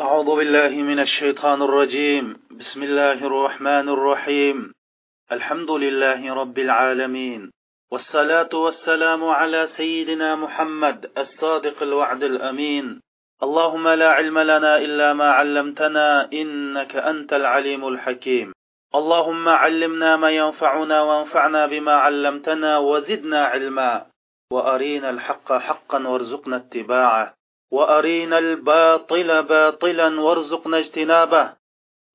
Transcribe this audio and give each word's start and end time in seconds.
أعوذ 0.00 0.36
بالله 0.36 0.82
من 0.82 0.98
الشيطان 0.98 1.62
الرجيم. 1.62 2.36
بسم 2.50 2.82
الله 2.82 3.12
الرحمن 3.12 3.88
الرحيم. 3.88 4.74
الحمد 5.32 5.70
لله 5.70 6.34
رب 6.34 6.58
العالمين. 6.58 7.50
والصلاة 7.92 8.48
والسلام 8.54 9.24
على 9.24 9.66
سيدنا 9.66 10.36
محمد 10.36 11.10
الصادق 11.18 11.82
الوعد 11.82 12.22
الأمين. 12.22 13.00
اللهم 13.42 13.88
لا 13.88 14.10
علم 14.10 14.38
لنا 14.38 14.78
إلا 14.78 15.12
ما 15.12 15.30
علمتنا 15.30 16.32
إنك 16.32 16.96
أنت 16.96 17.32
العليم 17.32 17.88
الحكيم. 17.88 18.52
اللهم 18.94 19.48
علمنا 19.48 20.16
ما 20.16 20.30
ينفعنا 20.30 21.02
وانفعنا 21.02 21.66
بما 21.66 21.94
علمتنا 21.94 22.78
وزدنا 22.78 23.44
علما. 23.44 24.06
وأرينا 24.50 25.10
الحق 25.10 25.52
حقا 25.52 25.98
وارزقنا 26.08 26.56
اتباعه. 26.56 27.34
وأرينا 27.74 28.38
الباطل 28.38 29.42
باطلا 29.42 30.20
وارزقنا 30.20 30.78
اجتنابه. 30.78 31.44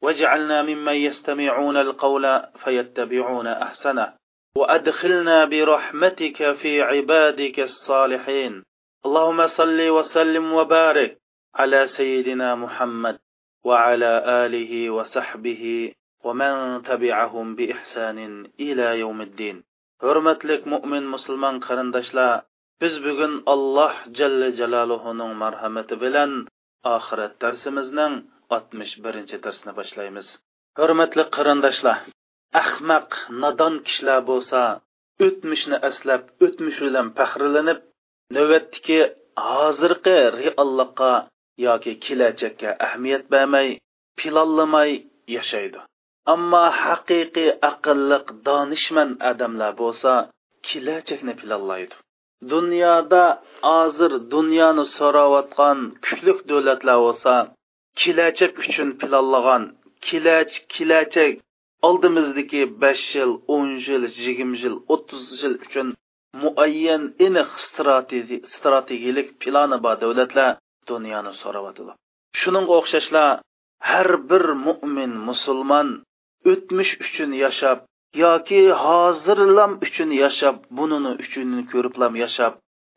واجعلنا 0.01 0.57
ممن 0.61 0.93
يستمعون 0.93 1.77
القول 1.77 2.25
فيتبعون 2.55 3.47
أحسنه. 3.47 4.13
وأدخلنا 4.55 5.45
برحمتك 5.45 6.39
في 6.51 6.81
عبادك 6.81 7.59
الصالحين. 7.59 8.63
اللهم 9.05 9.47
صل 9.47 9.79
وسلم 9.89 10.53
وبارك 10.53 11.17
على 11.55 11.87
سيدنا 11.87 12.55
محمد 12.55 13.19
وعلى 13.63 14.11
آله 14.45 14.89
وصحبه 14.89 15.93
ومن 16.23 16.81
تبعهم 16.83 17.55
بإحسان 17.55 18.47
إلى 18.59 18.99
يوم 18.99 19.21
الدين. 19.21 19.63
Hurmatlik 19.99 20.63
mo'min 20.63 21.03
musulmon 21.03 21.59
qarindoshlar 21.59 22.47
biz 22.81 22.93
bugun 23.05 23.33
alloh 23.53 23.93
jalla 24.19 24.49
jaloluhuning 24.59 25.31
marhamati 25.43 25.95
bilan 26.03 26.31
oxirat 26.95 27.33
darsimizning 27.43 28.13
oltmish 28.55 28.93
birinchi 29.05 29.37
darsini 29.45 29.73
boshlaymiz. 29.79 30.27
Hurmatli 30.79 31.23
qarindoshlar 31.35 31.97
ahmaq 32.61 33.09
nodon 33.41 33.75
kishilar 33.85 34.19
bo'lsa 34.31 34.61
o'tmishni 35.25 35.77
aslab 35.89 36.23
o'tmish 36.45 36.79
bilan 36.85 37.07
faxrlanib 37.17 37.79
navbatdagi 38.35 38.99
hozirgi 39.49 40.17
reallikqa 40.39 41.11
yoki 41.67 41.93
kelajakka 42.05 42.69
ahamiyat 42.85 43.23
bermay 43.33 43.67
pilollamay 44.19 44.91
yashaydi. 45.35 45.79
Ammo 46.33 46.65
haqiqiy 46.83 47.49
aqlliq 47.71 48.25
donishmand 48.47 49.13
odamlar 49.31 49.71
bo'lsa 49.81 50.11
kelajakni 50.67 51.33
pilollaydi. 51.41 51.95
Dunyoda 52.53 53.23
hozir 53.69 54.11
dunyoni 54.33 54.85
so'rayotgan 54.97 55.77
kuchli 56.05 56.33
davlatlar 56.49 56.97
bo'lsa 57.05 57.33
kelajak 58.01 58.53
uchun 58.63 58.89
planlagan 59.01 59.63
kelaj 60.07 60.49
kelajak 60.73 61.33
oldimizdagi 61.87 62.61
besh 62.81 63.07
yil 63.17 63.31
o'n 63.55 63.69
yil 63.87 64.03
yigirma 64.25 64.57
yil 64.63 64.75
o'ttiz 64.93 65.25
yil 65.41 65.55
uchun 65.65 65.87
muayyan 66.41 67.03
aniq 67.25 67.51
strategiyalik 68.55 69.29
plani 69.41 69.77
bor 69.85 69.95
davlatlar 70.03 70.49
dunyoni 70.91 71.33
so'rayotidi 71.41 71.91
shuningga 72.39 72.73
o'xshashlar 72.79 73.29
har 73.89 74.09
bir 74.29 74.45
mo'min 74.65 75.13
musulmon 75.29 75.87
o'tmish 76.51 76.93
uchun 77.05 77.31
yashab 77.43 77.77
yoki 78.23 78.61
hozirlam 78.83 79.71
uchun 79.85 80.09
yashab 80.23 80.55
bunini 80.77 81.11
uchun 81.23 81.49
ko'riblam 81.71 82.13
yashab 82.23 82.53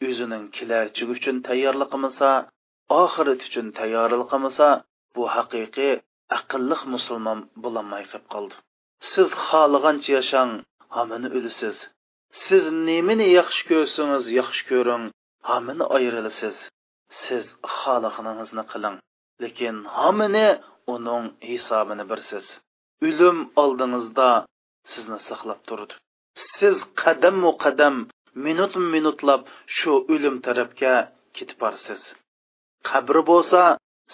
o'zining 0.09 0.45
kelajagi 0.57 1.05
uchun 1.15 1.37
tayyorlik 1.49 1.89
qilmasa 1.93 2.29
oxirat 3.03 3.41
uchun 3.49 3.67
tayyorlik 3.79 4.29
qilmasa 4.33 4.67
bu 5.15 5.23
haqiqiy 5.35 5.93
aqlliq 6.39 6.83
musulmon 6.95 7.39
bo'lolmay 7.63 8.05
qolib 8.11 8.27
qoldi. 8.35 8.57
Siz 9.11 9.29
xohlagancha 9.49 10.11
yashang 10.19 10.53
hamini 10.97 11.29
o'lisiz. 11.37 11.77
Siz 12.45 12.65
nimani 12.89 13.27
yaxshi 13.39 13.63
ko'rsangiz 13.71 14.25
yaxshi 14.41 14.63
ko'ring 14.71 15.05
hamini 15.51 15.85
ayrilasiz 15.97 16.57
siz 17.23 17.45
xohlaganingizni 17.79 18.65
qiling 18.73 18.97
lekin 19.43 19.77
hamini 19.99 20.49
uning 20.95 21.25
hisobini 21.51 22.05
birsiz 22.11 22.47
o'lim 23.09 23.39
oldingizda 23.63 24.29
sizni 24.93 25.19
saqlab 25.29 25.61
turdi. 25.69 25.95
Siz 26.55 26.77
qadamu 27.03 27.51
qadam 27.65 27.97
minut 28.47 28.75
minutlab 28.95 29.43
shu 29.77 29.93
o'lim 30.15 30.37
tarafga 30.47 30.95
ketib 31.37 31.59
borsiz 31.65 32.03
qabri 32.89 33.23
bo'lsa 33.31 33.63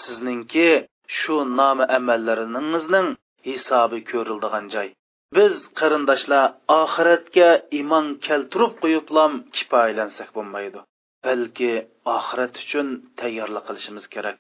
sizningki 0.03 0.71
shu 1.19 1.37
nomi 1.59 1.85
amallaringizning 1.99 3.09
hisobi 3.49 3.99
ko'rildigan 4.11 4.67
joy. 4.75 4.89
Biz 5.37 5.55
qarindoshlar 5.79 6.45
oxiratga 6.83 7.51
iymon 7.79 8.07
keltirib 8.27 8.73
qo'yiblam 8.83 9.33
kifoyalansak 9.57 10.29
bo'lmaydi. 10.37 10.81
Balki 11.27 11.73
oxirat 12.17 12.55
uchun 12.63 12.87
tayyorlik 13.21 13.65
qilishimiz 13.69 14.07
kerak 14.15 14.37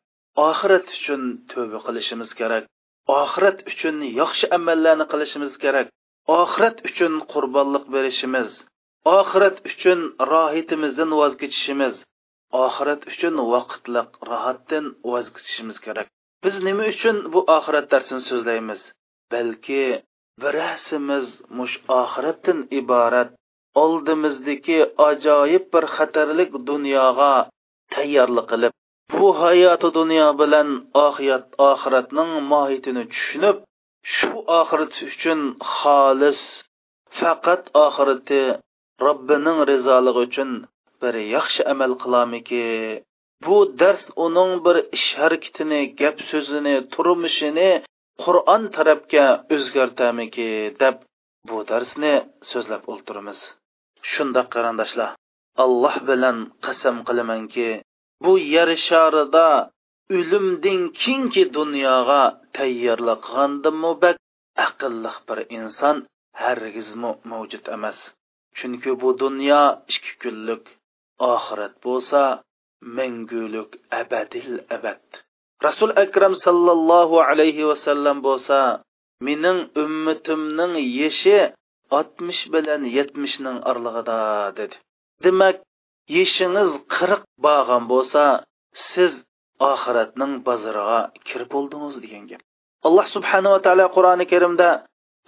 oxirat 0.47 0.87
uchun 0.97 1.23
tövba 1.51 1.79
qilishimiz 1.87 2.31
kerak 2.41 2.65
oxirat 3.21 3.59
uchun 3.71 3.97
yaxshi 4.21 4.47
amallarni 4.59 5.07
qilishimiz 5.13 5.53
kerak. 5.65 5.87
Oxirat 6.41 6.77
uchun 6.89 7.15
qurbonlik 7.33 7.85
berishimiz 7.95 8.51
oxirat 9.19 9.57
uchun 9.71 10.01
rohitimizdan 10.33 11.11
voz 11.21 11.35
kechishimiz 11.41 11.95
oxirat 12.65 13.03
uchun 13.13 13.35
vaqtliq 13.53 14.09
rohatdan 14.29 14.85
voz 15.11 15.27
kechishimiz 15.35 15.79
kerak. 15.85 16.07
Biz 16.45 16.55
nima 16.67 16.85
uchun 16.95 17.17
bu 17.33 17.41
oxirat 17.57 17.87
darsini 17.93 18.23
so'zlaymiz? 18.31 18.81
Balki 19.33 19.85
birasimiz 20.43 21.27
mush 21.59 21.77
oxiratdan 22.01 22.59
iborat 22.81 23.31
oldimizdagi 23.83 24.79
ajoyib 25.09 25.65
bir 25.75 25.85
xatarlik 25.97 26.51
dunyoga 26.71 27.35
tayyorlik 27.95 28.47
qilib 28.53 28.73
bu 29.19 29.29
hayoti 29.43 29.89
dunyo 29.99 30.29
bilan 30.41 30.69
oxirat 31.07 31.47
oxiratning 31.71 32.31
mohiyatini 32.53 33.05
tushunib 33.13 33.57
shu 34.15 34.31
oxirati 34.61 35.01
uchun 35.11 35.41
xolis 35.77 36.41
faqat 37.19 37.63
oxirati 37.85 38.43
robbining 39.05 39.59
rizoligi 39.71 40.21
uchun 40.29 40.51
bir 41.01 41.15
yaxshi 41.35 41.63
amal 41.73 41.93
qilamiki 42.03 42.65
bu 43.45 43.57
dars 43.81 44.05
uning 44.25 44.53
bir 44.65 44.77
ish 44.97 45.09
harakatini 45.21 45.81
gap 46.01 46.17
so'zini 46.31 46.75
turmushini 46.95 47.71
qur'on 48.25 48.63
tarafga 48.77 49.27
o'zgartamiki 49.55 50.49
deb 50.81 50.97
bu 51.49 51.59
darsni 51.71 52.15
so'zlab 52.51 52.83
o'ltiramiz. 52.93 53.39
Shundoq 54.11 54.47
qarindoshlar 54.55 55.11
alloh 55.65 55.97
bilan 56.09 56.37
qasam 56.65 56.97
qilamanki 57.09 57.69
bu 58.25 58.33
yer 58.55 58.71
sharida 58.89 59.47
o'limdan 60.17 60.81
keyingi 61.01 61.45
dunyoga 61.57 62.23
tayyorlaganda 62.57 63.71
qilgandimi 63.71 63.93
bak 64.03 65.17
bir 65.29 65.39
inson 65.59 65.97
hargizmi 66.43 67.11
mavjud 67.31 67.65
emas. 67.77 67.99
Chunki 68.59 68.91
bu 69.01 69.09
dunyo 69.23 69.63
ikki 69.93 70.13
kunlik 70.23 70.65
oxirat 71.33 71.75
bo'lsa 71.85 72.23
mangulik 72.97 73.71
abadil 74.01 74.57
abad. 74.77 75.05
Rasul 75.67 75.91
akram 76.05 76.35
sallallohu 76.45 77.17
alayhi 77.31 77.69
vasallam 77.71 78.17
bo'lsa 78.29 78.59
mening 79.27 79.59
ummatimning 79.83 80.75
yeshi 81.01 81.39
oltmish 81.99 82.43
bilan 82.55 82.83
yetmishning 82.97 83.59
oralig'ida 83.69 84.19
dedi. 84.59 84.77
Demak 85.25 85.57
yeshingiz 86.17 86.71
qirq 86.95 87.23
bo'lgan 87.45 87.83
bo'lsa 87.93 88.23
siz 88.91 89.13
oxiratning 89.72 90.34
bozoriga 90.48 91.00
kirib 91.28 91.50
bo'ldingiz 91.56 91.96
degan 92.04 92.24
gap 92.32 92.42
alloh 92.88 93.06
subhanava 93.16 93.58
taolo 93.66 93.86
qur'oni 93.96 94.26
karimda 94.34 94.70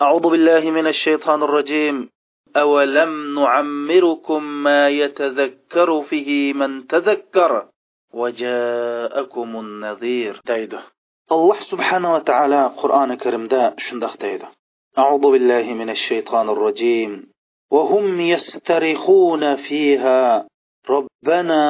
أعوذ 0.02 0.26
بالله 0.34 0.64
من 0.72 0.88
الشيطان 0.88 1.44
الرجيم 1.44 2.10
أولم 2.56 3.12
نعمركم 3.40 4.44
ما 4.44 4.90
يتذكر 4.90 6.02
فيه 6.10 6.54
من 6.54 6.88
تذكر 6.88 7.52
وجاءكم 8.14 9.60
النذير 9.60 10.42
دايده 10.46 10.82
الله 11.32 11.60
سبحانه 11.72 12.14
وتعالى 12.16 12.62
قرآن 12.78 13.16
كريم 13.18 13.48
دا 13.48 13.76
شندخ 13.78 14.18
دايده 14.18 14.48
أعوذ 14.98 15.32
بالله 15.32 15.74
من 15.74 15.90
الشيطان 15.90 16.50
الرجيم 16.50 17.12
وهم 17.72 18.22
يسترخون 18.22 19.56
فيها 19.56 20.48
ربنا 20.89 21.61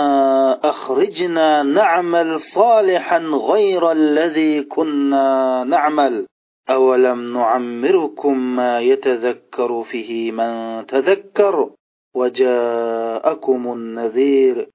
أخرجنا 0.71 1.63
نعمل 1.63 2.41
صالحا 2.41 3.19
غير 3.19 3.93
الذي 3.93 4.63
كنا 4.63 5.65
نعمل. 5.65 6.27
أولم 6.71 7.33
نعمركم 7.33 8.57
ما 8.57 8.81
يتذكر 8.81 9.83
فيه 9.83 10.33
من 10.33 10.87
تذكر؟ 10.87 11.71
وجاءكم 12.15 13.73
النذير. 13.73 14.69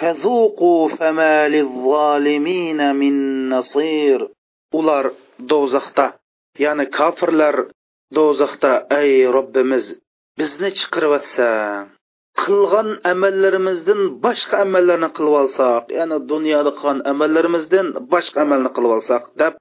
فذوقوا 0.00 0.88
فما 0.88 1.48
للظالمين 1.48 2.94
من 2.94 3.48
نصير. 3.48 4.30
Ular 4.78 5.10
do'zaxda 5.50 6.06
ya'ni 6.64 6.86
kofirlar 6.98 7.56
do'zaxda 8.16 8.72
ey 9.00 9.26
robbimiz 9.36 9.84
bizni 10.38 10.70
chiqarvatsan 10.78 11.90
qilgan 12.42 12.88
amallarimizdan 13.12 14.00
boshqa 14.24 14.56
amallarni 14.66 15.08
qilib 15.16 15.34
olsak 15.42 15.82
ya'ni 15.98 16.16
dunyoda 16.32 16.70
qilgan 16.78 17.00
amallarimizdan 17.12 17.86
boshqa 18.12 18.38
amalni 18.46 18.70
qilib 18.76 18.92
olsak 18.98 19.22
deb 19.40 19.52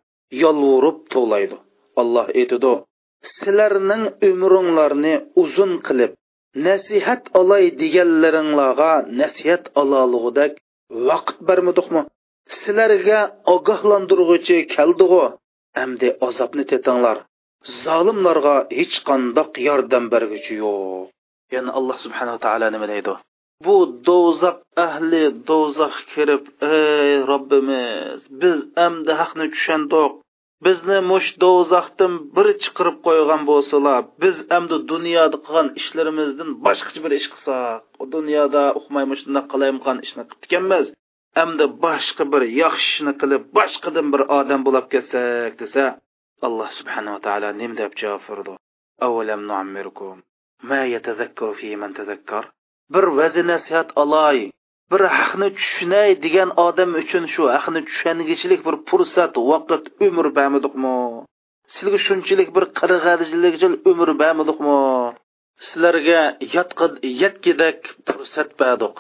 yolvurib 0.44 0.98
to'laydi 1.14 1.58
alloh 2.02 2.26
aytidi 2.40 2.74
sizlarning 3.36 4.04
umringlarni 4.30 5.14
uzun 5.44 5.72
qilib 5.88 6.12
nasihat 6.68 7.24
olay 7.42 7.66
deganlaringlarga 7.82 8.92
nasihat 9.22 9.64
ololug'idek 9.82 10.54
vaqt 11.10 11.38
bermadikmi 11.50 12.02
sizlarga 12.58 13.20
ogohlantirg'uchi 13.56 14.58
keldig'u 14.76 15.24
amdi 15.84 16.10
azobni 16.28 16.64
tetinglar. 16.72 17.18
Zolimlarga 17.84 18.56
hech 18.80 18.96
qandoq 19.10 19.52
yordam 19.68 20.06
berguchi 20.14 20.54
yo'q. 20.64 21.08
Ya'ni 21.54 21.72
alloh 21.78 21.98
subhanava 22.06 22.40
taolo 22.46 22.68
nima 22.76 22.88
deydi? 22.94 23.14
Bu 23.66 23.76
do'zax 24.08 24.58
ahli 24.86 25.24
do'zax 25.50 25.96
kirib 26.12 26.44
ey 26.76 27.14
robbimiz 27.32 28.20
biz 28.42 28.58
amdi 28.86 29.12
haqni 29.22 29.46
tushandiq 29.54 30.12
bizni 30.66 30.98
mush 31.12 31.30
do'zaxdan 31.44 32.14
bir 32.36 32.48
chiqarib 32.64 32.98
qo'ygan 33.08 33.42
bo'lsalar 33.50 34.02
biz 34.24 34.36
amdi 34.58 34.78
dunyoda 34.92 35.38
qilgan 35.46 35.68
ishlarimizdan 35.80 36.50
boshqacha 36.66 37.00
bir 37.06 37.14
ish 37.20 37.28
qilsak 37.34 37.80
dunyoda 38.16 38.64
uqmaymi 38.80 39.16
shundoq 39.22 39.46
qilayotgan 39.54 39.98
ishni 40.06 40.24
qilib 40.30 40.48
ekanmiz 40.48 40.86
amdi 41.44 41.66
boshqa 41.86 42.24
bir 42.34 42.44
yaxshi 42.62 42.88
ishni 42.94 43.14
qilib 43.22 43.44
boshqadan 43.58 44.08
bir 44.14 44.22
odam 44.40 44.62
bo'lib 44.68 44.86
ketsak 44.94 45.54
desa 45.62 45.84
alloh 46.48 46.70
subhanava 46.80 47.20
taolo 47.28 47.50
nim 47.62 47.72
deb 47.82 47.92
javob 48.02 48.24
berdi? 48.30 48.54
Avalam 49.08 49.42
nuammirkum? 49.50 50.18
Ma 50.70 50.82
yatazakkaru 50.96 51.54
fi 51.60 51.70
man 51.82 51.92
tazakkar 52.00 52.44
bir 52.94 53.06
vazi 53.18 53.44
nasihat 53.52 53.90
olay 54.04 54.38
bir 54.92 55.02
haqni 55.18 55.48
tushunay 55.58 56.10
degan 56.26 56.50
odam 56.68 56.92
uchun 57.02 57.24
shu 57.34 57.44
haqni 57.56 57.80
tushungichilik 57.90 58.62
bir 58.68 58.76
fursat 58.90 59.34
vaqt 59.52 59.84
umr 60.08 60.26
bamidiqmi 60.38 60.98
sizga 61.76 62.00
shunchalik 62.08 62.50
bir 62.56 62.66
uchun 63.56 63.74
umr 63.92 64.10
bamidiqmi 64.22 64.80
sizlarga 65.68 66.22
yotqid 66.56 66.94
yetkidak 67.22 67.80
fursat 68.08 68.50
badiq 68.62 68.96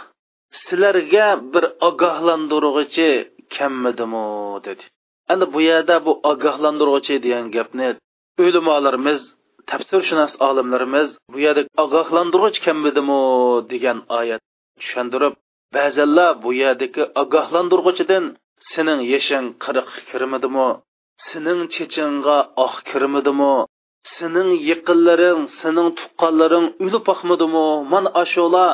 sizlarga 0.62 1.28
bir 1.54 1.66
ogohlantirg'ichi 1.88 3.10
kammidimi 3.56 4.28
dedi. 4.66 4.84
Endi 5.32 5.46
bu 5.54 5.60
yerda 5.70 5.96
bu 6.06 6.14
ogohlantirg'ichi 6.32 7.16
degan 7.24 7.46
gapni 7.56 7.90
o'limolarimiz 8.44 9.22
tafsirshunos 9.72 10.34
olimlarimiz 10.48 11.08
bu 11.32 11.38
yerda 11.46 11.64
ogohlantirg'ich 11.84 12.60
kamidimi 12.66 13.22
degan 13.72 14.00
oyat 14.20 14.42
tushundirib 14.80 15.34
ba'zanlar 15.76 16.32
bu 16.44 16.50
yerdagi 16.62 17.04
ogohlantirg'uchidan 17.22 18.26
sening 18.72 19.00
yeshing 19.14 19.46
qirq 19.64 19.90
kirmidimi 20.10 20.70
sening 21.30 21.60
chechinga 21.76 22.38
oq 22.66 22.76
kirmidimi 22.90 23.54
sening 24.16 24.50
yiqinlaring 24.70 25.42
sening 25.60 25.90
tuqqanlaring 26.00 26.66
o'lib 26.84 27.04
boqmidimi 27.10 27.68
mana 27.94 28.10
ashula 28.24 28.66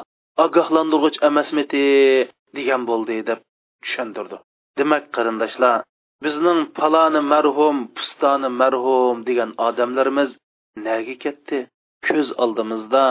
ogohlantirg'ich 0.46 1.18
emasmidi? 1.30 1.86
degan 2.58 2.82
bo'ldi 2.90 3.16
deb 3.30 3.40
tushuntirdi. 3.84 4.38
Demak 4.80 5.04
qarindoshlar 5.16 5.78
bizning 6.26 6.60
paloni 6.78 7.22
marhum 7.34 7.78
pustoni 7.96 8.50
marhum 8.62 9.16
degan 9.30 9.50
odamlarimiz 9.68 10.30
nega 10.88 11.16
ketdi. 11.24 11.60
Ko'z 12.08 12.28
oldimizda 12.44 13.04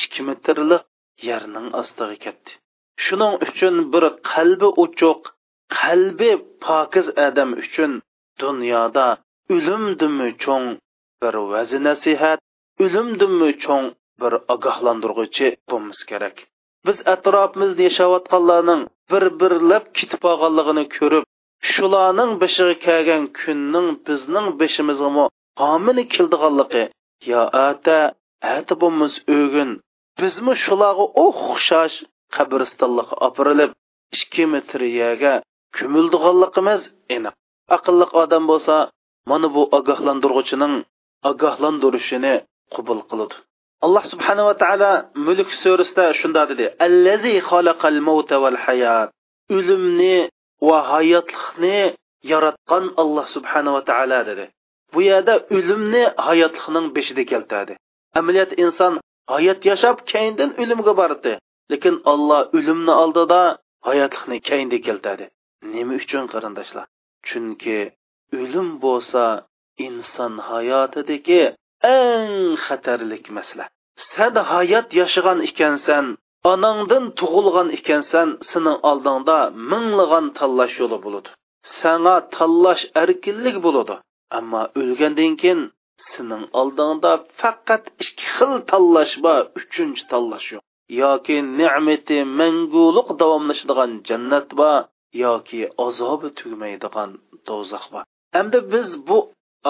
ikki 0.00 0.22
metrlik 0.28 0.82
yerning 1.28 1.68
ostiga 1.80 2.16
ketdi. 2.24 2.50
Shuning 3.04 3.34
uchun 3.46 3.74
bir 3.92 4.04
qalbi 4.32 4.68
uchuq 4.84 5.22
qalbi 5.78 6.30
pokiz 6.64 7.06
odam 7.26 7.50
uchun 7.62 7.92
dunyoda 8.42 9.06
o'limdimi 9.54 10.28
cho'ng 10.42 10.66
bir 11.22 11.34
vazi 11.52 11.78
nasihat 11.88 12.40
o'limdimi 12.84 13.50
cho'ng 13.64 13.86
bir 14.20 14.32
ogohlantirg'uchi 14.54 15.48
bo'limiz 15.70 16.00
kerak. 16.10 16.36
Biz 16.86 16.98
atrofimizda 17.14 17.82
yashayotganlarning 17.88 18.82
bir 19.10 19.24
birlab 19.40 19.84
ketib 19.98 20.20
qolganligini 20.26 20.84
ko'rib 20.96 21.24
shularning 21.72 22.32
bishig'i 22.42 22.76
kelgan 22.86 23.24
kunning 23.40 23.88
bizning 24.06 24.46
bishimizga 24.60 25.24
homini 25.62 26.04
keldiganligi 26.14 26.84
yo 27.30 27.42
ata 27.68 27.98
ata 28.56 28.74
bo'lmiz 28.82 29.14
o'gin 29.38 29.70
bizmi 30.20 30.54
shularga 30.64 31.06
o'xshash 31.24 31.96
qabristonlikqa 32.36 33.16
opirilib 33.28 33.70
ikki 34.16 34.44
metr 34.54 34.80
yerga 35.00 35.34
ko'mildiganligimiz 35.76 36.82
aniq 37.16 37.34
aqlli 37.76 38.06
odam 38.22 38.44
bo'lsa 38.50 38.76
mana 39.30 39.48
bu 39.54 39.62
ogohlantirg'uchining 39.78 40.74
ogohlantirishini 41.30 42.34
qabul 42.74 43.00
qiladi 43.10 43.36
alloh 43.86 44.04
subhanava 44.12 44.54
taolo 44.62 44.92
mulk 45.26 45.48
surasida 45.62 46.04
shunda 46.20 46.42
dedi 46.50 46.66
allazi 46.86 47.34
xalaqal 47.50 47.98
mavta 48.08 48.36
val 48.44 48.58
hayat 48.66 49.08
o'limni 49.56 50.16
va 50.68 50.78
hayotlikni 50.92 51.78
yaratgan 52.32 52.84
alloh 53.02 53.26
subhanava 53.34 53.80
taolo 53.90 54.20
dedi 54.30 54.44
bu 54.94 55.00
yerda 55.10 55.34
o'limni 55.56 56.04
hayotlikning 56.26 56.86
beshida 56.96 57.24
keltiradi. 57.32 57.74
Amaliyat 58.18 58.52
inson 58.64 58.92
hayot 59.34 59.60
yashab 59.70 59.96
keyindan 60.12 60.50
o'limga 60.62 60.92
bordi 61.00 61.32
lekin 61.72 61.94
olloh 62.12 62.40
o'limni 62.56 62.94
oldida 63.02 63.40
hayotlikni 63.88 64.36
keyinda 64.48 64.78
keltiradi. 64.86 65.24
Nima 65.74 65.94
uchun 66.02 66.24
qarindoshlar? 66.32 66.84
Chunki 67.28 67.78
o'lim 68.40 68.68
bo'lsa 68.84 69.24
inson 69.86 70.32
hayotidagi 70.50 71.42
eng 71.96 72.34
xatarlik 72.66 73.24
masala 73.36 73.64
san 74.10 74.34
hayot 74.52 74.88
yashagan 75.00 75.38
ekansan 75.48 76.06
onangdan 76.52 77.04
tug'ilgan 77.20 77.68
ekansan 77.78 78.28
sening 78.50 78.78
oldingda 78.90 79.38
minglagan 79.70 80.26
tanlash 80.38 80.74
yo'li 80.82 80.98
bo'ladi. 81.04 81.30
Sanga 81.80 82.16
tanlash 82.36 82.84
erkinlik 83.02 83.56
bo'ladi. 83.66 83.96
Ammo 84.38 84.62
o'lgandan 84.80 85.32
keyin 85.40 85.60
sening 86.10 86.44
oldingda 86.60 87.12
faqat 87.40 87.84
ikki 88.02 88.26
xil 88.36 88.54
tanlash 88.70 89.14
bor 89.24 89.42
uchinchi 89.60 90.02
tanlash 90.12 90.48
yo'q. 90.54 90.64
Yoki 91.02 91.36
ne'mati 91.58 92.18
manguliq 92.40 93.08
davomlashadigan 93.20 93.92
jannat 94.08 94.48
bor 94.60 94.78
yoki 95.24 95.60
azobi 95.86 96.28
tugmaydigan 96.38 97.10
do'zax 97.48 97.84
bor 97.92 98.04
hamda 98.36 98.58
biz 98.72 98.88
bu 99.08 99.18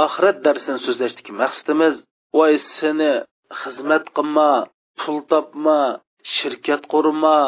oxirat 0.05 0.39
darsini 0.47 0.79
so'zlashdagi 0.87 1.33
maqsadimiz 1.43 1.95
voy 2.37 2.55
seni 2.77 3.13
xizmat 3.61 4.05
qilma 4.17 4.51
pul 5.01 5.19
topma 5.31 5.81
shirkat 6.35 6.83
qurma 6.93 7.39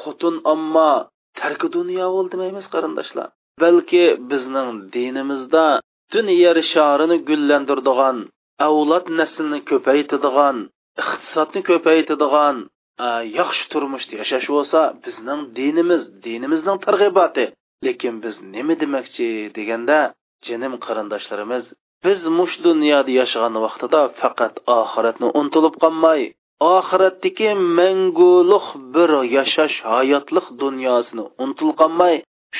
xotin 0.00 0.36
omma 0.54 0.90
tarki 1.40 1.66
dunyo 1.76 2.06
bo'l 2.14 2.26
demaymiz 2.32 2.66
qarindoshlar. 2.74 3.28
Balki 3.62 4.04
bizning 4.30 4.70
dinimizda 4.94 5.64
butun 6.10 6.28
yer 6.44 6.58
shorini 6.72 7.16
gullantiradigan 7.28 8.16
avlod 8.66 9.06
naslni 9.20 9.60
ko'paytiradigan 9.70 10.56
iqtisodni 11.02 11.60
ko'paytiradigan 11.68 12.56
e, 13.06 13.08
yaxshi 13.38 13.64
turmushda 13.72 14.14
yashash 14.20 14.48
bo'lsa 14.54 14.80
bizning 15.04 15.40
dinimiz 15.58 16.02
dinimizning 16.24 16.78
targ'iboti. 16.86 17.44
Lekin 17.86 18.14
biz 18.24 18.34
nima 18.54 18.74
demoqchi 18.82 19.28
deganda 19.56 19.98
jinim 20.46 20.74
qarindoshlarimiz 20.84 21.64
biz 22.04 22.20
mush 22.38 22.54
dunyoda 22.66 23.10
yashagan 23.20 23.54
vaqtida 23.64 24.00
faqat 24.20 24.54
oxiratni 24.80 25.26
unutilib 25.38 25.74
qolmay 25.82 26.20
oxiratdagi 26.76 27.50
manguliq 27.78 28.66
bir 28.94 29.10
yashash 29.36 29.76
hayotlik 29.92 30.46
dunyosini 30.62 31.24
unutilib 31.42 31.76
qolmay 31.82 32.14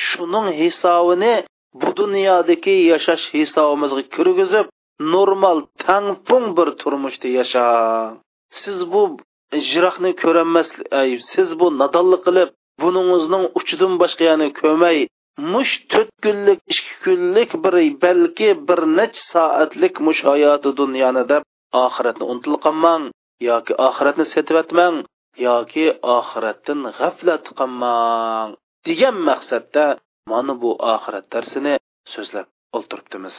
shuning 0.07 0.47
hisobini 0.59 1.35
bu 1.79 1.89
dunyodagi 1.99 2.75
yashash 2.91 3.25
hisobimizga 3.33 4.03
kirgizib 4.15 4.67
normal 5.15 5.57
tangpung 5.85 6.45
bir 6.57 6.69
turmushda 6.81 7.29
yashang 7.39 8.11
siz 8.61 8.77
bu 8.93 9.01
ijroqni 9.59 10.11
ko'rolmas 10.21 10.69
siz 11.31 11.49
bu 11.59 11.67
nodonlik 11.81 12.21
qilib 12.27 12.49
buningizning 12.81 13.45
uchidan 13.59 13.93
boshqa 14.01 14.23
yana 14.31 14.47
ko'may 14.61 14.97
mush 15.53 15.73
to'rt 15.91 16.11
kunlik 16.23 16.59
ikki 16.73 16.93
kunlik 17.03 17.51
bir 17.63 17.75
balki 18.03 18.49
bir 18.67 18.79
necha 18.97 19.21
soatlik 19.31 19.95
mush 20.05 20.21
hayoti 20.29 20.69
dunyoni 20.81 21.23
deb 21.31 21.43
oxiratni 21.85 22.23
unutilib 22.31 22.61
qolmang 22.65 23.03
yoki 23.49 23.73
oxiratni 23.87 24.25
setibatmang 24.33 24.95
yoki 25.47 25.85
oxiratdan 26.17 26.79
g'aflat 26.97 27.45
qilmang 27.59 28.49
degan 28.87 29.15
maqsadda 29.29 29.85
mana 30.31 30.53
bu 30.61 30.71
oxirat 30.93 31.25
darsini 31.33 31.73
so'zlab 32.13 32.47
o'tiribdimiz 32.77 33.35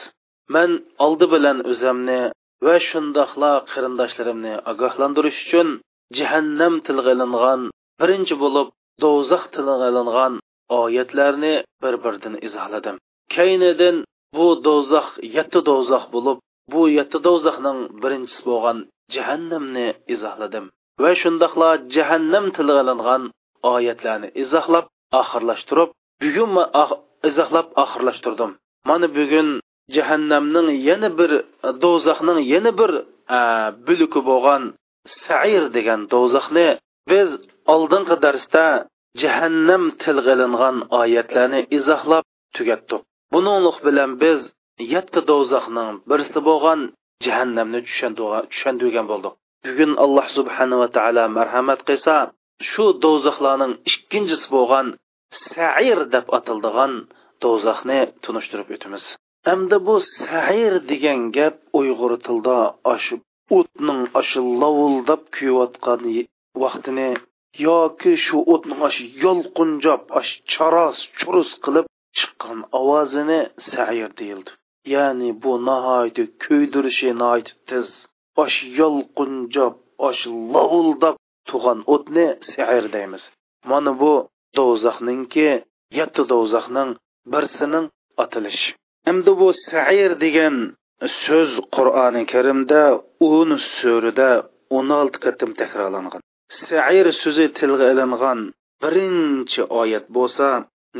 man 0.55 0.71
oldi 1.05 1.25
bilan 1.33 1.57
o'zimni 1.71 2.21
va 2.65 2.75
shundoqla 2.89 3.51
qarindoshlarimni 3.71 4.53
ogohlantirish 4.71 5.39
uchun 5.45 5.69
jahannam 6.17 6.73
tilga 6.87 7.11
ilingan 7.15 7.61
birinchi 8.01 8.35
bo'lib 8.43 8.67
do'zax 9.03 9.43
tilga 9.55 9.87
ilingan 9.91 10.33
oyatlarni 10.81 11.53
bir 11.83 11.95
biridan 12.03 12.35
izohladim. 12.47 12.95
Kaynidan 13.35 13.97
bu 14.37 14.47
do'zax 14.67 15.07
yetti 15.37 15.59
do'zax 15.69 16.03
bo'lib 16.15 16.37
bu 16.73 16.81
yetti 16.97 17.17
do'zaxning 17.27 17.79
birinchisi 18.03 18.41
bo'lgan 18.49 18.77
jahannamni 19.15 19.87
izohladim. 20.15 20.65
Va 21.03 21.11
shundoqla 21.21 21.69
jahannam 21.95 22.45
tilga 22.55 22.81
ilingan 22.85 23.23
oyatlarni 23.73 24.29
izohlab 24.43 24.85
oxirlashtirib 25.21 25.89
bugun 26.23 26.49
ah-, 26.81 26.99
izohlab 27.29 27.67
oxirlashtirdim. 27.83 28.51
Mana 28.89 29.07
bugun 29.17 29.47
jahannamning 29.95 30.69
yana 30.89 31.09
bir 31.19 31.31
do'zaxning 31.83 32.39
yana 32.53 32.71
bir 32.79 32.91
buluki 33.87 34.21
bo'lgan 34.29 34.63
sair 35.23 35.63
degan 35.77 36.01
do'zaxni 36.13 36.67
biz 37.11 37.29
oldingi 37.73 38.15
darsda 38.25 38.65
jahannam 39.21 39.83
tilg'ilingan 40.03 40.77
oyatlarni 41.01 41.59
izohlab 41.77 42.25
tugatdik. 42.55 43.01
Buninglik 43.33 43.77
bilan 43.87 44.11
biz 44.23 44.39
yetti 44.93 45.19
do'zaxning 45.31 45.93
birisi 46.09 46.39
bo'lgan 46.49 46.79
jahannamni 47.25 47.79
tushundirgan 47.87 49.05
bo'ldik. 49.11 49.33
Bugun 49.65 49.91
alloh 50.05 50.27
subhanava 50.37 50.87
taolo 50.97 51.25
marhamat 51.37 51.79
qilsa 51.89 52.15
shu 52.69 52.85
do'zaxlarning 53.03 53.73
ikkinchisi 53.89 54.47
bo'lgan 54.55 54.87
sair 55.41 55.99
deb 56.13 56.25
atildigan 56.37 56.93
do'zaxni 57.43 57.99
tunishtirib 58.23 58.69
o'tamiz. 58.75 59.05
Hamda 59.47 59.77
bu 59.87 59.95
sair 60.17 60.73
degan 60.91 61.21
gap 61.37 61.55
uyg'ur 61.79 62.13
tilida 62.25 62.59
ashu 62.93 63.15
o'tning 63.57 64.01
ashu 64.19 64.41
lovuldab 64.61 65.21
kuyayotgan 65.35 66.03
vaqtini 66.61 67.09
yoki 67.67 68.13
shu 68.25 68.37
o'tning 68.53 68.81
ash 68.89 68.99
yolqinjab 69.23 70.01
ash 70.19 70.31
charos 70.51 70.97
churus 71.19 71.51
qilib 71.63 71.85
chiqqan 72.17 72.59
ovozini 72.79 73.41
sair 73.71 74.09
deyildi. 74.19 74.51
Ya'ni 74.93 75.29
bu 75.43 75.51
nihoyatda 75.67 76.23
kuydirishi 76.43 77.09
nihoyat 77.21 77.49
tez. 77.69 77.87
Osh 78.43 78.57
yolqinjab 78.79 79.75
osh 80.07 80.23
lovuldab 80.53 81.15
tug'an 81.49 81.79
o'tni 81.93 82.27
sair 82.51 82.85
deymiz. 82.95 83.23
Mana 83.69 83.91
bu 84.01 84.13
do'zaxninki 84.56 85.48
yetti 85.98 86.22
do'zaxning 86.32 86.90
birsining 87.32 87.86
atilishi 88.24 88.70
endi 89.10 89.32
bu 89.40 89.48
sair 89.68 90.10
degan 90.24 90.56
so'z 91.22 91.52
qur'oni 91.76 92.22
karimda 92.32 92.82
o'n 93.32 93.50
surida 93.76 94.30
o'n 94.76 94.88
olti 95.00 95.18
qatim 95.24 95.50
takrorlangan 95.60 96.22
sair 96.68 97.06
so'zi 97.22 97.46
tilga 97.58 97.86
ilingan 97.92 98.40
birinchi 98.82 99.62
oyat 99.80 100.06
bo'lsa 100.16 100.48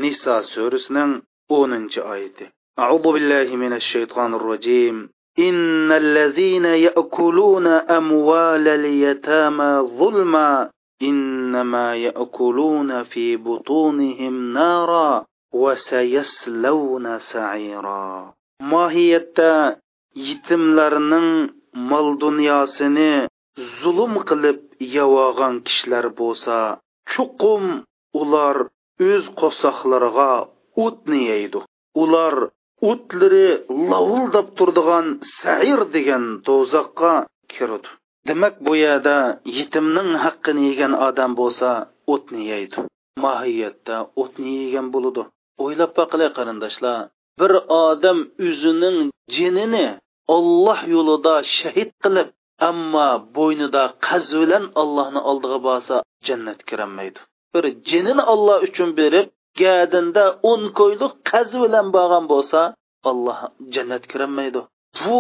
niso 0.03 0.37
surasining 0.53 1.13
o'ninchi 1.59 2.01
oyati 2.15 2.47
أعوذ 2.85 3.07
بالله 3.15 3.57
من 3.57 3.73
الشيطان 3.73 4.35
الرجيم 4.35 4.97
إن 5.39 5.93
الذين 5.93 6.65
يأكلون 6.65 7.67
أموال 7.67 8.69
اليتامى 8.69 9.73
ظلما 9.99 10.71
إنما 11.03 11.97
يأكلون 11.97 13.03
في 13.03 13.37
بطونهم 13.37 14.53
نارا 14.53 15.25
وسيصلون 15.53 17.19
سعيرا 17.19 18.35
mohiyatda 18.73 19.79
yetimlarning 20.27 21.31
mol 21.91 22.09
dunyosini 22.23 23.13
zulm 23.81 24.15
qilib 24.29 24.59
yevogan 24.97 25.55
kishilar 25.67 26.07
bo'lsa 26.21 26.59
chuqum 27.13 27.65
ular 28.21 28.57
o'z 29.11 29.25
qo'soqlariga 29.41 30.33
o'tni 30.85 31.21
yeydi 31.31 31.61
ular 32.03 32.35
o'tlari 32.91 33.49
lovuldab 33.91 34.49
turdigan 34.59 35.07
sair 35.39 35.81
degan 35.95 36.25
do'zaxqa 36.47 37.15
kiradi 37.53 37.91
demak 38.28 38.56
bu 38.66 38.74
yerda 38.86 39.18
yetimning 39.58 40.12
haqqini 40.26 40.62
yegan 40.70 40.94
odam 41.08 41.32
bo'lsa 41.40 41.70
o'tni 42.14 42.42
yeydi. 42.52 42.78
Mohiyatda 43.26 43.96
o'tni 44.22 44.52
yegan 44.64 44.88
bo'ladi 44.94 45.24
o'ylab 45.64 45.92
boqilay 46.00 46.30
qarindoshlar 46.38 46.98
bir 47.40 47.52
odam 47.84 48.20
o'zining 48.48 48.98
jinini 49.36 49.88
olloh 50.36 50.80
yo'lida 50.96 51.36
shahid 51.58 51.90
qilib 52.04 52.30
ammo 52.70 53.10
bo'ynida 53.38 53.84
qaz 54.08 54.26
bilan 54.42 54.64
allohni 54.82 55.22
oldiga 55.30 55.60
borsa 55.68 55.96
jannatga 56.28 56.66
kirolmaydi. 56.70 57.20
Bir 57.54 57.66
jinini 57.90 58.24
olloh 58.34 58.58
uchun 58.68 58.90
berib 59.00 59.28
gadinda 59.62 60.24
o'n 60.52 60.64
ko'ylik 60.80 61.14
qaz 61.32 61.50
bilan 61.64 61.88
borgan 61.96 62.26
bo'lsa 62.34 62.60
alloh 63.10 63.40
jannatga 63.76 64.10
kirolmaydi. 64.14 64.62
Bu 65.04 65.20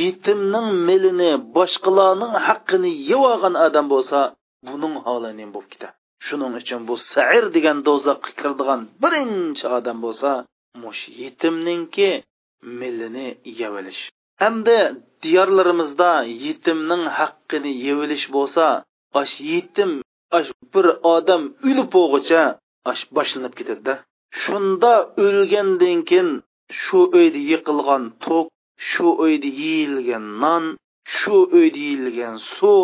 yetimning 0.00 0.68
milini 0.88 1.32
boshqalarning 1.56 2.34
haqqini 2.46 2.90
yeb 3.10 3.22
olgan 3.32 3.54
odam 3.66 3.86
bo'lsa 3.94 4.18
buning 4.68 4.94
holi 5.06 5.30
nim 5.38 5.50
bo'lib 5.54 5.70
ketadi? 5.72 5.94
Shuning 6.26 6.52
uchun 6.60 6.80
bu 6.88 6.94
sair 7.12 7.44
degan 7.56 7.78
do'zaxga 7.86 8.30
kiradigan 8.38 8.80
birinchi 9.02 9.66
odam 9.78 9.98
bo'lsa 10.04 10.30
mush 10.82 11.02
yetimninki 11.22 12.10
yeb 13.60 13.72
olish 13.80 14.02
hamda 14.42 14.78
diyorlarimizda 15.22 16.10
yetimning 16.44 17.04
haqqini 17.18 17.72
yevilish 17.86 18.26
bo'lsa 18.36 18.64
ash 19.20 19.34
yetim 19.52 19.90
ash 20.38 20.50
bir 20.72 20.86
odam 21.14 21.42
o'lib 21.68 21.88
bo'lg'icha 21.96 22.42
ash 22.90 23.02
boshlanib 23.16 23.54
ketadida. 23.58 23.94
Shunda 24.42 24.92
o'lgandan 25.24 25.98
keyin 26.08 26.30
shu 26.82 26.98
uyda 27.18 27.40
yiqilgan 27.50 28.02
to'q 28.24 28.46
shu 28.88 29.06
uyda 29.24 29.48
yeyilgan 29.62 30.24
non 30.42 30.64
shu 31.16 31.36
uyda 31.58 31.78
yeyilgan 31.86 32.36
suv 32.56 32.82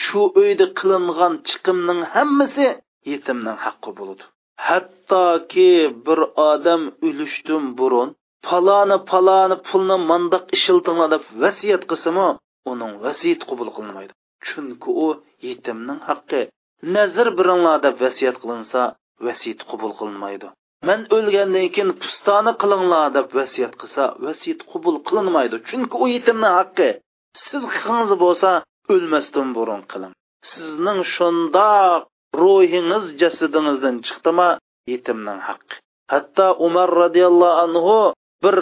shu 0.00 0.22
uyda 0.42 0.66
qilingan 0.78 1.34
chiqimning 1.48 2.00
hammasi 2.14 2.66
yetimning 3.10 3.58
haqqi 3.64 3.90
bo'ladi. 3.98 4.24
Hattoki 4.66 5.72
bir 6.06 6.20
odam 6.50 6.82
o'lishdan 7.08 7.64
burun 7.78 8.08
paloni 8.46 8.98
paloni 9.10 9.56
pulni 9.68 9.96
mandoq 10.10 10.44
ishiltinglar 10.56 11.08
deb 11.14 11.24
vasiyat 11.42 11.82
qilsimi 11.90 12.28
uning 12.72 12.92
vasiyati 13.04 13.44
qabul 13.50 13.70
qilinmaydi. 13.76 14.12
Chunki 14.46 14.90
u 15.04 15.08
yetimning 15.46 16.00
haqqi. 16.08 16.40
Nazr 16.94 17.26
biringlar 17.38 17.78
deb 17.86 17.96
vasiyat 18.04 18.36
qilinsa 18.42 18.80
vasiyat 19.26 19.60
qabul 19.70 19.92
qilinmaydi. 20.00 20.46
Man 20.88 21.00
o'lgandan 21.16 21.68
keyin 21.74 21.90
pustoni 22.02 22.52
qilinglar 22.62 23.06
deb 23.16 23.28
vasiyat 23.38 23.74
qilsa 23.80 24.02
vasiyat 24.26 24.60
qabul 24.72 24.96
qilinmaydi. 25.08 25.56
Chunki 25.68 25.96
u 26.04 26.06
yetimning 26.16 26.54
haqqi. 26.60 26.88
Siz 27.44 27.62
haqqingiz 27.74 28.12
bo'lsa 28.24 28.50
o'lmasdan 28.94 29.48
burun 29.56 29.82
qiling. 29.92 30.12
Sizning 30.50 31.00
shundoq 31.14 32.02
ruhingiz 32.42 33.04
jasadingizdan 33.20 33.96
chiqdimi 34.06 34.50
yetimning 34.92 35.40
haqqi. 35.48 35.76
Hatto 36.12 36.46
umar 36.66 36.88
roziyallohu 37.02 37.60
anhu 37.64 37.98
bir 38.44 38.56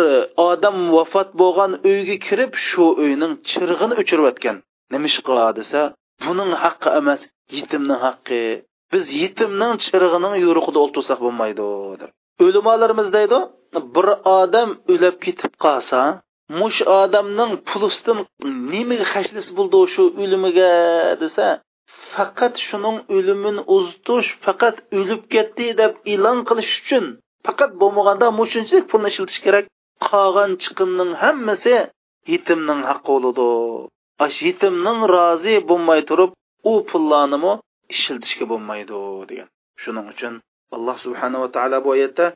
odam 0.48 0.78
vafot 0.96 1.30
bo'lgan 1.40 1.72
uyga 1.90 2.16
kirib 2.26 2.52
shu 2.68 2.84
uyning 3.04 3.32
chirg'ini 3.50 3.94
o'chirayotgan 4.02 4.56
nima 4.92 5.06
ish 5.10 5.18
qiladi 5.26 5.56
desa 5.60 5.80
buning 6.24 6.50
haqqi 6.64 6.88
emas 7.00 7.20
yetimning 7.56 8.00
haqqi. 8.06 8.42
Biz 8.92 9.04
yetimning 9.22 9.72
chirig'ining 9.84 10.34
yo'riqida 10.44 10.78
o'ltirsak 10.84 11.18
bo'lmaydi 11.26 11.68
deb 12.00 12.10
o'limolarimiz 12.46 13.08
deydi 13.16 13.38
bir 13.94 14.08
odam 14.38 14.70
o'lib 14.92 15.16
ketib 15.24 15.52
qolsa 15.64 16.00
mush 16.60 16.80
odamning 17.00 17.52
pulisdan 17.68 18.18
nimaga 18.72 19.06
hashlis 19.14 19.48
bo'ldi 19.58 19.80
shu 19.94 20.04
o'limiga 20.22 20.70
desa 21.22 21.46
faqat 22.14 22.54
shuning 22.68 22.96
o'limini 23.16 23.62
uzitish 23.76 24.28
faqat 24.44 24.76
o'lib 24.98 25.22
ketdi 25.34 25.66
deb 25.80 25.92
e'lon 26.12 26.38
qilish 26.48 26.72
uchun 26.82 27.04
faqat 27.46 27.70
bo'lmaganda 27.80 28.26
mushunchalik 28.40 28.86
pulni 28.90 29.08
ishlatish 29.12 29.40
kerak. 29.46 29.64
Qolgan 30.08 30.50
chiqimning 30.62 31.12
hammasi 31.22 31.74
yetimning 32.32 32.80
haqqi 32.90 33.10
bo'ladi 33.14 33.48
yetimning 34.46 35.00
rozi 35.14 35.54
bo'lmay 35.70 36.00
turib 36.08 36.30
u 36.70 36.72
pullarnimi 36.90 37.52
ishiltishga 37.94 38.44
bo'lmaydi 38.52 39.00
degan. 39.30 39.48
Shuning 39.82 40.06
uchun 40.12 40.34
alloh 40.76 40.96
subhanava 41.04 41.48
taolo 41.56 41.78
bu 41.84 41.90
oyatda 41.96 42.26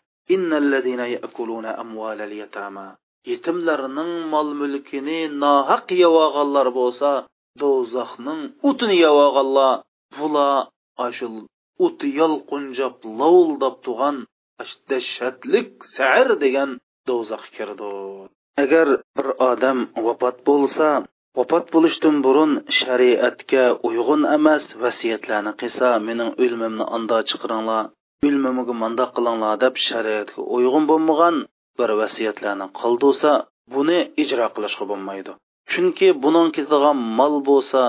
yetimlarning 3.30 4.12
mol 4.32 4.48
mulkini 4.60 5.18
nohaq 5.42 5.86
yevolganlar 6.02 6.68
bo'lsa 6.78 7.10
do'zaxning 7.62 8.40
o'tini 8.68 8.96
yevolganlar 9.04 9.74
bular 10.16 11.10
shu 11.16 11.26
o't 11.84 12.00
yolqunjab 12.20 12.96
lovuldab 13.20 13.76
turgan 13.84 14.16
dahshatlik 14.90 15.70
sair 15.96 16.28
degan 16.44 16.70
do'zaxga 17.08 17.54
kirdi 17.56 17.92
agar 18.62 18.88
bir 19.16 19.28
odam 19.50 19.78
vafot 20.06 20.36
bo'lsa 20.48 20.88
vafot 21.38 21.64
bo'lishdan 21.74 22.16
burun 22.26 22.52
shariatga 22.80 23.64
uyg'un 23.88 24.22
emas 24.36 24.64
vasiyatlarni 24.82 25.52
qilsa 25.60 25.88
mening 26.08 26.30
o'limimni 26.42 26.84
ando 26.96 27.18
chiqiringlar 27.30 27.84
o'limimga 28.26 28.74
mandoq 28.84 29.10
qilinglar 29.16 29.54
deb 29.64 29.74
shariatga 29.88 30.40
uyg'un 30.56 30.84
bo'lmagan 30.90 31.36
bir 31.78 31.90
vasiyatlarni 32.00 32.66
qoldirsa 32.80 33.32
buni 33.74 33.98
ijro 34.22 34.46
qilishga 34.54 34.84
bo'lmaydi. 34.90 35.32
Chunki 35.72 36.08
buning 36.24 36.48
ketadigan 36.56 36.98
mol 37.18 37.34
bo'lsa 37.50 37.82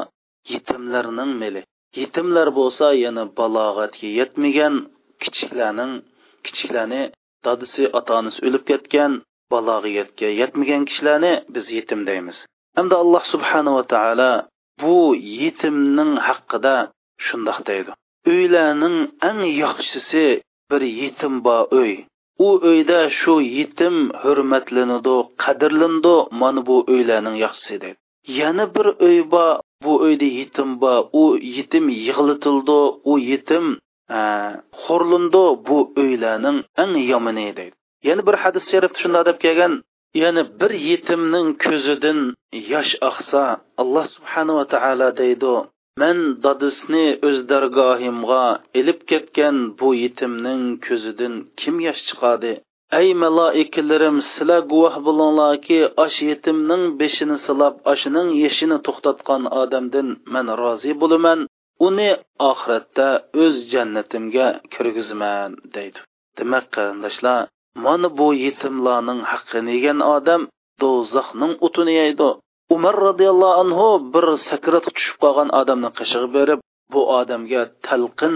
yetimlarning 0.54 1.32
meli. 1.42 1.62
Yetimlar 2.02 2.48
bo'lsa 2.60 2.86
yana 3.06 3.24
balog'atga 3.40 4.08
yetmagan 4.20 4.74
kichiklarning 5.22 5.92
kichiklarni 6.46 7.02
dadisi 7.46 7.84
ota 8.00 8.12
onasi 8.20 8.40
o'lib 8.48 8.64
ketgan 8.72 9.12
balog'atga 9.54 10.30
yetmagan 10.42 10.82
kishilarni 10.90 11.34
biz 11.56 11.66
yetim 11.78 12.02
deymiz. 12.10 12.38
Hamda 12.78 12.96
alloh 13.04 13.24
subhanava 13.34 13.84
taolo 13.94 14.32
bu 14.82 14.96
yetimning 15.42 16.14
haqida 16.28 16.76
shundoq 17.26 17.60
deydi. 17.70 17.92
Uylarning 18.34 18.98
eng 19.30 19.42
yaxshisi 19.64 20.26
bir 20.72 20.82
yetim 21.02 21.34
bor 21.46 21.64
uy. 21.82 21.94
U 22.48 22.50
uyda 22.70 23.00
shu 23.20 23.36
yetim 23.58 23.96
hurmatlanadi 24.22 25.16
qadrlanadi 25.44 26.16
mana 26.42 26.62
bu 26.68 26.76
uylarning 26.94 27.36
yaxshisi 27.46 27.76
deydi. 27.84 28.00
Yana 28.40 28.66
bir 28.76 28.88
uy 29.08 29.18
bor 29.34 29.52
bu 29.84 29.94
uyda 30.06 30.28
yetim 30.40 30.70
bor. 30.82 31.00
U 31.22 31.24
yetim 31.58 31.86
yig'litildi 32.06 32.80
u 33.12 33.14
yetim 33.32 33.66
e, 34.18 34.20
xo'rlindi 34.84 35.44
bu 35.68 35.78
uylarning 36.02 36.58
eng 36.84 36.94
yomoni 37.12 37.48
deydi. 37.60 37.76
Yana 38.08 38.22
bir 38.28 38.36
hadis 38.44 38.64
sharifda 38.72 39.00
shunday 39.02 39.24
deb 39.30 39.38
kelgan. 39.46 39.74
Ya'ni 40.22 40.44
bir 40.60 40.72
yetimning 40.90 41.50
ko'zidan 41.66 42.20
yosh 42.74 42.94
oqsa 43.10 43.44
alloh 43.82 44.06
subhanava 44.16 44.64
taolo 44.74 45.10
deydi 45.22 45.56
man 46.02 46.18
dadisni 46.46 47.06
o'z 47.28 47.38
dargohimga 47.52 48.46
ilib 48.80 49.00
ketgan 49.12 49.58
bu 49.80 49.90
yetimning 50.04 50.64
ko'zidan 50.88 51.34
kim 51.60 51.76
yosh 51.88 52.02
chiqadi? 52.08 52.54
Ey 53.00 53.10
maloikalarim 53.24 54.18
sizlar 54.30 54.62
guvoh 54.72 54.96
bo'linglarki 55.06 55.80
osh 56.06 56.18
yetimning 56.30 56.84
beshini 57.00 57.38
silab 57.46 57.76
oshining 57.94 58.30
yeshini 58.44 58.78
to'xtatgan 58.88 59.44
odamdan 59.62 60.08
man 60.34 60.48
rozi 60.62 60.92
bo'laman. 61.02 61.40
Uni 61.88 62.10
oxiratda 62.50 63.08
o'z 63.44 63.56
jannatimga 63.74 64.48
kirgizman 64.74 65.52
deydi. 65.76 66.00
Demak 66.38 66.66
qarindoshlar 66.76 67.40
mana 67.84 68.08
bu 68.20 68.28
yetimlarning 68.46 69.22
haqqini 69.32 69.72
yegan 69.78 70.00
odam 70.16 70.42
do'zaxning 70.82 71.54
o'tini 71.66 71.94
yeydi. 72.02 72.30
Umar 72.76 72.96
roziyallohu 73.08 73.60
anhu 73.64 73.88
bir 74.14 74.26
sakratga 74.50 74.92
tushib 74.98 75.18
qolgan 75.24 75.50
odamni 75.62 75.90
qishig'i 76.00 76.30
berib 76.38 76.60
bu 76.94 77.02
odamga 77.20 77.62
talqin 77.88 78.36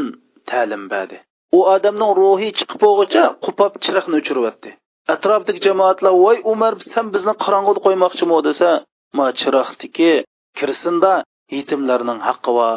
ta'lim 0.49 0.83
berdi. 0.93 1.17
U 1.57 1.59
odamning 1.75 2.11
ruhi 2.21 2.49
chiqib 2.57 2.79
bo'lguncha 2.85 3.23
qupab 3.45 3.71
chiroqni 3.83 4.15
o'chiryapti 4.21 4.71
atrofdagi 5.13 5.59
jamoatlar 5.67 6.13
voy 6.25 6.37
umar 6.53 6.73
san 6.93 7.05
bizni 7.13 7.33
qorong'uda 7.43 7.79
qo'ymoqchimi? 7.85 8.37
desa 8.47 8.69
ma 9.17 9.27
chiroqniki 9.39 10.11
kirsinda 10.57 11.13
yetimlarning 11.57 12.19
haqqi 12.27 12.51
va 12.57 12.69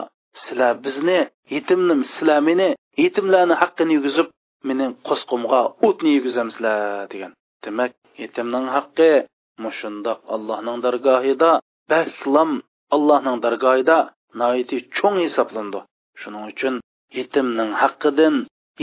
sizlar 0.43 0.75
bizni 0.85 1.19
yetimni 1.55 1.95
sizlar 2.13 2.41
meni 2.49 2.69
yetimlarni 3.05 3.55
haqqini 3.63 3.93
yugizib 3.99 4.29
mening 4.69 4.93
qo'sqimga 5.09 5.61
o'tni 5.87 6.11
yegizamsizlar 6.17 6.81
degan. 7.13 7.33
Demak 7.65 7.93
yetimning 8.23 8.67
haqqi 8.77 9.11
mushundoq 9.65 10.21
allohning 10.35 10.79
dargohida 10.87 11.51
baklam 11.93 12.51
allohning 12.95 13.39
dargohida 13.45 13.99
noiti 14.41 14.77
cho'ng 14.97 15.19
hisoblandi. 15.25 15.81
Shuning 16.21 16.45
uchun 16.53 16.75
yetimning 17.19 17.71
haqqidan 17.83 18.35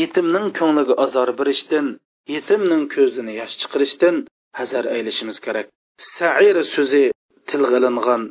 yetimning 0.02 0.48
ko'ngliga 0.60 0.96
azor 1.06 1.30
berishdan 1.40 1.88
yetimning 2.36 2.84
ko'zini 2.96 3.34
yosh 3.42 3.56
chiqarishdan 3.62 4.16
hazar 4.60 4.84
aylashimiz 4.96 5.38
kerak. 5.46 5.68
Sair 6.16 6.58
so'zi 6.76 7.04
tilga 7.50 7.78
ilingan 7.82 8.22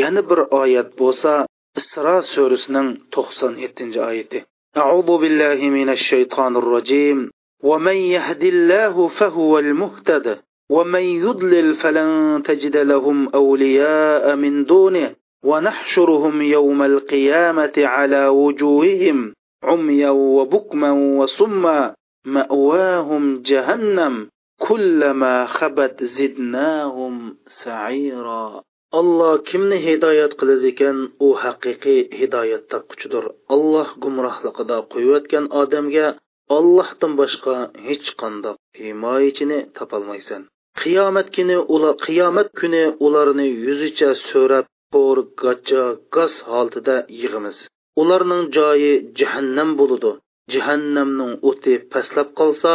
yana 0.00 0.22
bir 0.30 0.40
oyat 0.62 0.88
bo'lsa 1.00 1.32
isro 1.80 2.16
surasining 2.32 2.88
to'qson 3.14 3.52
yettinchi 3.64 4.00
oyati. 4.10 4.38
أعوذ 4.76 5.18
بالله 5.18 5.70
من 5.70 5.88
الشيطان 5.88 6.56
الرجيم. 6.56 7.30
ومن 7.62 7.92
يهد 7.92 8.44
الله 8.44 9.08
فهو 9.08 9.58
المهتد. 9.58 10.38
ومن 10.70 11.00
يضلل 11.00 11.74
فلن 11.74 12.42
تجد 12.44 12.76
لهم 12.76 13.28
أولياء 13.28 14.36
من 14.36 14.64
دونه. 14.64 15.14
ونحشرهم 15.44 16.42
يوم 16.42 16.82
القيامة 16.82 17.72
على 17.78 18.26
وجوههم 18.26 19.32
عميا 19.62 20.10
وبكما 20.10 20.92
وصما. 20.92 21.94
مأواهم 22.26 23.42
جهنم. 23.42 24.28
كلما 24.68 25.46
خبت 25.46 26.04
زدناهم 26.04 27.36
سعيرا. 27.46 28.62
Alloh 29.00 29.34
kimni 29.48 29.78
hidoyat 29.86 30.32
qiladi 30.40 30.68
ekan 30.74 30.98
u 31.26 31.28
haqiqiy 31.42 32.00
hidoyat 32.18 32.64
topquchidir 32.72 33.24
alloh 33.54 33.88
gumrohligida 34.02 34.78
qo'yayotgan 34.92 35.44
odamga 35.62 36.06
ollohdan 36.56 37.12
boshqa 37.20 37.54
hech 37.86 38.08
qandoq 38.20 38.56
himoyachini 38.80 39.58
topolmaysan. 39.76 40.42
Qiyomat 40.80 41.28
kuni 41.36 41.56
ular 41.74 41.94
qiyomat 42.06 42.48
kuni 42.60 42.84
ularni 43.06 43.46
yuzicha 43.66 44.10
so'rab 44.28 44.66
qo'r 44.94 45.18
gacha 45.42 45.84
gaz 46.14 46.32
holatida 46.50 46.96
yig'imiz. 47.20 47.56
Ularning 48.02 48.44
joyi 48.56 48.92
jahannam 49.18 49.70
bo'ladi 49.80 50.12
jahannamning 50.54 51.32
o'ti 51.50 51.74
pastlab 51.92 52.28
qolsa 52.40 52.72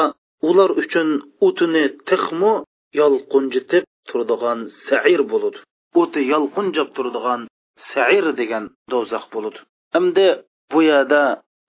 ular 0.50 0.69
uchun 0.82 1.10
o'tini 1.47 1.84
tixmu 2.10 2.54
yolqunjitib 3.00 3.84
turadigan 4.10 4.60
sair 4.88 5.21
bo'ladi 5.34 5.60
o'ti 6.01 6.21
yolqinjab 6.34 6.89
turadigan 6.95 7.41
sair 7.89 8.25
degan 8.39 8.63
do'zax 8.91 9.25
bo'ladi 9.34 9.60
endi 9.99 10.27
bu 10.71 10.80
yerda 10.91 11.23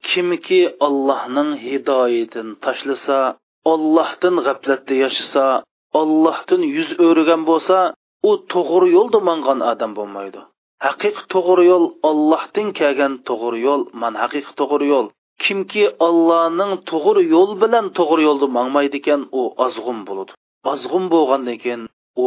kimki 0.09 0.61
ollohning 0.87 1.51
hidoyatini 1.67 2.55
tashlasa 2.65 3.19
ollohdan 3.73 4.37
g'aflatda 4.47 4.95
yashasa 5.05 5.47
ollohdan 6.01 6.63
yuz 6.77 6.91
o'rgan 7.07 7.43
bo'lsa 7.51 7.79
u 8.29 8.31
to'g'ri 8.53 8.89
yo'lda 8.97 9.19
mangan 9.29 9.61
odam 9.73 9.93
bo'lmaydi. 9.99 10.41
Haqiqiy 10.87 11.25
to'g'ri 11.35 11.65
yo'l 11.73 11.85
ollohdan 12.11 12.69
kelgan 12.79 13.13
to'g'ri 13.29 13.59
yo'l 13.67 13.83
man 14.03 14.15
haqiqiy 14.23 14.55
to'g'ri 14.61 14.87
yo'l. 14.95 15.07
Kimki 15.45 15.85
ollohning 16.07 16.73
to'g'ri 16.91 17.23
yo'l 17.35 17.53
bilan 17.63 17.87
to'g'ri 17.99 18.23
yo'lda 18.29 18.47
mangmaydi 18.59 18.97
ekan 19.03 19.21
u 19.39 19.43
ozg'un 19.65 19.99
bo'ladi 20.09 20.33
ozg'un 20.73 21.05
bo'lgandan 21.15 21.57
keyin 21.63 21.83
u 22.25 22.27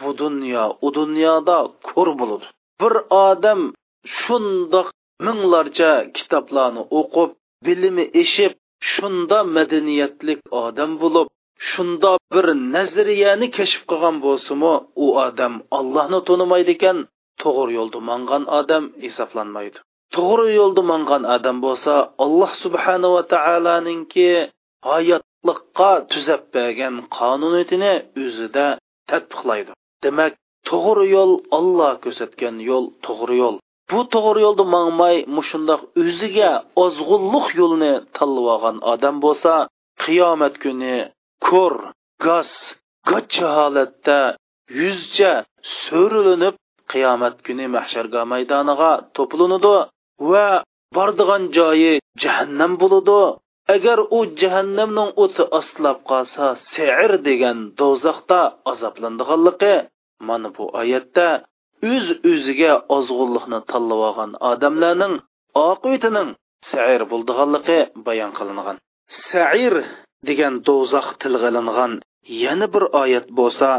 bu 0.00 0.10
dunyo 0.22 0.64
u 0.86 0.88
dunyoda 0.98 1.58
ko'r 1.88 2.08
bo'ladi 2.20 2.46
bir 2.80 2.94
odam 3.28 3.60
shundoq 4.18 4.88
minglarcha 5.26 5.92
kitoblarni 6.16 6.82
o'qib 7.00 7.30
bilimi 7.66 8.04
eshib 8.22 8.52
shunda 8.92 9.38
madaniyatlik 9.56 10.40
odam 10.64 10.90
bo'lib 11.02 11.28
shunda 11.70 12.12
bir 12.34 12.46
nazariyani 12.74 13.48
kashf 13.56 13.80
qilgan 13.90 14.16
bo'lsimi 14.26 14.72
u 15.04 15.06
odam 15.26 15.54
ollohni 15.78 16.18
tonimaydi 16.28 16.72
ekan 16.76 16.98
to'g'ri 17.42 17.72
yo'lda 17.78 18.00
mangan 18.10 18.44
odam 18.58 18.84
hisoblanmaydi. 19.04 19.78
To'g'ri 20.16 20.48
yo'lda 20.60 20.82
mangan 20.92 21.22
odam 21.36 21.56
bo'lsa 21.66 21.94
alloh 22.24 22.50
subhanava 22.64 23.20
taoloninki 23.34 24.28
hayotliqqa 24.90 25.90
tuzab 26.12 26.42
bergan 26.54 26.94
qonuniyatini 27.18 27.94
o'zida 28.24 28.66
tatbiqlaydi. 29.10 29.70
Demak 30.04 30.32
to'g'ri 30.68 31.06
yo'l 31.16 31.32
olloh 31.58 31.92
ko'rsatgan 32.04 32.56
yo'l 32.70 32.86
to'g'ri 33.06 33.36
yo'l. 33.42 33.56
Bu 33.90 34.00
to'g'ri 34.14 34.40
yo'lda 34.46 34.64
mangmay 34.74 35.16
mushundoq 35.36 35.80
o'ziga 36.02 36.50
ozg'unliq 36.84 37.46
yo'lni 37.60 37.92
tanlab 38.16 38.46
olgan 38.54 38.76
odam 38.92 39.16
bo'lsa 39.24 39.52
qiyomat 40.04 40.54
kuni 40.64 40.96
ko'r 41.48 41.74
gaz 42.24 42.50
gachcha 43.10 43.48
holatda 43.58 44.18
yuzcha 44.80 45.32
so'rilinib 45.80 46.54
qiyomat 46.92 47.36
kuni 47.46 47.66
mahsharga 47.76 48.22
maydoniga 48.32 48.92
to'planadi 49.16 49.76
va 50.30 50.46
bordigan 50.96 51.42
joyi 51.56 51.94
jahannam 52.22 52.72
bo'ladi 52.82 53.20
agar 53.74 53.98
u 54.16 54.18
jahannamning 54.40 55.10
o'ti 55.24 55.42
ostlab 55.58 55.98
qolsa 56.10 56.46
sair 56.72 57.12
degan 57.28 57.58
do'zaxda 57.80 58.40
azoblandiganligi 58.72 59.74
mana 60.27 60.49
bu 60.55 60.63
oyatda 60.81 61.27
o'z 61.93 62.07
o'ziga 62.31 62.73
ozg'unlikni 62.95 63.59
tanlab 63.71 64.01
olgan 64.09 64.31
odamlarning 64.51 65.15
oqibatining 65.69 66.29
sair 66.71 67.01
bo'ldiganligi 67.11 67.79
bayon 68.07 68.31
qilingan 68.39 68.77
sair 69.29 69.73
degan 70.29 70.53
do'zax 70.67 71.07
tilg'ilingan 71.21 71.93
yana 72.43 72.67
bir 72.73 72.83
oyat 73.03 73.27
bo'lsa 73.39 73.69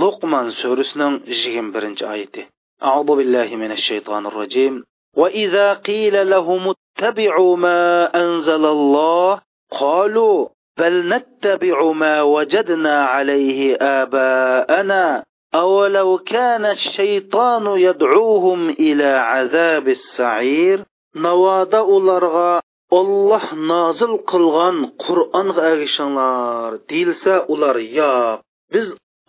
luqman 0.00 0.46
surasining 0.60 1.14
yigirma 1.32 1.70
birinchi 1.76 2.04
oyati 2.14 2.42
أعوذ 2.88 3.10
بالله 3.18 3.48
من 3.56 3.70
الشيطان 3.78 4.26
الرجيم 4.26 4.74
وإذا 5.16 5.74
قيل 5.74 6.30
لهم 6.30 6.62
اتبعوا 6.74 7.56
ما 7.56 7.80
أنزل 8.22 8.64
الله 8.76 9.40
قالوا 9.80 10.48
بل 10.78 11.08
نتبع 11.08 11.92
ما 11.92 12.22
وجدنا 12.22 13.04
عليه 13.04 13.76
آباءنا 13.76 15.24
أولو 15.54 16.18
كان 16.18 16.64
الشيطان 16.66 17.66
يدعوهم 17.66 18.68
إلى 18.68 19.04
عذاب 19.04 19.88
السعير 19.88 20.84
نوادا 21.16 21.80
ularga 21.82 22.60
olloh 22.98 23.46
nozil 23.70 24.12
qilgan 24.30 24.76
qur'onga 25.04 25.62
agishinglar 25.72 26.70
deyilsa 26.90 27.34
ular 27.52 27.76
yo'q 27.98 28.38
biz 28.74 28.86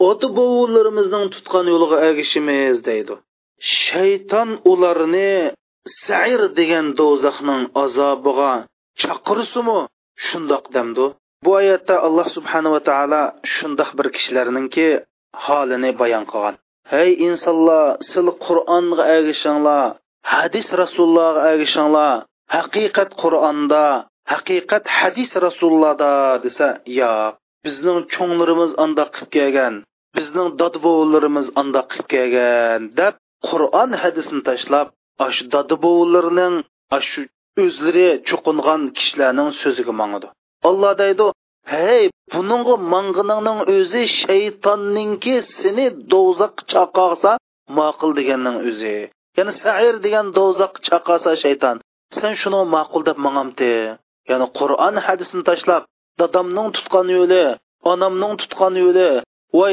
ota 0.10 0.28
bovularimizning 0.38 1.26
tutgan 1.36 1.66
yo'liga 1.74 1.98
agishimiz 2.10 2.76
deydi 2.88 3.14
shayton 3.82 4.50
ularni 4.72 5.34
sair 6.06 6.42
degan 6.60 6.88
do'zaxning 7.00 7.64
azobiga 7.84 8.54
chaqirsimi 9.02 9.80
shundoq 10.28 10.66
demdi 10.76 11.06
bu 11.44 11.50
oyatda 11.60 11.96
alloh 12.08 12.28
subhanava 12.36 12.80
taolo 12.90 13.24
shundoq 13.54 13.90
bir 13.98 14.08
kishilarninki 14.16 14.88
holini 15.45 15.91
bayon 16.01 16.25
qilgan. 16.31 16.55
Hey 16.93 17.11
insonlar 17.27 17.85
sil 18.11 18.27
qur'onga 18.47 19.03
agishinglar 19.19 19.85
hadis 20.35 20.67
rasulullohga 20.83 21.41
agishinglar 21.53 22.13
haqiqat 22.57 23.11
qur'onda 23.23 23.85
haqiqat 24.33 24.85
hadis 24.99 25.31
rasulullohda 25.47 26.13
desa 26.45 26.69
yo'q 27.01 27.35
bizning 27.67 28.01
cho'nglarimiz 28.15 28.73
andoq 28.85 29.09
qilib 29.15 29.31
kelgan 29.37 29.75
bizning 30.17 30.49
dodbovularimiz 30.61 31.47
andoq 31.61 31.87
qilib 31.93 32.09
kelgan 32.15 32.81
deb 33.01 33.15
qur'on 33.49 33.91
hadisni 34.03 34.41
tashlab 34.49 34.89
shu 35.37 35.45
dodbovularning 35.55 36.55
shu 37.09 37.21
o'zlari 37.65 38.09
cho'qingan 38.29 38.83
kishilarning 38.97 39.51
so'ziga 39.63 39.93
mangidi 40.01 40.29
olloh 40.69 40.93
deydi 41.03 41.27
hey 41.73 42.03
buningga 42.33 42.75
mang'iningning 42.93 43.61
o'zi 43.75 44.03
shaytonninki 44.21 45.35
seni 45.61 45.87
do'zax 46.13 46.55
chaqaqsa 46.73 47.33
ma'qul 47.79 48.11
deganning 48.19 48.59
o'zi 48.69 48.97
ya'ni 49.37 49.53
sair 49.63 49.95
degan 50.05 50.27
do'zax 50.39 50.73
chaqasa 50.89 51.33
shayton 51.45 51.77
sen 52.17 52.33
shuni 52.41 52.61
ma'qul 52.75 53.03
deb 53.09 53.19
mangamti 53.25 53.73
ya'ni 54.31 54.47
qur'on 54.59 54.95
hadisni 55.07 55.43
tashlab 55.51 55.83
dadamning 56.21 56.69
tutgan 56.77 57.07
yo'li 57.17 57.45
onamning 57.93 58.35
tutgan 58.43 58.75
yo'li 58.85 59.11
voy 59.59 59.73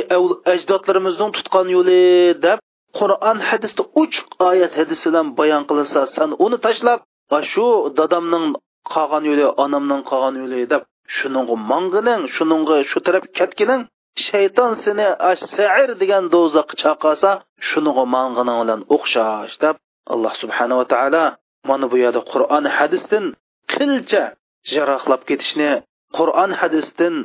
ajdodlarimizning 0.53 1.31
tutgan 1.37 1.67
yo'li 1.75 2.01
deb 2.45 2.57
qur'on 2.99 3.37
hadisda 3.49 3.83
uch 4.01 4.15
oyat 4.49 4.73
hadis 4.79 5.01
bilan 5.07 5.27
bayon 5.39 5.63
qilinsa 5.69 6.01
sen 6.15 6.29
uni 6.45 6.57
tashlab 6.65 6.99
shu 7.51 7.67
dadamning 7.99 8.45
qolgan 8.93 9.23
yo'li 9.29 9.45
onamning 9.63 10.01
qolgan 10.09 10.35
yo'li 10.41 10.61
deb 10.73 10.81
shuningga 11.17 11.55
mong'ining 11.71 12.21
shuningga 12.35 12.75
shu 12.91 12.99
taraf 13.05 13.25
ketgining 13.37 13.81
shayton 14.25 14.71
seni 14.83 15.07
sair 15.55 15.89
degan 16.01 16.23
do'zaxga 16.33 16.75
chaqirsa 16.83 17.31
shuningga 17.69 18.03
mong'ining 18.15 18.57
bilan 18.61 18.81
o'xshash 18.95 19.55
deb 19.63 19.75
alloh 20.13 20.33
subhanava 20.41 20.85
taolo 20.93 21.25
mana 21.69 21.85
bu 21.91 21.97
yerda 22.03 22.21
qur'on 22.33 22.65
hadisdan 22.77 23.25
qilcha 23.73 24.23
jarohlab 24.73 25.21
ketishni 25.29 25.71
qur'on 26.17 26.51
hadisdan 26.61 27.15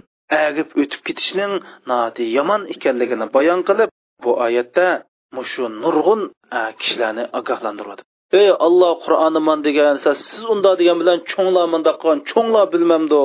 agib 0.47 0.69
o'tib 0.83 1.01
ketishning 1.09 1.53
nati 1.91 2.25
yomon 2.37 2.63
ekanligini 2.75 3.27
bayon 3.37 3.61
qilib 3.69 3.91
bu 4.25 4.31
oyatda 4.47 4.89
mushu 5.37 5.65
nurg'un 5.83 6.21
kishilarni 6.81 7.25
ogohlantiryapti 7.39 8.03
ey 8.41 8.51
olloh 8.67 8.93
qur'oniman 9.05 9.59
degan 9.69 9.95
siz 10.05 10.43
unda 10.53 10.71
degan 10.81 10.97
bilan 11.03 11.19
cho'nglar 11.31 11.67
munda 11.75 11.93
qilgan 12.01 12.21
cho'nglar 12.31 12.65
bilmamdi 12.75 13.21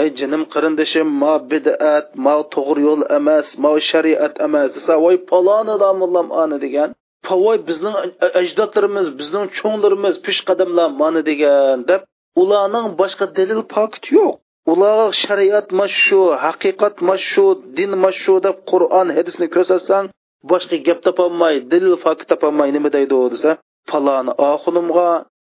ey 0.00 0.08
jinim 0.18 0.42
qarindishim 0.52 1.08
ma 1.22 1.34
bid'at 1.50 2.06
ma 2.24 2.34
to'g'ri 2.54 2.82
yo'l 2.88 3.02
emas 3.18 3.46
ma 3.62 3.70
shariat 3.90 4.34
emas 4.46 4.68
desa 4.76 4.94
voy 5.04 5.16
paloni 5.30 5.74
domullam 5.84 6.28
ani 6.42 6.58
degan 6.64 6.90
voy 7.30 7.58
bizning 7.68 7.96
ajdodlarimiz 8.40 9.08
bizning 9.20 9.46
cho'nglarimiz 9.58 10.16
peshqadamlar 10.26 10.88
mani 11.00 11.22
degan 11.30 11.78
deb 11.90 12.00
ularning 12.42 12.86
boshqa 13.00 13.26
dalil 13.38 13.62
pokit 13.74 14.04
yo'q. 14.16 14.32
Ularga 14.72 15.06
shariat 15.22 15.68
mashu 15.80 16.20
haqiqat 16.44 16.94
mashu 17.08 17.46
din 17.76 17.92
mashu 18.04 18.34
deb 18.46 18.56
qur'on 18.70 19.08
hadisni 19.16 19.46
ko'rsatsang 19.54 20.06
boshqa 20.50 20.76
gap 20.86 20.98
topolmay 21.06 21.54
dalil 21.72 21.94
fakit 22.04 22.26
topolmay 22.32 22.68
nima 22.76 22.88
deydi 22.96 23.14
u 23.22 23.26
desa 23.34 23.50
faloni 23.90 24.32
oxunimga 24.50 25.08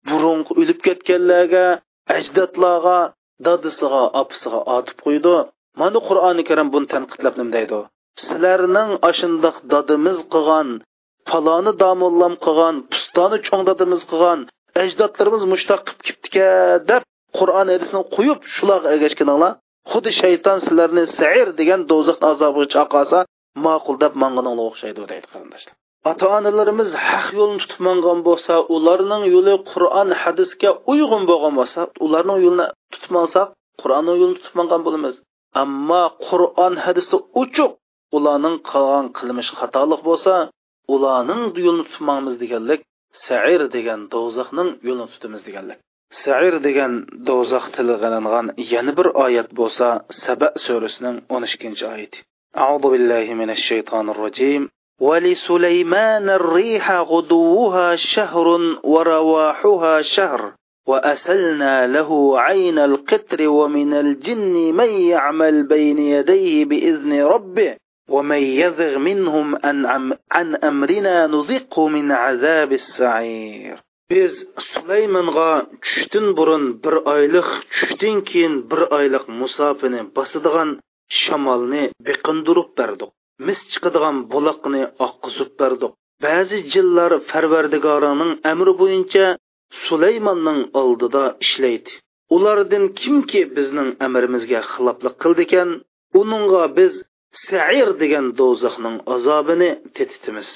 burun 0.09 0.39
o'lib 0.61 0.79
ketganlarga 0.87 1.65
ajdodlarga 2.17 2.97
dadisiga 3.47 4.03
opisiga 4.21 4.59
otib 4.77 4.97
qo'ydi. 5.05 5.35
Mana 5.81 5.99
qur'oni 6.09 6.43
karim 6.49 6.67
buni 6.73 6.87
tanqidlab 6.93 7.35
nima 7.39 7.53
deydi 7.57 7.79
sizlarning 8.21 8.89
ashundoq 9.09 9.57
dadimiz 9.73 10.19
qilgan 10.33 10.67
faloni 11.29 11.71
domullam 11.83 12.33
qilgan 12.45 12.75
pustoni 12.91 13.37
cho'ng 13.47 13.63
dadimiz 13.69 14.01
qilgan 14.11 14.39
ajdodlarimiz 14.83 15.43
mushtaq 15.53 15.81
qilib 15.87 16.01
ketdika 16.07 16.47
deb 16.91 17.03
qur'on 17.39 17.67
hadisni 17.73 18.01
qo'yib 18.15 18.39
shularga 18.55 18.89
ergashganinglar 18.95 19.53
xuddi 19.91 20.11
shayton 20.21 20.57
sizlarni 20.65 21.03
sair 21.17 21.47
degan 21.59 21.81
do'zax 21.91 22.19
azobiga 22.31 22.67
chaqasa 22.75 23.19
ma'qul 23.65 23.95
deb 24.03 24.13
manganinglar 24.23 24.65
o'xshaydi 24.71 25.01
deydi 25.11 25.27
qarindoshlar. 25.33 25.75
ota 26.10 26.26
onalarimiz 26.36 26.90
haq 27.08 27.26
yo'lni 27.38 27.58
tutib 27.62 27.80
mangan 27.88 28.18
bo'lsa 28.28 28.54
ularning 28.76 29.22
yo'li 29.34 29.54
qur'on 29.72 30.08
hadisga 30.22 30.70
uyg'un 30.92 31.22
bo'lgan 31.30 31.54
bo'lsa 31.60 31.80
ularning 32.06 32.38
yo'lini 32.44 32.66
tutib 32.92 33.12
mansak 33.16 33.46
qur'onni 33.82 34.12
yo'lini 34.20 34.36
tutib 34.38 34.54
mangan 34.60 34.80
bo'lamiz 34.86 35.14
ammo 35.62 36.04
qur'on 36.28 36.74
hadisda 36.84 37.16
uchuq 37.42 37.72
ularning 38.16 38.56
qilgan 38.70 39.06
qilmish 39.18 39.50
xatolik 39.60 40.00
bo'lsa 40.08 40.34
ularning 40.94 41.42
yo'lini 41.66 41.84
tutmamiz 41.90 42.34
deganlik 42.42 42.80
sair 43.26 43.60
degan 43.76 44.00
do'zaxning 44.14 44.70
yo'lini 44.86 45.08
tutamiz 45.14 45.40
deganlik 45.48 45.78
sair 46.22 46.54
degan 46.66 46.92
do'zax 47.28 47.64
tilg'ilingan 47.76 48.46
yana 48.72 48.92
bir 48.98 49.08
oyat 49.24 49.48
bo'lsa 49.60 49.86
saba 50.24 50.48
surasining 50.64 51.16
o'n 51.34 51.42
ikkinchi 51.48 51.86
oyati 51.94 52.20
أعوذ 52.62 52.84
بالله 52.92 53.26
من 53.40 53.50
الشيطان 53.56 54.06
الرجيم 54.14 54.62
ولسليمان 54.99 56.29
الريح 56.29 56.91
غدوها 56.91 57.95
شهر 57.95 58.47
ورواحها 58.83 60.01
شهر 60.01 60.53
وأسلنا 60.87 61.87
له 61.87 62.39
عين 62.39 62.79
القطر 62.79 63.47
ومن 63.47 63.93
الجن 63.93 64.53
من 64.75 64.89
يعمل 64.89 65.63
بين 65.63 65.99
يديه 65.99 66.65
بإذن 66.65 67.23
ربه 67.23 67.75
ومن 68.09 68.37
يذغ 68.37 68.97
منهم 68.97 69.55
عن 70.31 70.55
أمرنا 70.55 71.27
نذقه 71.27 71.87
من 71.87 72.11
عذاب 72.11 72.71
السعير. 72.71 73.77
Biz 74.11 74.33
sulaymonga 74.57 75.65
tushdan 75.81 76.37
burun 76.37 76.83
bir 76.83 76.95
oylik 77.13 77.49
tushdan 77.71 78.17
keyin 78.29 78.69
bir 78.69 78.81
oylik 78.97 79.25
musofini 79.39 80.01
bosadigan 80.15 80.69
shamolni 81.19 81.83
biqindirib 82.07 82.69
berdik 82.77 83.11
mis 83.47 83.59
chiqadigan 83.71 84.17
buloqni 84.33 84.83
oqqizib 85.07 85.51
berdik. 85.61 85.91
Ba'zi 86.25 86.57
jillar 86.73 87.11
farvardigorining 87.31 88.31
amri 88.51 88.73
bo'yicha 88.81 89.25
sulaymonning 89.85 90.59
oldida 90.81 91.23
ishlaydi. 91.45 91.91
Ulardan 92.35 92.85
kimki 93.01 93.41
bizning 93.57 93.89
amrimizga 94.05 94.61
xiloflik 94.73 95.15
qildikan 95.23 95.69
uningga 96.21 96.63
biz 96.77 96.93
sair 97.47 97.89
degan 98.01 98.25
do'zaxning 98.39 98.95
azobini 99.15 99.69
tetitimiz. 99.97 100.49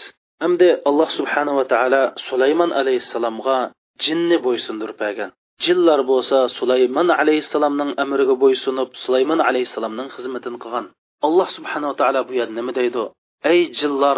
Hamda 0.44 0.70
alloh 0.90 1.10
subhanava 1.18 1.64
taolo 1.74 2.04
sulaymon 2.28 2.72
alayhissalomga 2.82 3.58
jinni 4.04 4.38
bo'ysundirib 4.46 4.98
bergan. 5.04 5.30
Jinlar 5.66 6.00
bo'lsa 6.12 6.38
sulaymon 6.58 7.08
alayhissalomning 7.22 7.92
amriga 8.04 8.36
bo'ysunib 8.44 8.90
sulaymon 9.04 9.40
alayhissalomning 9.50 10.08
xizmatini 10.16 10.60
qilgan. 10.64 10.86
Alloh 11.26 11.48
subhanava 11.58 11.94
taolo 12.02 12.22
bu 12.30 12.34
yerda 12.40 12.56
nima 12.60 12.72
deydi? 12.80 13.04
Ey 13.52 13.60
jinlar 13.80 14.18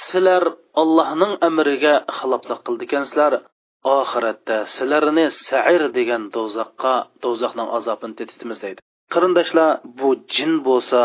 sizlar 0.00 0.44
allohning 0.82 1.32
amriga 1.48 1.94
xiloflik 2.18 2.60
qildikansizlar 2.66 3.32
oxiratda 3.98 4.56
sizlarni 4.74 5.26
sair 5.48 5.82
degan 5.98 6.22
do'zaxqa 6.36 6.94
do'zaxning 7.24 7.68
azobini 7.78 8.14
tetitimiz 8.20 8.58
deydi. 8.64 8.80
Qarindoshlar 9.12 9.70
bu 9.98 10.10
jin 10.34 10.52
bo'lsa 10.68 11.00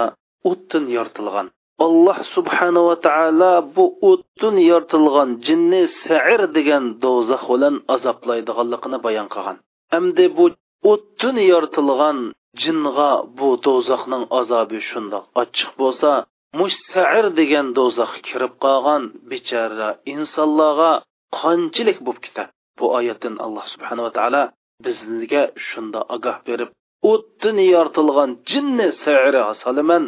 o'tdan 0.49 0.85
yoritilgan 0.97 1.47
alloh 1.85 2.17
subhanava 2.35 2.95
taolo 3.07 3.53
bu 3.75 3.85
o'tdan 4.11 4.55
yoritilgan 4.71 5.29
jinni 5.47 5.81
sair 6.05 6.41
degan 6.57 6.83
do'zax 7.03 7.43
bilan 7.51 7.75
azoblaydiganligini 7.95 8.97
bayon 9.05 9.27
qilgan. 9.33 9.57
Hamda 9.93 10.25
bu 10.37 10.45
o'tdan 10.91 11.37
yoritilgan 11.51 12.17
jinga 12.61 13.11
bu 13.37 13.49
do'zaxning 13.65 14.23
azobi 14.39 14.79
shundoq. 14.89 15.23
Ochiq 15.41 15.71
bo'lsa 15.81 16.11
mush 16.59 16.77
sair 16.91 17.25
degan 17.39 17.67
do'zax 17.77 18.13
kirib 18.27 18.53
qolgan 18.63 19.03
bechora 19.31 19.89
insonlarga 20.13 20.91
qanchalik 21.39 21.97
bo'lib 22.05 22.21
ketadi. 22.25 22.51
Bu 22.79 22.85
oyatdan 22.97 23.35
alloh 23.45 23.65
subhanava 23.73 24.11
taolo 24.17 24.43
bizga 24.85 25.43
shunda 25.67 25.99
ogoh 26.15 26.37
berib 26.47 26.69
o'tdan 27.11 27.57
yoritilgan 27.73 28.31
jinni 28.51 28.87
sairi 29.03 29.41
soliman 29.63 30.03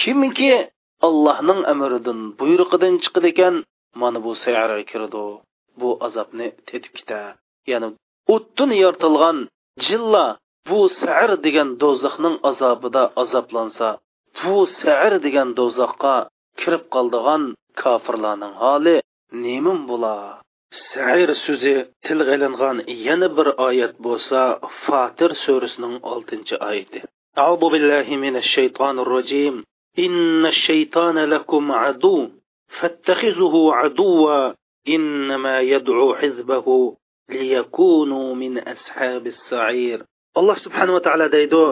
kimki 0.00 0.52
allohning 1.06 1.60
amridan 1.72 2.20
buyrug'idan 2.38 2.94
chiqadi 3.04 3.28
ekan 3.34 3.54
mana 4.00 4.18
bu 4.24 4.32
sairga 4.44 4.84
kirdi 4.90 5.24
bu 5.80 5.88
azobni 6.06 6.48
tetib 6.68 6.92
ketadi. 6.98 7.30
Ya'ni 7.70 7.88
o'tdan 8.34 8.70
yoritilgan 8.82 9.36
jinlar 9.86 10.28
bu 10.69 10.79
sair 10.99 11.31
degan 11.45 11.69
do'zaxning 11.81 12.35
azobida 12.49 13.03
azoblansa 13.21 13.89
bu 14.41 14.55
sair 14.79 15.13
degan 15.25 15.49
do'zaxqa 15.59 16.15
kirib 16.59 16.83
qoldigan 16.93 17.43
kofirlarning 17.81 18.53
holi 18.63 18.95
nemin 19.45 19.79
bo'lar 19.89 20.21
sair 20.89 21.29
so'zi 21.45 21.75
tilga 22.05 22.31
ilingan 22.37 22.77
yana 23.07 23.27
bir 23.37 23.47
oyat 23.67 23.93
bo'lsa 24.05 24.41
fatir 24.83 25.31
surasining 25.43 25.95
oltinchi 26.13 26.55
oyati 26.69 27.01
أعوذ 27.41 27.63
بالله 27.73 28.07
من 28.25 28.35
الشيطان 28.43 28.95
الرجيم 28.99 29.55
إن 29.99 30.45
الشيطان 30.45 31.17
لكم 31.33 31.71
عدو 31.71 32.29
فاتخذه 32.77 33.55
عدوا 33.79 34.53
إنما 34.95 35.55
يدعو 35.73 36.15
حزبه 36.15 36.67
ليكونوا 37.29 38.35
من 38.35 38.53
أصحاب 38.59 39.27
السعير 39.27 40.05
alloh 40.38 40.56
subhanava 40.64 41.00
taolo 41.06 41.26
deydi 41.36 41.64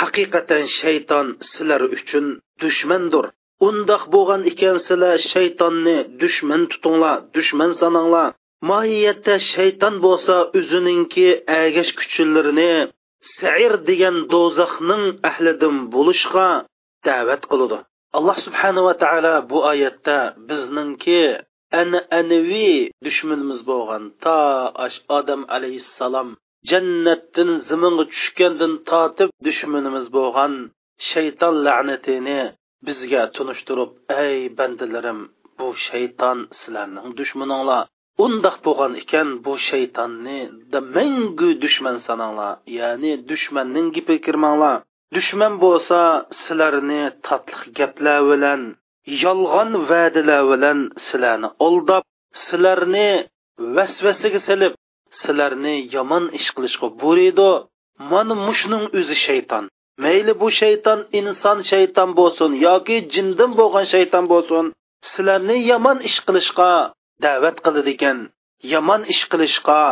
haqiqatan 0.00 0.64
shayton 0.80 1.26
sizlar 1.50 1.82
uchun 1.96 2.26
dushmandir. 2.62 3.24
Undoq 3.68 4.02
bo'lgan 4.14 4.42
ekan 4.50 4.76
sizlar 4.86 5.16
shaytonni 5.32 5.98
dushman 6.22 6.62
tutinglar 6.72 7.16
dushman 7.36 7.70
sananglar. 7.80 8.28
Mohiyatda 8.70 9.34
shayton 9.52 9.94
bo'lsa 10.04 10.36
o'zininki 10.58 11.28
agash 11.62 11.92
kuchinlarini 11.98 12.74
sair 13.36 13.72
degan 13.88 14.16
do'zaxning 14.32 15.04
ahlidan 15.30 15.76
bo'lishga 15.94 16.48
da'vat 17.06 17.42
qiladi. 17.50 17.78
Alloh 18.18 18.36
subhanava 18.46 18.92
taolo 19.02 19.34
bu 19.50 19.58
oyatda 19.72 20.18
bizningki 20.48 21.22
ana 21.80 22.00
anaviy 22.20 22.78
dushmanimiz 23.06 23.60
bo'lgan 23.70 24.04
to 24.24 24.40
ash 24.86 24.98
odam 25.18 25.40
alayhissalom 25.56 26.28
jannatdan 26.70 27.50
ziminga 27.68 28.04
tushgandan 28.12 28.74
tortib 28.90 29.30
dushmanimiz 29.46 30.06
bo'lgan 30.16 30.52
shayton 31.10 31.54
la'natini 31.66 32.40
bizga 32.86 33.22
tunishtirib 33.36 33.90
ey 34.24 34.38
bandalarim 34.58 35.20
bu 35.58 35.68
shayton 35.86 36.38
sizlarning 36.60 37.08
dushmaninglar. 37.18 37.82
Undoq 38.24 38.56
bo'lgan 38.66 38.92
ekan 39.02 39.28
bu 39.44 39.52
shaytonni 39.68 40.40
da 40.72 40.78
mangu 40.96 41.50
dushman 41.64 41.96
sananglar. 42.06 42.52
Ya'ni 42.78 43.12
dushmanning 43.30 43.88
gapi 43.96 44.16
kirmanglar. 44.26 44.76
Dushman 45.16 45.54
bo'lsa 45.64 46.00
sizlarni 46.42 47.02
tatliq 47.26 47.62
gaplar 47.78 48.20
bilan 48.30 48.60
yolg'on 49.24 49.70
va'dalar 49.90 50.42
bilan 50.52 50.78
sizlarni 51.06 51.48
aldab 51.66 52.04
sizlarni 52.42 53.10
vasvasaga 53.76 54.40
silib 54.48 54.72
sizlarni 55.20 55.74
yomon 55.94 56.24
ish 56.38 56.48
qilishga 56.56 56.88
buriydi 57.02 57.50
mana 58.10 58.34
mushning 58.46 58.84
o'zi 58.98 59.16
shayton. 59.26 59.64
Mayli 60.02 60.32
bu 60.40 60.48
shayton 60.60 61.00
inson 61.18 61.58
shayton 61.70 62.10
bo'lsin 62.18 62.50
yoki 62.66 62.96
jindan 63.14 63.50
bo'lgan 63.58 63.86
shayton 63.94 64.24
bo'lsin 64.32 64.64
sizlarni 65.10 65.56
yomon 65.70 65.98
ish 66.08 66.18
qilishga 66.26 66.72
da'vat 67.24 67.56
qiladi 67.64 67.92
ekan 67.96 68.18
yomon 68.72 69.02
ish 69.12 69.24
qilishga 69.32 69.82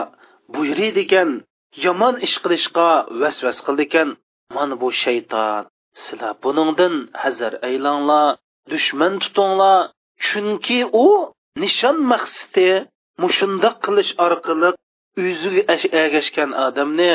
buyuriydi 0.55 1.00
ekan 1.07 1.31
yomon 1.85 2.14
ish 2.26 2.37
qilishga 2.42 2.88
vasvas 3.20 3.59
qildi 3.66 3.83
ekan 3.88 4.09
mana 4.55 4.74
bu 4.83 4.88
shayton. 5.02 5.62
Sizlar 6.05 6.35
buningdan 6.42 6.94
hazar 7.22 7.52
aylanglar 7.68 8.26
dushman 8.72 9.14
tutinglar 9.22 9.79
chunki 10.26 10.81
u 11.05 11.07
nishon 11.62 11.96
maqsadi 12.12 12.70
mushundoq 13.22 13.76
qilish 13.85 14.12
orqali 14.26 14.70
o'ziga 15.20 15.62
ergashgan 16.02 16.50
odamni 16.66 17.12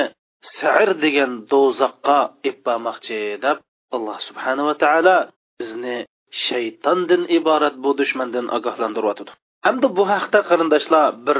sair 0.58 0.90
degan 1.06 1.32
do'zaxqa 1.52 2.20
ipbamoqchi 2.50 3.20
deb 3.46 3.58
alloh 3.96 4.18
subhanava 4.28 4.74
taolo 4.84 5.18
bizni 5.60 5.98
shaytondan 6.46 7.24
iborat 7.38 7.76
bu 7.84 7.92
dushmandan 8.00 8.46
ogohlantiryotidi 8.58 9.32
hamda 9.66 9.88
bu 9.98 10.04
haqda 10.14 10.40
qarindoshlar 10.50 11.06
bir 11.28 11.40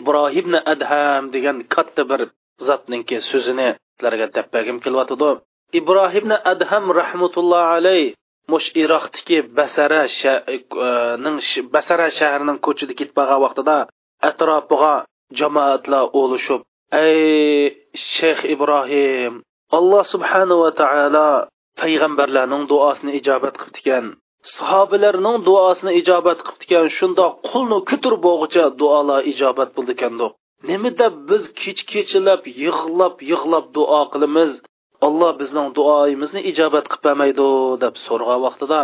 ibrohimni 0.00 0.60
adham 0.72 1.24
degan 1.34 1.56
katta 1.74 2.02
bir 2.10 2.20
zotninki 2.68 3.16
so'zini 3.30 3.68
sizlarga 3.76 4.26
dabbagim 4.36 4.78
kelyotidi 4.84 5.30
ibrohimni 5.80 6.36
adham 6.52 6.84
rahmatulloh 7.00 7.64
alayh 7.76 8.04
mush 8.52 8.68
iroqdagi 8.82 9.38
basara 9.58 10.02
e, 10.06 10.56
e, 10.86 10.88
ning 11.24 11.36
basara 11.74 12.06
shahrining 12.18 12.58
ko'chida 12.66 12.94
ketib 12.98 13.14
qolgan 13.18 13.40
vaqtida 13.46 13.76
atrofiga 14.28 14.94
jamoatlar 15.38 16.04
o'lishib 16.20 16.60
ey 17.04 17.18
shayx 18.14 18.38
ibrohim 18.54 19.32
alloh 19.78 20.04
subhanava 20.14 20.70
taolo 20.80 21.28
payg'ambarlarning 21.80 22.64
duosini 22.72 23.12
ijobat 23.20 23.54
qilibdikan. 23.60 24.04
Sahobalarning 24.56 25.36
duosini 25.48 25.92
ijobat 26.00 26.38
qilibdikan. 26.46 26.84
Shundoq 26.96 27.32
qulni 27.48 27.78
kutur 27.90 28.14
bo'g'icha 28.26 28.64
duolar 28.80 29.20
ijobat 29.32 29.70
bo'ldi 29.76 29.92
ekandiq 29.96 30.32
nima 30.68 30.90
deb 31.00 31.14
biz 31.28 31.42
kech 31.60 31.80
kechilab 31.92 32.42
yig'lab 32.62 33.14
yig'lab 33.30 33.66
duo 33.76 34.00
qilamiz? 34.12 34.52
Alloh 35.06 35.32
bizning 35.40 35.68
duoyimizni 35.78 36.40
ijobat 36.50 36.84
qilib 36.90 37.04
bermaydi 37.06 37.48
deb 37.84 37.94
so'rgan 38.06 38.40
vaqtida 38.46 38.82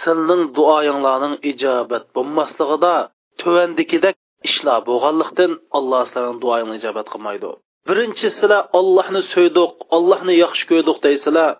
sizning 0.00 0.42
duoyinglarning 0.56 1.34
ijobat 1.52 2.04
bo'lmasligida 2.16 2.94
tuvandikidek 3.40 4.16
ishlar 4.48 4.78
bo'lganlikdan 4.88 5.52
alloh 5.78 6.02
sizlarning 6.08 6.38
duoingni 6.44 6.74
ijobat 6.80 7.06
qilmaydi. 7.14 7.50
Birinchi 7.88 8.28
sizlar 8.36 8.62
ollohni 8.78 9.22
so'ydiq 9.32 9.72
ollohni 9.96 10.34
yaxshi 10.44 10.64
ko'rdik 10.70 10.98
deysizlar 11.06 11.50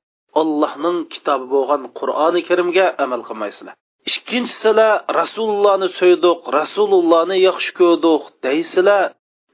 allohning 0.41 0.99
kitobi 1.15 1.47
bo'lgan 1.55 1.83
qur'oni 1.99 2.41
karimga 2.49 2.87
amal 3.05 3.23
qilmaysizlar. 3.29 3.75
Ikkinchisizlar 4.11 4.93
rasulullohni 5.21 5.89
so'ydiq 6.01 6.39
rasulullohni 6.59 7.37
yaxshi 7.49 7.73
ko'rdik 7.81 8.23
deysizlar 8.47 9.05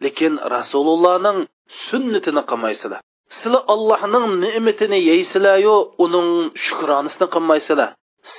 lekin 0.05 0.33
rasulullohning 0.55 1.39
sunnatini 1.87 2.43
qilmaysizlar. 2.51 3.01
Sizlar 3.39 3.63
allohning 3.75 4.27
ne'matini 4.45 4.99
yeysizlaryu 5.11 5.77
uning 6.05 6.29
shukronisini 6.65 7.27
qilmaysizlar. 7.35 7.91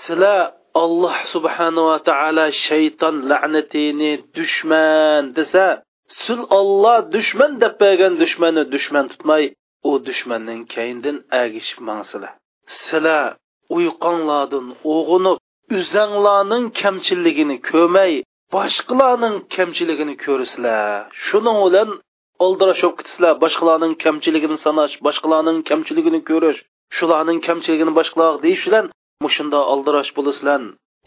Sizlar 0.01 0.39
alloh 0.75 1.17
subhanava 1.33 1.97
taolo 2.09 2.45
shayton 2.65 3.15
la'natini 3.29 4.11
dushman 4.37 5.33
desa 5.37 5.65
sul 6.23 6.41
olloh 6.59 6.99
dushman 7.15 7.51
deb 7.61 7.73
bergan 7.81 8.13
dushmanni 8.21 8.63
dushman 8.73 9.05
tutmay 9.11 9.43
u 9.89 9.91
dushmanning 10.07 10.61
kayindin 10.75 11.17
agishib 11.43 11.79
mangsizlar 11.89 12.33
sila 12.85 13.19
uyqonlardin 13.77 14.67
o'g'inib 14.95 15.37
uzanglarning 15.79 16.65
kamchiligini 16.81 17.57
ko'rmay 17.69 18.13
boshqalarning 18.55 19.35
kamchiligini 19.55 20.15
ko'rsizlar 20.25 21.09
shuning 21.25 21.57
bilan 21.65 21.89
oldirashib 22.45 22.93
ketisizlar 22.99 23.33
boshqalarning 23.43 23.93
kamchiligini 24.03 24.57
sanash 24.65 24.93
boshqalarning 25.07 25.59
kamchiligini 25.69 26.21
ko'rish 26.29 26.59
shularning 26.97 27.39
kamchiligini 27.47 27.91
boshqalar 27.99 28.33
deyish 28.45 28.63
bilan 28.67 28.85
mushunda 29.25 29.59
aldirash 29.71 30.11
bo'lasizlar 30.17 30.61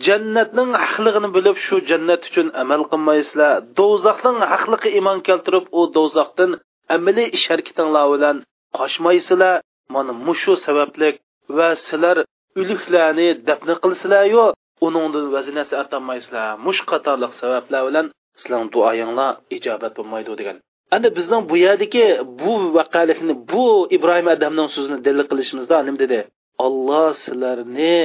jannatning 0.07 0.71
haqligini 0.83 1.29
bilib 1.37 1.57
shu 1.67 1.77
jannat 1.91 2.23
uchun 2.29 2.47
amal 2.63 2.83
qilmaysizlar. 2.93 3.55
Do'zaxning 3.79 4.39
haqligi 4.53 4.89
iymon 4.99 5.19
keltirib 5.29 5.65
u 5.79 5.81
do'zaxdan 5.97 6.51
amaliy 6.97 7.29
ish 7.37 7.47
harakatinglar 7.51 8.07
bilan 8.15 8.37
qochmaysizlar. 8.79 9.57
Mana 9.95 10.13
mushu 10.27 10.55
sabablik 10.67 11.15
va 11.57 11.69
sizlar 11.87 12.17
uliklarni 12.61 13.29
dafn 13.49 13.71
qilsizlaryu 13.85 14.45
uningdan 14.87 15.27
vazinasi 15.35 15.75
atanmaysizlar 15.83 16.49
mush 16.67 16.81
qatorliq 16.91 17.33
sabablar 17.41 17.83
bilan 17.89 18.07
sizlarning 18.41 18.71
duoyinglar 18.75 19.31
ijobat 19.57 19.93
bo'lmaydi 19.99 20.33
degan. 20.41 20.57
Endi 20.95 21.09
bizning 21.19 21.43
bu 21.51 21.55
yerdagi 21.67 22.07
bu 22.43 22.53
vaqalikni 22.77 23.35
bu 23.53 23.65
ibrohim 23.97 24.29
adamning 24.37 24.69
so'zini 24.75 24.99
dalil 25.07 25.27
qilishimizda 25.31 25.77
nima 25.87 25.99
dedi? 26.05 26.19
olloh 26.66 27.12
sizlarni 27.24 27.98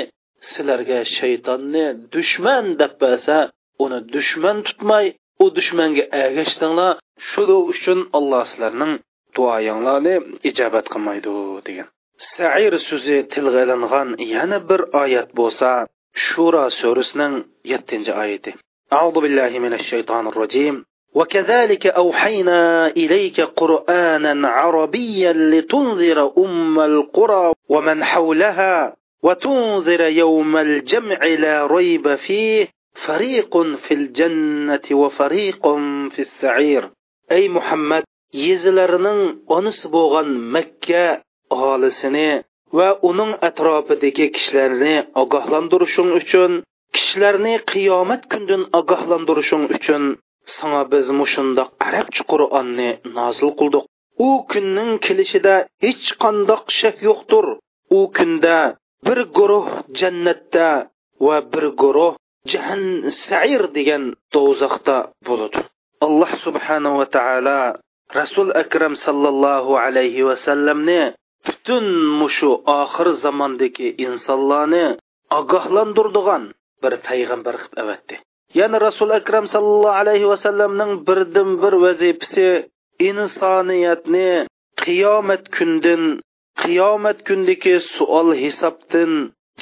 sizlarga 0.51 1.01
shaytonni 1.17 1.87
dushman 2.15 2.65
deb 2.81 2.93
bersa 3.03 3.39
uni 3.85 3.99
dushman 4.15 4.59
tutmay 4.69 5.07
u 5.43 5.45
dushmanga 5.57 6.05
ergashdinglar 6.23 6.93
shuning 7.31 7.63
uchun 7.73 7.99
alloh 8.19 8.45
sizlarning 8.51 8.93
duoyinglarni 9.37 10.15
ijobat 10.51 10.87
qilmaydi 10.93 11.31
degan 11.67 11.89
sair 12.33 12.75
so'zi 12.89 13.17
tilga 13.33 13.61
ilingan 13.67 14.09
yana 14.35 14.59
bir 14.69 14.81
oyat 15.03 15.29
bo'lsa 15.39 15.71
shura 16.27 16.65
surasining 16.81 17.35
yettinchi 17.73 18.13
oyati 18.25 18.53
أعوذ 18.97 19.17
بالله 19.25 19.53
من 19.59 19.73
الشيطان 19.81 20.25
الرجيم 20.33 20.85
وكذلك 21.18 21.84
أوحينا 21.88 22.88
إليك 22.88 23.42
قرآنا 23.42 24.48
عربيا 24.48 25.34
لتنذر 25.34 26.20
أم 26.38 26.80
القرى 26.80 27.54
ومن 27.70 28.04
حولها 28.04 28.96
وتنذر 29.24 30.02
يوم 30.02 30.58
الجمع 30.58 31.20
لا 31.44 31.68
ريب 31.68 32.16
فيه 32.16 32.68
فريق 33.06 33.54
في 33.84 33.94
الجنة 33.94 34.88
وفريق 34.92 35.64
في 36.14 36.20
السعير. 36.28 36.84
أي 37.32 37.50
محمد 37.50 38.04
يزلرنن 38.34 39.40
أنس 39.52 39.88
بوغان 39.88 40.30
مكة 40.52 41.22
أهالسini 41.52 42.44
va 42.74 43.00
uning 43.10 43.34
atrofidagi 43.48 44.26
kishilarni 44.36 44.96
ogohlantirishing 45.22 46.12
uchun 46.20 46.52
kishilarni 46.96 47.54
qiyomat 47.72 48.22
kundan 48.32 48.64
ogohlantirishing 48.80 49.64
uchun 49.76 50.04
sanga 50.56 50.84
biz 50.94 51.08
mushundoq 51.20 51.70
arabcha 51.88 52.24
qur'onni 52.32 52.90
nozil 53.18 53.52
qildik 53.60 53.86
u 54.28 54.30
kunning 54.52 54.92
kelishida 55.06 55.56
hech 55.86 56.08
qandoq 56.24 56.64
shak 56.80 56.96
yo'qdir 57.08 57.46
u 57.98 58.00
kunda 58.18 58.58
bir 59.06 59.20
guruh 59.38 59.68
jannatda 60.00 60.70
va 61.26 61.38
bir 61.52 61.66
guruh 61.82 62.14
jahan 62.52 62.84
sair 63.24 63.62
degan 63.78 64.04
do'zaxda 64.34 64.98
bo'ladi 65.28 65.62
alloh 66.06 66.32
subhanahu 66.46 67.00
va 67.02 67.08
taolo 67.18 67.62
rasul 68.20 68.50
akram 68.64 68.94
sallallohu 69.06 69.72
alayhi 69.86 70.28
vasallamni 70.30 71.02
butun 71.46 71.86
mushu 72.22 72.52
oxir 72.82 73.08
zamondagi 73.24 73.88
insonlarni 74.06 74.86
ogohlantirdigan 75.40 76.44
bir 76.84 76.94
payg'ambar 77.08 77.56
qilib 77.62 77.80
avatdi 77.84 78.16
ya'ni 78.60 78.78
rasul 78.88 79.12
akram 79.20 79.46
sallallohu 79.54 80.00
alayhi 80.02 80.30
vasallamning 80.34 80.92
birdan 81.08 81.50
bir 81.62 81.74
vazifasi 81.86 82.48
insoniyatni 83.10 84.30
qiyomat 84.84 85.44
kundan 85.56 86.04
qiyomat 86.64 87.18
kundagi 87.28 87.76
suol 87.94 88.30
hisobdan 88.44 89.12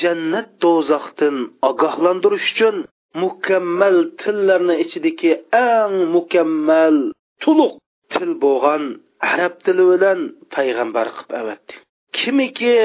jannat 0.01 0.47
do'zaxdan 0.63 1.35
ogohlantirish 1.69 2.49
uchun 2.53 2.75
mukammal 3.21 3.97
tillarni 4.21 4.75
ichidagi 4.83 5.31
eng 5.71 5.95
mukammal 6.15 6.95
to'liq 7.43 7.73
til 8.13 8.31
bo'lgan 8.43 8.83
arab 9.33 9.53
tili 9.65 9.83
bilan 9.91 10.19
payg'ambar 10.55 11.07
qilib 11.15 11.31
avatdi. 11.41 11.73
Kimiki 12.17 12.75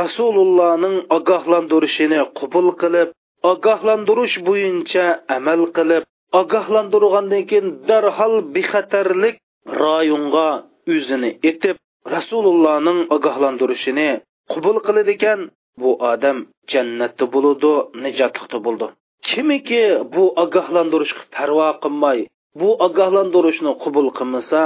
rasulullohning 0.00 0.96
ogohlantirishini 1.16 2.20
qabul 2.38 2.68
qilib 2.82 3.08
ogohlantirish 3.50 4.36
bo'yicha 4.48 5.06
amal 5.36 5.62
qilib 5.76 6.02
ogohlantirgandan 6.40 7.42
keyin 7.50 7.66
darhol 7.88 8.34
bexatarlik 8.54 9.36
rayonga 9.84 10.48
o'zini 10.94 11.30
etib 11.50 11.76
rasulullohning 12.14 13.00
ogohlantirishini 13.16 14.10
qabul 14.52 14.76
qiladigan 14.86 15.40
bu 15.80 15.90
odam 16.12 16.38
jannatda 16.72 17.24
bo'ludi 17.34 17.72
nijotlikda 18.04 18.58
bo'ldi. 18.66 18.86
Kimiki 19.28 19.82
bu 20.14 20.24
ogohlantirishga 20.44 21.22
parvo 21.36 21.68
qilmay 21.82 22.18
bu 22.60 22.68
ogohlantirishni 22.86 23.72
qabul 23.84 24.06
qilmasa 24.18 24.62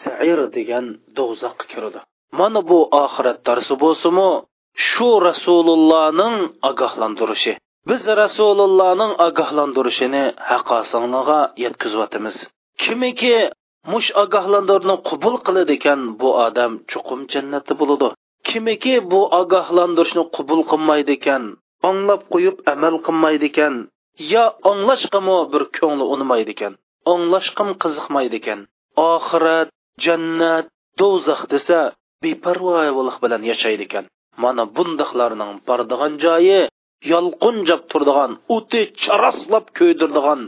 sair 0.00 0.40
degan 0.56 0.86
do'zaxga 1.16 1.64
kiradi. 1.72 2.00
Mana 2.38 2.60
bu 2.70 2.78
oxirat 3.04 3.38
darsi 3.48 3.74
bo'lsimi 3.84 4.28
shu 4.88 5.08
rasulullohning 5.28 6.36
ogohlantirishi. 6.70 7.52
Biz 7.88 8.02
rasulullohning 8.22 9.12
ogohlantirishini 9.26 10.24
haqosanliga 10.50 11.40
yetkazyotimiz 11.64 12.36
kimiki 12.82 13.36
mush 13.92 14.08
ogohlantirishni 14.22 14.96
qabul 15.08 15.36
qiladi 15.46 15.72
ekan 15.78 16.00
bu 16.20 16.28
odam 16.46 16.72
chuqum 16.90 17.20
jannatda 17.32 17.74
bo'ladi. 17.80 18.08
Kimiki 18.48 18.94
bu 19.10 19.20
ogohlantirishni 19.40 20.24
qabul 20.36 20.60
qilmaydi 20.70 21.12
ekan 21.18 21.42
anglab 21.88 22.22
qo'yib 22.32 22.56
amal 22.72 22.94
qilmaydi 23.06 23.46
ekan 23.50 23.74
yo 24.32 24.44
anglashqimi 24.70 25.38
bir 25.52 25.62
ko'ngli 25.78 26.04
unmaydi 26.14 26.52
ekan 26.56 26.72
anglashqim 27.12 27.68
qiziqmaydi 27.82 28.36
ekan. 28.40 28.60
Oxirat 29.12 29.68
jannat 30.04 30.66
do'zax 31.00 31.40
desa 31.52 31.78
beparvolik 32.22 33.16
bilan 33.22 33.42
yashaydi 33.50 33.84
ekan. 33.88 34.04
Mana 34.42 34.64
bundoqlarning 34.76 35.52
bordigan 35.68 36.12
joyi 36.24 36.60
yolqinjab 37.11 37.81
turadigan 37.91 38.31
o'ti 38.55 38.81
charaslab 39.03 39.65
ko'ydirdigan 39.79 40.41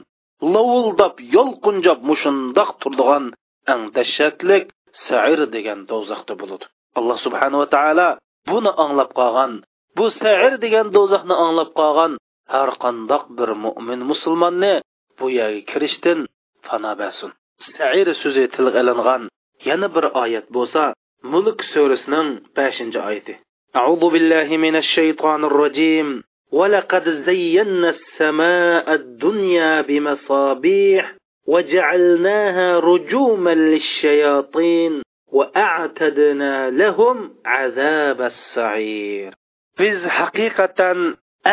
lovuldab 0.54 1.16
yolqinjab 1.36 2.00
mushundoq 2.10 2.70
turadigan 2.82 3.26
eng 3.74 3.82
dahshatlik 3.96 4.66
sair 5.08 5.40
degan 5.56 5.80
do'zaxda 5.92 6.34
bo'ladi 6.42 6.66
alloh 7.00 7.18
subhanava 7.26 7.66
taolo 7.76 8.10
buni 8.50 8.72
anglab 8.84 9.12
qolgan 9.20 9.52
bu 9.98 10.06
sair 10.22 10.54
degan 10.64 10.88
do'zaxni 10.96 11.36
anglab 11.46 11.72
qolgan 11.80 12.12
har 12.54 12.70
qandoq 12.84 13.24
bir 13.38 13.50
mo'min 13.66 14.00
musulmonni 14.12 14.74
bu 15.18 15.26
yerga 15.38 15.62
kirishdan 15.72 16.20
fano 16.68 16.92
bersin 17.02 17.32
sair 17.74 18.08
so'zi 18.22 18.44
tilga 18.56 18.80
ilingan 18.84 19.24
yana 19.68 19.88
bir 19.96 20.06
oyat 20.24 20.48
bo'lsa 20.56 20.84
mulk 21.32 21.60
surasining 21.72 22.30
beshinchi 22.58 23.02
oyati 23.10 23.36
أعوذ 23.82 24.04
بالله 24.14 24.50
من 24.66 24.76
الشيطان 24.84 25.42
الرجيم 25.50 26.08
ولقد 26.52 27.10
زينا 27.10 27.90
السماء 27.90 28.94
الدنيا 28.94 29.82
بمصابيح 29.82 31.16
وجعلناها 31.48 32.80
رجوما 32.80 33.56
للشياطين 33.56 35.02
وأعتدنا 35.32 36.70
لهم 36.70 37.18
عذاب 37.46 38.22
السعير 38.22 39.32
biz 39.80 40.00
haqiqatan 40.18 41.00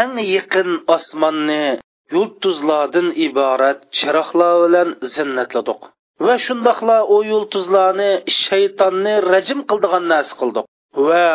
eng 0.01 0.15
yaqin 0.37 0.71
osmonni 0.95 1.67
yulduzlardan 2.15 3.09
iborat 3.27 3.79
chiroqlar 3.97 4.55
bilan 4.65 4.89
zinnatladik 5.15 5.81
va 6.27 6.35
shundoqla 6.47 6.99
u 7.15 7.17
yulduzlarni 7.33 8.13
shaytonni 8.45 9.15
rajim 9.33 9.61
qildigan 9.71 10.05
narsa 10.13 10.35
qildik 10.41 10.67
va 11.09 11.27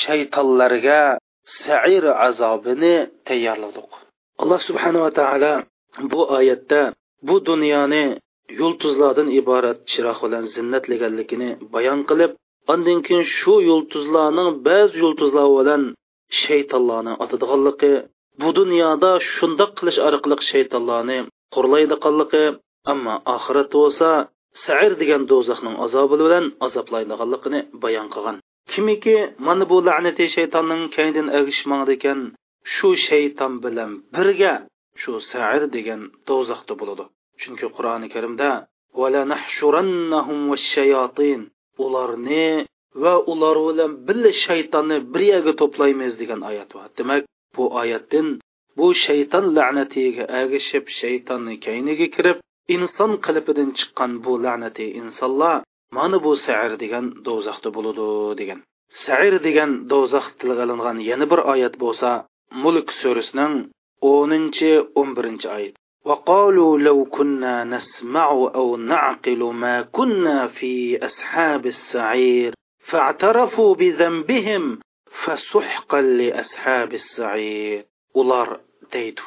shaytonlarga 0.00 1.02
sair 1.61 2.03
azobini 2.27 2.95
tayyorladik. 3.27 3.91
Alloh 4.41 4.59
subhanava 4.67 5.09
taolo 5.19 5.53
bu 6.11 6.21
oyatda 6.37 6.81
bu 7.27 7.35
dunyoni 7.49 8.05
yulduzlardan 8.59 9.29
iborat 9.39 9.79
chiroq 9.91 10.17
bilan 10.25 10.43
zinnatlaganligini 10.55 11.49
bayon 11.73 12.01
qilib 12.09 12.31
undan 12.73 12.99
keyin 13.05 13.25
shu 13.37 13.53
yulduzlarning 13.69 14.49
ba'zi 14.67 14.95
yulduzlar 15.03 15.47
bilan 15.57 15.81
shaytonlarni 16.41 17.13
otadiganligi 17.23 17.93
bu 18.41 18.49
dunyoda 18.59 19.11
shundoq 19.33 19.71
qilish 19.79 19.99
orqali 20.07 20.35
shaytonlarni 20.51 21.19
qo'rlaydiganligi 21.55 22.45
ammo 22.91 23.15
oxirat 23.35 23.69
bo'lsa 23.79 24.09
sair 24.63 24.93
degan 25.01 25.21
do'zaxning 25.31 25.75
azobi 25.85 26.15
bilan 26.23 26.45
azoblaydiganligini 26.65 27.59
bayon 27.83 28.07
qilgan. 28.13 28.37
Kimiki 28.71 29.17
mana 29.47 29.63
bu 29.71 29.77
la'nati 29.87 30.25
shaytonning 30.35 30.83
kaynidan 30.95 31.27
ergishmadi 31.37 31.91
ekan 31.97 32.19
shu 32.73 32.89
shayton 33.07 33.53
bilan 33.63 33.91
birga 34.15 34.53
shu 35.01 35.13
sair 35.31 35.63
degan 35.75 36.01
do'zaxda 36.27 36.73
bo'ladi. 36.81 37.05
Chunki 37.41 37.67
qur'oni 37.75 38.07
karimda 38.15 38.49
ularni 41.85 42.47
va 43.03 43.13
ular 43.31 43.57
bilan 43.67 43.91
birga 44.07 44.31
shaytonni 44.45 44.97
bir 45.13 45.23
yerga 45.31 45.53
to'playmiz 45.61 46.13
degan 46.21 46.41
oyat 46.49 46.69
bor. 46.75 46.87
Demak 46.97 47.23
bu 47.55 47.63
oyatdan 47.81 48.27
bu 48.77 48.87
shayton 49.05 49.45
la'natiga 49.57 50.23
ag'ishib 50.41 50.85
shaytonni 50.99 51.55
kayniga 51.65 52.07
kirib 52.15 52.37
inson 52.75 53.11
qalbidan 53.25 53.69
chiqqan 53.77 54.11
bu 54.23 54.33
la'nati 54.45 54.85
insonlar 55.01 55.57
mana 55.96 56.16
bu 56.24 56.32
sair 56.44 56.72
degan 56.82 57.06
do'zaxda 57.26 57.68
bo'ladi 57.76 58.06
degan 58.40 58.60
sair 59.04 59.34
degan 59.46 59.70
do'zax 59.92 60.26
tilga 60.38 60.64
olingan 60.66 60.98
yana 61.10 61.26
bir 61.32 61.40
oyat 61.52 61.74
bo'lsa 61.84 62.10
mulk 62.62 62.88
surasining 63.00 63.54
o'ninchi 64.12 64.70
o'n 65.00 65.08
birinchi 65.16 65.48
oyat 65.58 65.74
وقالوا 66.04 66.78
لو 66.78 67.04
كنا 67.04 67.64
نسمع 67.64 68.28
أو 68.30 68.76
نعقل 68.76 69.42
ما 69.62 69.82
كنا 69.82 70.46
في 70.46 71.04
أصحاب 71.04 71.66
السعير 71.66 72.54
فاعترفوا 72.90 73.74
بذنبهم 73.74 74.78
فسحقا 75.24 76.00
لأصحاب 76.00 76.90
السعير 76.92 77.84
ular 78.20 78.48
deydi 78.92 79.22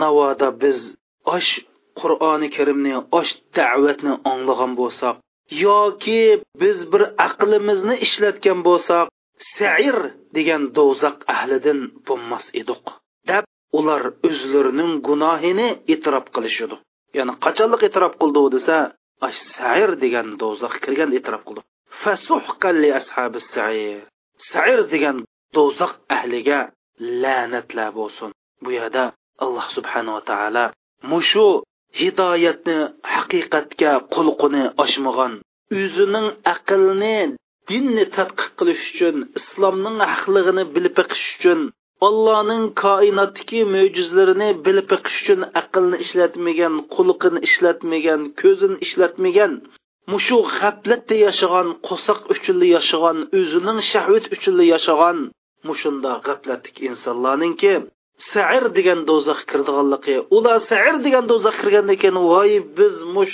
navoda 0.00 0.48
biz 0.62 0.78
osh 1.36 1.50
qur'oni 2.00 2.48
karimni 2.56 2.94
osh 3.20 3.32
da'vatni 3.56 4.12
anglagan 4.32 4.72
bo'lsak 4.80 5.16
yoki 5.49 6.21
biz 6.61 6.77
bir 6.91 7.03
aqlimizni 7.27 7.95
ishlatgan 8.05 8.59
bo'lsak 8.67 9.05
sair 9.55 9.97
degan 10.37 10.63
do'zax 10.77 11.17
ahlidan 11.35 11.79
bo'lmas 12.07 12.45
edik 12.61 12.85
deb 13.29 13.45
ular 13.79 14.03
o'zlarining 14.27 14.91
gunohini 15.07 15.69
e'tirof 15.93 16.25
qilishdi 16.35 16.75
ya'ni 17.17 17.33
qachonliq 17.45 17.81
e'tirof 17.87 18.13
qildi 18.21 18.41
desa 18.55 18.77
sair 19.31 19.89
degan 20.03 20.27
do'zax 20.41 20.73
kirgan 20.83 21.11
e'tirof 21.17 21.43
qildi. 21.47 21.61
Fasuhqan 22.01 22.75
li 22.83 22.89
ashabi 22.99 23.39
sair. 23.53 24.01
Sair 24.51 24.79
degan 24.93 25.17
do'zax 25.55 25.93
ahliga 26.17 26.59
la'natlar 27.23 27.89
bo'lsin. 27.99 28.29
Bu 28.63 28.69
yerda 28.77 29.03
alloh 29.43 29.67
subhanava 29.75 30.21
taolo 30.29 30.65
mushu 31.11 31.47
hidoyatni 32.01 32.77
haqiqatga 33.15 33.91
qulqini 34.15 34.63
oshmagan 34.83 35.33
o'zining 35.81 36.27
aqlni 36.53 37.17
dinni 37.69 38.05
tadqiq 38.17 38.51
qilish 38.59 38.85
uchun 38.91 39.17
islomning 39.39 39.97
haqlig'ini 40.11 40.63
bilib 40.75 40.93
beqish 40.99 41.25
uchun 41.35 41.61
allohning 42.07 42.65
koinotdagi 42.83 43.61
mo'jizlarini 43.75 44.49
bilib 44.65 44.87
beqish 44.93 45.17
uchun 45.23 45.41
aqlni 45.61 45.97
ishlatmagan 46.05 46.75
qulqini 46.95 47.39
ishlatmagan 47.47 48.21
ko'zini 48.41 48.77
ishlatmagan 48.85 49.53
mushu 50.11 50.37
g'aflatda 50.57 51.15
yashagan 51.25 51.67
qo'saq 51.87 52.19
uchunli 52.33 52.67
yashagan 52.75 53.17
o'zining 53.39 53.79
shahvat 53.91 54.25
uchunli 54.35 54.65
yashagan 54.73 55.17
mushunda 55.69 56.11
g'aflatlik 56.25 56.77
insonlarninki 56.89 57.73
sair 58.31 58.63
degan 58.77 58.99
do'zax 59.09 59.39
kirdiganligi. 59.49 60.17
Ular 60.35 60.57
sair 60.69 60.95
degan 61.05 61.25
do'zax 61.31 61.55
kirgandan 61.61 61.97
keyin 62.01 62.17
voy 62.31 62.51
biz 62.77 62.95
mush 63.15 63.33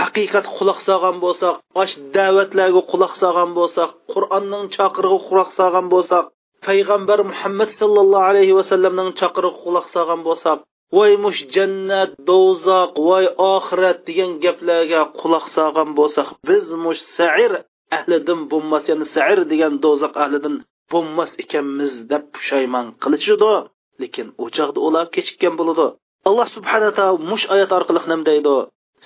haqiqat 0.00 0.46
quloq 0.56 0.78
solgan 0.86 1.16
bo'lsak 1.24 1.54
osh 1.82 1.94
da'vatlarga 2.16 2.82
quloq 2.92 3.12
solgan 3.22 3.50
bo'lsak 3.58 3.90
qur'onning 4.12 4.64
chaqirig'i 4.76 5.18
quloq 5.28 5.50
solgan 5.58 5.86
bo'lsak 5.94 6.24
payg'ambar 6.66 7.18
muhammad 7.30 7.70
sallallohu 7.80 8.28
alayhi 8.30 8.54
vasallamning 8.60 9.10
chaqirig'i 9.20 9.58
quloq 9.64 9.86
solgan 9.94 10.20
bo'lsak 10.28 10.58
voy 10.96 11.12
mush 11.24 11.40
jannat 11.54 12.10
do'zax 12.30 12.88
voy 13.08 13.26
oxirat 13.54 13.98
degan 14.08 14.30
gaplarga 14.44 15.00
quloq 15.20 15.44
solgan 15.56 15.90
bo'lsak 15.98 16.28
biz 16.48 16.66
mush 16.84 17.00
sair 17.16 17.52
ahlidan 17.96 18.40
bo'lmas 18.50 18.84
ya'ni 18.90 19.06
sair 19.14 19.38
degan 19.52 19.74
do'zax 19.84 20.12
ahlidan 20.24 20.54
bo'lmas 20.92 21.30
ekanmiz 21.42 21.92
deb 22.10 22.22
pushaymon 22.34 22.86
qilishidi 23.02 23.52
lekin 24.00 24.26
u 24.42 24.46
ular 24.86 25.06
kechikkan 25.14 25.54
bo'ladi. 25.60 25.86
Alloh 26.28 26.48
subhana 26.56 26.90
taolo 26.98 27.18
mush 27.30 27.44
oyat 27.54 27.70
orqali 27.78 28.00
nima 28.10 28.24
deydi. 28.30 28.54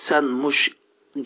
San 0.06 0.24
mush 0.42 0.62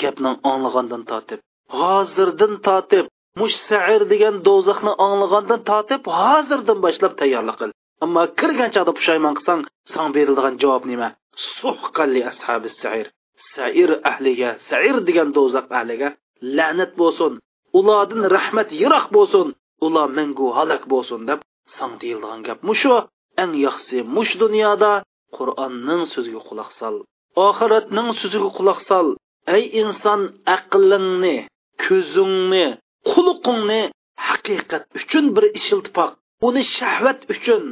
gapni 0.02 0.30
anglagandan 0.52 1.02
tortib 1.10 1.40
hozirdan 1.78 2.54
tortib 2.66 3.06
mush 3.40 3.56
sair 3.68 4.02
degan 4.12 4.34
do'zaxni 4.48 4.92
anglagandan 5.06 5.60
tortib 5.70 6.02
hozirdan 6.18 6.78
boshlab 6.84 7.12
tayyorlik 7.20 7.56
qil. 7.60 7.70
Ammo 8.04 8.22
kirgan 8.38 8.70
chog'da 8.74 8.92
pushaymon 8.98 9.34
qilsang 9.38 9.60
san 9.92 10.08
beriladigan 10.16 10.54
javob 10.62 10.84
nima? 10.90 11.08
Suhqalli 11.56 12.20
ashabi 12.30 12.68
sair. 12.80 13.06
Sair 13.52 13.90
ahliga 14.10 14.50
sair 14.68 14.96
degan 15.08 15.28
do'zax 15.36 15.66
ahliga 15.78 16.08
la'nat 16.56 16.92
bo'lsin. 17.00 17.32
Ulardan 17.78 18.22
rahmat 18.36 18.68
yiroq 18.80 19.06
bo'lsin. 19.16 19.46
Ular 19.86 20.08
mangu 20.18 20.46
halok 20.58 20.82
bo'lsin 20.92 21.20
deb 21.30 21.40
san 21.76 21.90
deyilgan 22.00 22.40
gap 22.46 22.58
mushu. 22.68 22.96
Eng 23.42 23.54
yaxshi 23.66 23.98
mush 24.14 24.32
dunyoda 24.42 24.92
qur'onning 25.36 26.02
so'ziga 26.12 26.40
quloq 26.48 26.70
sol 26.80 26.96
oxiratning 27.36 28.08
so'ziga 28.20 28.50
quloq 28.58 28.80
sol. 28.90 29.08
Ey 29.56 29.64
inson 29.80 30.20
aqlingni 30.56 31.36
ko'zingni 31.84 32.66
quluqingni 33.10 33.82
haqiqat 34.28 34.84
uchun 34.98 35.24
bir 35.34 35.44
ishiltipoq 35.58 36.10
uni 36.48 36.62
shahvat 36.76 37.20
uchun 37.34 37.64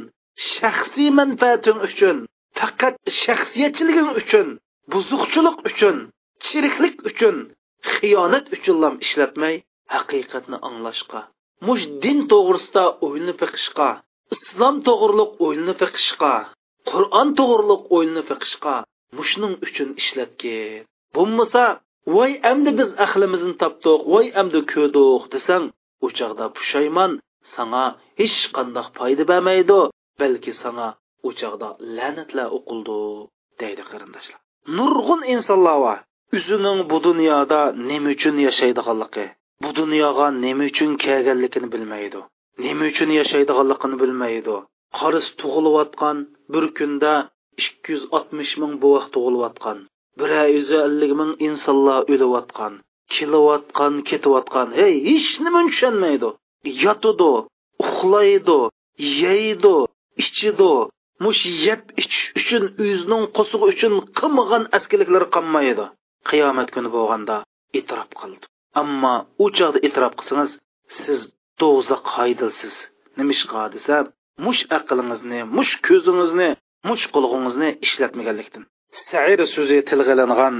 shaxsiy 0.53 1.09
manfaating 1.19 1.79
uchun 1.87 2.17
faqat 2.59 2.95
shaxsiyatchiliging 3.21 4.09
uchun 4.21 4.47
buzuqchilik 4.91 5.57
uchun 5.69 5.97
chiriklik 6.45 6.95
uchun 7.09 7.35
xiyonat 7.93 8.45
uchun 8.55 8.93
ishlatmay 9.05 9.55
haqiqatni 9.95 10.57
anglashqa 10.67 11.21
mush 11.67 11.85
din 12.03 12.19
to'g'risida 12.31 12.83
o'ylanib 13.05 13.37
beqishga 13.43 13.89
islom 14.35 14.75
to'g'riliq 14.87 15.31
o'yinni 15.45 15.73
fiqishqa 15.81 16.33
qur'on 16.91 17.29
to'g'riliq 17.39 17.83
o'yinni 17.97 18.23
fiqishqa 18.29 18.75
mushning 19.17 19.53
uchun 19.65 19.89
ishlatgin 20.01 20.85
bo'lmasa 21.15 21.63
voy 22.15 22.31
endi 22.51 22.71
biz 22.79 22.89
aqlimizni 23.05 23.55
topdik 23.61 23.99
voy 24.13 24.25
endi 24.41 24.59
ko'diq 24.73 25.23
desang 25.33 25.65
u 26.05 26.07
pushaymon 26.57 27.11
sanga 27.53 27.85
hech 28.19 28.39
qandoq 28.55 28.87
foyda 28.97 29.23
bermaydi 29.31 29.79
balki 30.21 30.51
sanga 30.63 30.87
u 31.27 31.29
la'natlar 31.97 32.47
o'qildi 32.57 32.99
deydi 33.61 33.83
qarindoshlar. 33.91 34.39
Nurg'un 34.77 35.21
insonlar 35.33 35.77
va 35.85 35.95
o'zining 36.37 36.79
bu 36.91 36.97
dunyoda 37.07 37.61
nima 37.89 38.09
uchun 38.15 38.35
yashaydiganligi 38.47 39.25
bu 39.63 39.69
dunyoga 39.79 40.25
nima 40.43 40.63
uchun 40.71 40.91
kelganligini 41.03 41.67
bilmaydi. 41.73 42.21
Nima 42.63 42.83
uchun 42.91 43.09
yashaydiganligini 43.19 43.95
bilmaydi. 44.01 44.55
Qaris 44.99 45.27
tug'ilayotgan 45.39 46.17
bir 46.53 46.65
kunda 46.77 47.13
ikki 47.61 47.89
yuz 47.93 48.03
oltmish 48.15 48.53
ming 48.61 48.73
buvoq 48.83 49.05
tug'ilayotgan 49.15 49.77
bir 50.19 50.31
yuz 50.55 50.69
ellik 50.85 51.11
ming 51.19 51.31
insonlar 51.47 51.99
o'layotgan 52.13 52.73
kelayotgan 53.15 53.93
ketayotgan. 54.09 54.67
Hey 54.79 54.93
hech 55.09 55.29
nima 55.45 55.61
tushunmaydi 55.69 56.29
yotidi 56.83 57.31
uxlaydi 57.83 58.59
yeydi 59.23 59.75
ichidi 60.23 60.73
mush 61.23 61.43
yeb 61.67 61.81
ichish 62.01 62.25
uchun 62.39 62.63
o'zining 62.83 63.23
qo'sig'i 63.37 63.65
uchun 63.73 63.93
qilmagan 64.19 64.63
askiliklar 64.77 65.23
qolmaydi. 65.35 65.85
Qiyomat 66.29 66.69
kuni 66.75 66.89
bo'lganda 66.95 67.35
e'tirof 67.77 68.09
qildi. 68.19 68.45
Ammo 68.81 69.15
u 69.43 69.45
chog'da 69.57 69.79
e'tirof 69.87 70.13
qilsangiz 70.19 70.51
siz 71.01 71.19
do'zax 71.60 72.04
haydilsiz 72.16 72.76
nimishqa 73.18 73.62
desa 73.74 73.96
mush 74.44 74.62
aqlingizni 74.78 75.40
mush 75.56 75.72
ko'zingizni 75.86 76.48
mush 76.88 77.04
qulog'ingizni 77.14 77.70
ishlatmaganlikdan 77.86 78.64
sair 79.08 79.40
so'zi 79.54 79.78
tilg'ilingan 79.88 80.56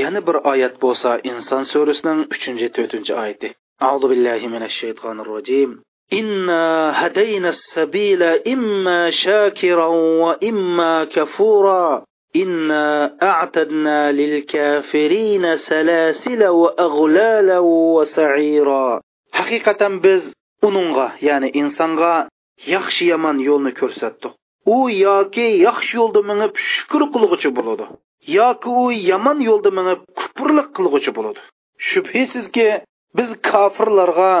yana 0.00 0.20
bir 0.26 0.36
oyat 0.52 0.74
bo'lsa 0.84 1.10
inson 1.30 1.62
surasining 1.72 2.20
uchinchi 2.34 2.68
to'rtinchi 2.76 3.14
oyati 3.22 3.50
أعوذ 3.82 4.04
بالله 4.08 4.40
من 4.54 4.62
الشيطان 4.62 5.20
الرجيم 5.20 5.82
إنا 6.12 6.92
هدينا 7.06 7.48
السبيل 7.48 8.22
إما 8.22 9.10
شاكرا 9.10 9.86
وإما 10.22 11.04
كفورا 11.04 12.04
إنا 12.36 13.16
أعتدنا 13.22 14.12
للكافرين 14.12 15.56
سلاسل 15.56 16.46
وأغلالا 16.46 17.58
وسعيرا 17.58 19.00
حقيقة 19.32 20.00
biz 20.02 20.32
uningga 20.67 21.07
ya'ni 21.27 21.49
insonga 21.61 22.13
yaxshi 22.75 23.03
yomon 23.13 23.37
yo'lni 23.49 23.71
ko'rsatdik 23.79 24.33
u 24.65 24.89
yoki 24.89 25.47
yaxshi 25.67 25.93
yo'lda 25.99 26.21
minib 26.29 26.51
shukur 26.71 27.03
qilg'uchi 27.13 27.49
bo'ladi. 27.57 27.85
Yoki 28.39 28.69
u 28.81 28.85
yomon 29.11 29.39
yo'lda 29.49 29.71
minib 29.79 29.99
kufrlik 30.19 30.67
qilg'uchi 30.77 31.11
bo'ladi. 31.17 31.41
Shubhisizki 31.87 32.67
biz 33.17 33.29
kofirlarga 33.49 34.33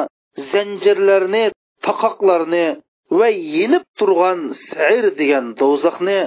zanjirlarni 0.51 1.45
taqoqlarni 1.87 2.65
va 3.19 3.27
yenib 3.55 3.85
turgan 3.99 4.39
sair 4.67 5.05
degan 5.19 5.45
do'zaxni 5.61 6.19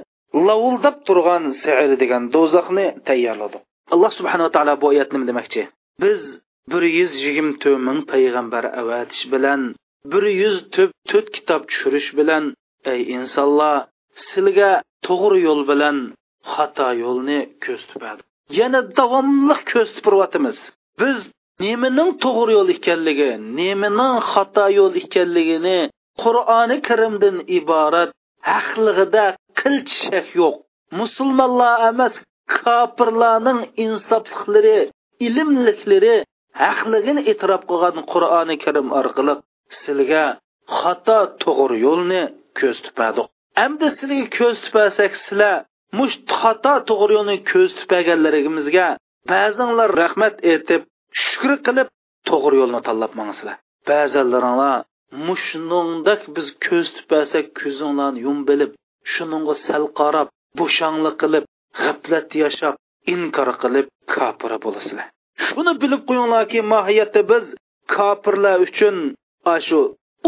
lavuldab 0.48 0.96
turgan 1.08 1.44
sair 1.62 1.92
degan 2.02 2.22
do'zaxni 2.34 2.86
tayyorladik. 3.08 3.62
Alloh 3.94 4.10
subhanava 4.18 4.50
taolo 4.56 4.74
bu 4.82 4.86
oyat 4.92 5.08
nima 5.12 5.26
demoqchi? 5.30 5.62
Biz 6.02 6.20
bir 6.72 6.82
yuz 6.98 7.12
yigirma 7.24 7.54
to'rt 7.62 7.80
ming 7.88 8.00
payg'ambar 8.12 8.64
avatish 8.80 9.24
bilan 9.32 9.60
bir 10.12 10.24
yuz 10.42 10.56
to'rt 11.10 11.28
kitob 11.36 11.62
tushirish 11.70 12.10
bilan 12.18 12.44
ey 12.92 13.00
insonlar 13.16 13.76
sizlarga 14.24 14.70
to'g'ri 15.06 15.38
yo'l 15.48 15.62
bilan 15.70 15.96
xato 16.54 16.88
yo'lni 17.04 17.38
ko'rsatadi 17.64 18.22
yana 18.58 18.80
davomli 18.98 19.56
ko'rsatib 19.70 20.44
biz 21.00 21.18
nemaning 21.64 22.10
to'g'ri 22.24 22.52
yo'l 22.58 22.68
ekanligi 22.76 23.30
nemaning 23.60 24.14
xato 24.32 24.66
yo'l 24.78 24.94
ekanligini 25.02 25.80
qur'oni 26.22 26.76
karimdan 26.88 27.36
iborat 27.58 28.10
haqlig'ida 28.50 29.26
qilch 29.60 29.92
shak 30.04 30.28
yo'q. 30.40 30.54
Musulmonlar 31.00 31.74
emas 31.90 32.14
kofirlarning 32.56 33.60
insofliklari 33.84 34.78
ilmliklari 35.26 36.16
haqligini 36.62 37.22
e'tirof 37.30 37.62
qilgan 37.70 37.96
qur'oni 38.12 38.56
karim 38.64 38.88
orqali 39.00 39.34
sizga 39.82 40.24
xato 40.78 41.18
to'g'ri 41.42 41.76
yo'lni 41.86 42.22
ko'rsatadi 42.58 43.22
endi 43.64 43.88
sizlarga 43.98 44.28
ko'z 44.38 44.56
tupasak 44.64 45.12
sizlar 45.24 45.56
mush 45.98 46.16
xato 46.38 46.74
to'g'ri 46.88 47.12
yo'lni 47.18 47.36
ko'z 47.50 47.70
tupaganlarimizga 47.80 48.88
ba'zinglar 49.32 49.90
rahmat 50.02 50.34
aytib 50.52 50.82
shukr 51.24 51.52
qilib 51.66 51.88
to'g'ri 52.30 52.56
yo'lni 52.62 52.80
tanlab 52.88 53.12
mangsizlar 53.20 53.56
ba'zilaringlar 53.90 54.78
mushningdak 55.26 56.22
biz 56.36 56.46
ko'z 56.66 56.86
tupasak 56.96 57.46
ko'zinglarni 57.60 58.18
yum 58.26 58.38
bilib 58.48 58.72
shuningga 59.12 59.54
sal 59.66 59.84
qarab 60.00 60.28
bo'shangli 60.58 61.12
qilib 61.22 61.44
g'aflat 61.82 62.28
yashab 62.42 62.74
inkor 63.14 63.50
qilib 63.62 63.86
kofir 64.14 64.52
bo'lasizlar. 64.64 65.06
Shuni 65.46 65.72
bilib 65.82 66.02
qo'yinglarki 66.08 66.60
mohiyatda 66.74 67.22
biz 67.32 67.44
kofirlar 67.96 68.58
uchun 68.66 68.96
shu 69.67 69.79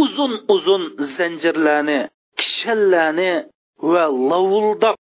uzun 0.04 0.34
uzun 0.56 0.84
zanjirlarni 1.18 2.00
kishallarni 2.39 3.32
va 3.91 4.06
lovuldab 4.32 4.96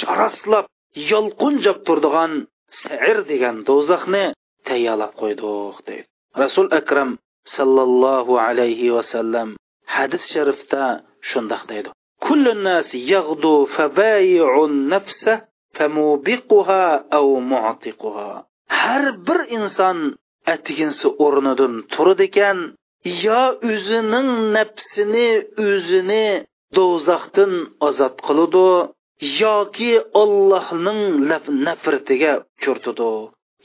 charastlab 0.00 0.64
yolqunjab 1.12 1.78
turdigan 1.86 2.32
sair 2.82 3.18
degan 3.30 3.56
do'zaxni 3.68 4.24
tayyorlab 4.68 5.12
qo'ydik 5.20 5.76
deydi 5.86 6.08
rasul 6.42 6.68
akram 6.80 7.10
sallallohu 7.56 8.32
alayhi 8.48 8.94
vasallam 8.96 9.48
hadis 9.96 10.24
sharifda 10.32 10.84
shundoq 11.30 11.64
deydi 11.72 11.90
كل 12.26 12.48
الناس 12.48 12.94
يغدو 12.94 13.64
فبايع 13.64 14.64
النفس 14.64 15.24
فموبقها 15.76 16.84
أو 17.12 17.40
معتقها 17.40 18.30
har 18.68 19.04
bir 19.26 19.40
inson 19.56 19.98
atiginsi 20.54 21.08
o'rnidan 21.24 21.74
turdi 21.94 22.24
ekan 22.30 22.58
yo 23.05 23.43
o'zining 23.71 24.29
nafsini 24.55 25.29
o'zini 25.67 26.25
do'zaxdan 26.77 27.53
ozod 27.87 28.15
qiludi 28.27 28.69
yoki 29.43 29.91
ollohning 30.21 31.01
nafratiga 31.67 32.33
uchirtidi 32.57 33.11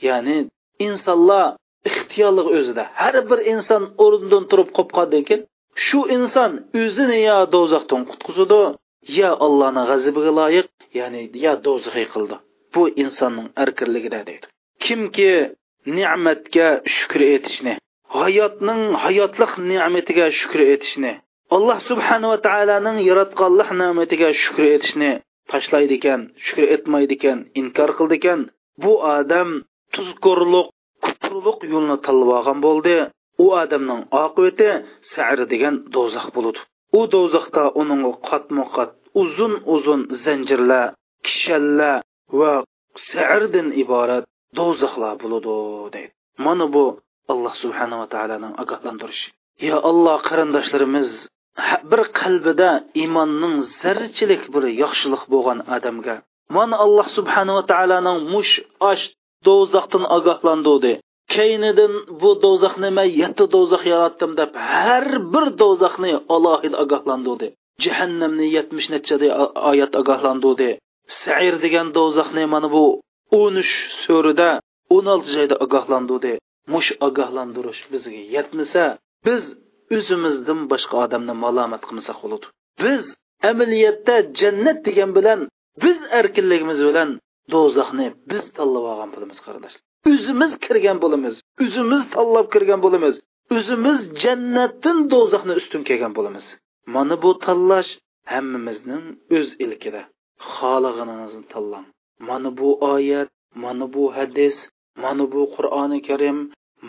ya'ni 0.07 0.37
insonlar 0.87 1.45
ixtiyorlik 1.89 2.47
o'zida. 2.57 2.83
Har 3.01 3.15
bir 3.29 3.39
inson 3.53 3.83
o'rnidan 4.03 4.43
turib 4.51 4.69
qolgandan 4.77 5.23
keyin 5.27 5.41
shu 5.85 5.99
inson 6.17 6.51
o'zini 6.81 7.19
yo 7.29 7.37
do'zaxdan 7.55 8.01
qutqizadi 8.09 8.61
yo 9.19 9.29
allohni 9.45 9.83
g'azabiga 9.89 10.31
loyiq 10.39 10.67
ya'ni 10.99 11.21
yo 11.45 11.53
do'zaxiy 11.65 12.07
qildi. 12.13 12.35
Bu 12.73 12.81
insonning 13.03 13.47
erkinligida 13.63 14.19
deydi. 14.29 14.45
Kimki 14.85 15.31
ne'matga 15.97 16.67
shukr 16.95 17.21
etishni 17.35 17.73
hayotning 18.17 18.83
hayotlik 19.03 19.51
ne'matiga 19.69 20.25
shukr 20.39 20.59
etishni 20.73 21.13
alloh 21.55 21.77
subhanava 21.89 22.37
taoloning 22.47 22.97
yaratganlik 23.09 23.69
ne'matiga 23.81 24.29
shukr 24.43 24.63
etishni 24.75 25.11
tashlaydi 25.51 25.95
ekan 25.99 26.21
shukr 26.45 26.63
etmaydi 26.75 27.15
ekan 27.19 27.39
inkor 27.61 27.89
qildi 27.97 28.15
ekan. 28.19 28.41
Bu 28.83 28.93
odam 29.17 29.49
tuzkorliq 29.93 30.67
kufrliq 31.05 31.59
yo'lni 31.73 31.97
tanlab 32.05 32.29
olgan 32.37 32.59
bo'ldi. 32.65 32.97
U 33.43 33.45
odamning 33.63 34.01
oqibati 34.23 34.69
sar 35.11 35.39
degan 35.51 35.75
do'zax 35.95 36.27
bo'ladi 36.35 36.59
u 36.99 37.01
do'zaxda 37.13 37.63
uning 37.81 38.01
qatma 38.29 38.65
qat 38.75 38.89
uzun 39.21 39.53
uzun 39.75 40.01
zanjirlar 40.23 40.87
kishallar 41.25 41.97
va 42.39 42.53
sardan 43.09 43.67
iborat 43.83 44.25
do'zaxlar 44.59 45.13
bo'ladi 45.23 45.55
deydi. 45.93 46.11
Mana 46.45 46.65
bu 46.75 46.85
alloh 47.33 47.53
subhanava 47.63 48.05
taoloning 48.13 48.53
ogohlantirishi 48.63 49.27
yo 49.69 49.77
alloh 49.91 50.17
qarindoshlarimiz 50.29 51.09
bir 51.91 52.01
qalbida 52.19 52.69
iymonning 53.01 53.55
zarrachilik 53.81 54.43
bir 54.53 54.63
yaxshilik 54.83 55.23
bo'lgan 55.33 55.59
odamga 55.75 56.15
mana 56.57 56.75
alloh 56.85 57.07
subhanava 57.17 57.63
taoloning 57.71 58.19
mush 58.33 58.53
osh 58.91 59.03
do'zaxdan 59.47 60.03
ogohlantirdi 60.17 60.93
keynidan 61.35 61.93
bu 62.21 62.31
do'zaxni 62.43 62.89
man 62.97 63.09
yetti 63.21 63.45
do'zax 63.55 63.83
yaratdim 63.93 64.31
deb 64.39 64.51
har 64.73 65.07
bir 65.33 65.45
do'zaxni 65.61 66.11
alohida 66.35 66.77
ogohlantirdi 66.83 67.47
jahannamni 67.83 68.47
yetmish 68.57 68.87
necha 68.93 69.15
oyat 69.71 69.93
ogohlantirdi 70.01 70.69
sair 71.21 71.55
degan 71.65 71.87
do'zaxni 71.97 72.43
mana 72.53 72.67
bu 72.75 72.85
o'n 73.41 73.53
uch 73.63 73.73
so'rida 74.05 74.49
o'n 74.95 75.05
olti 75.13 75.29
joyda 75.37 75.55
ogohlantirdi 75.65 76.33
mush 76.73 76.89
ogohlantirish 77.07 77.81
bizga 77.91 78.21
yetmasa 78.35 78.83
biz 79.25 79.43
o'zimizdan 79.95 80.59
boshqa 80.71 80.95
odamni 81.05 81.33
malomat 81.43 81.81
qilmasak 81.87 82.17
bo'ladi. 82.23 82.45
Biz 82.83 83.03
amaliyotda 83.51 84.15
jannat 84.41 84.79
degan 84.87 85.11
bilan 85.17 85.39
biz 85.83 85.97
erkinligimiz 86.19 86.79
bilan 86.89 87.09
do'zaxni 87.53 88.07
biz 88.31 88.43
tanlab 88.57 88.85
olgan 88.91 89.09
bo'lamiz 89.15 89.39
qarindoshlar 89.45 89.83
o'zimiz 90.11 90.51
kirgan 90.65 90.97
bo'lamiz 91.03 91.35
o'zimiz 91.63 92.01
tanlab 92.15 92.47
kirgan 92.53 92.79
bo'lamiz 92.85 93.15
o'zimiz 93.55 93.99
jannatdan 94.23 94.97
do'zaxni 95.13 95.53
ustun 95.61 95.81
kelgan 95.89 96.13
bo'lamiz. 96.17 96.45
Mana 96.95 97.15
bu 97.23 97.31
tanlash 97.45 97.89
hammamizning 98.31 99.05
o'z 99.37 99.49
ilkida 99.65 100.01
xohlaganingizni 100.53 101.45
tanlang. 101.53 101.85
Mana 102.27 102.49
bu 102.59 102.69
oyat 102.93 103.29
mana 103.63 103.85
bu 103.93 104.03
hadis 104.17 104.55
mana 105.03 105.25
bu 105.33 105.41
qur'oni 105.55 105.99
karim 106.07 106.37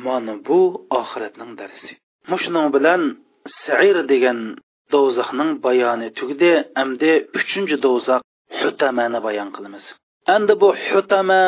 mana 0.06 0.34
bu 0.46 0.60
oxiratning 1.00 1.52
darsi. 1.60 1.92
Mushuning 2.30 2.68
bilan 2.76 3.02
sair 3.62 3.96
degan 4.12 4.38
do'zaxning 4.92 5.50
bayoni 5.66 6.08
tugdi 6.18 6.52
endi 6.82 7.12
uchinchi 7.38 7.76
do'zax 7.86 8.22
hutamani 8.60 9.18
bayon 9.26 9.48
qilamiz. 9.56 9.84
Endi 10.34 10.54
bu 10.62 10.68
hutama 10.86 11.42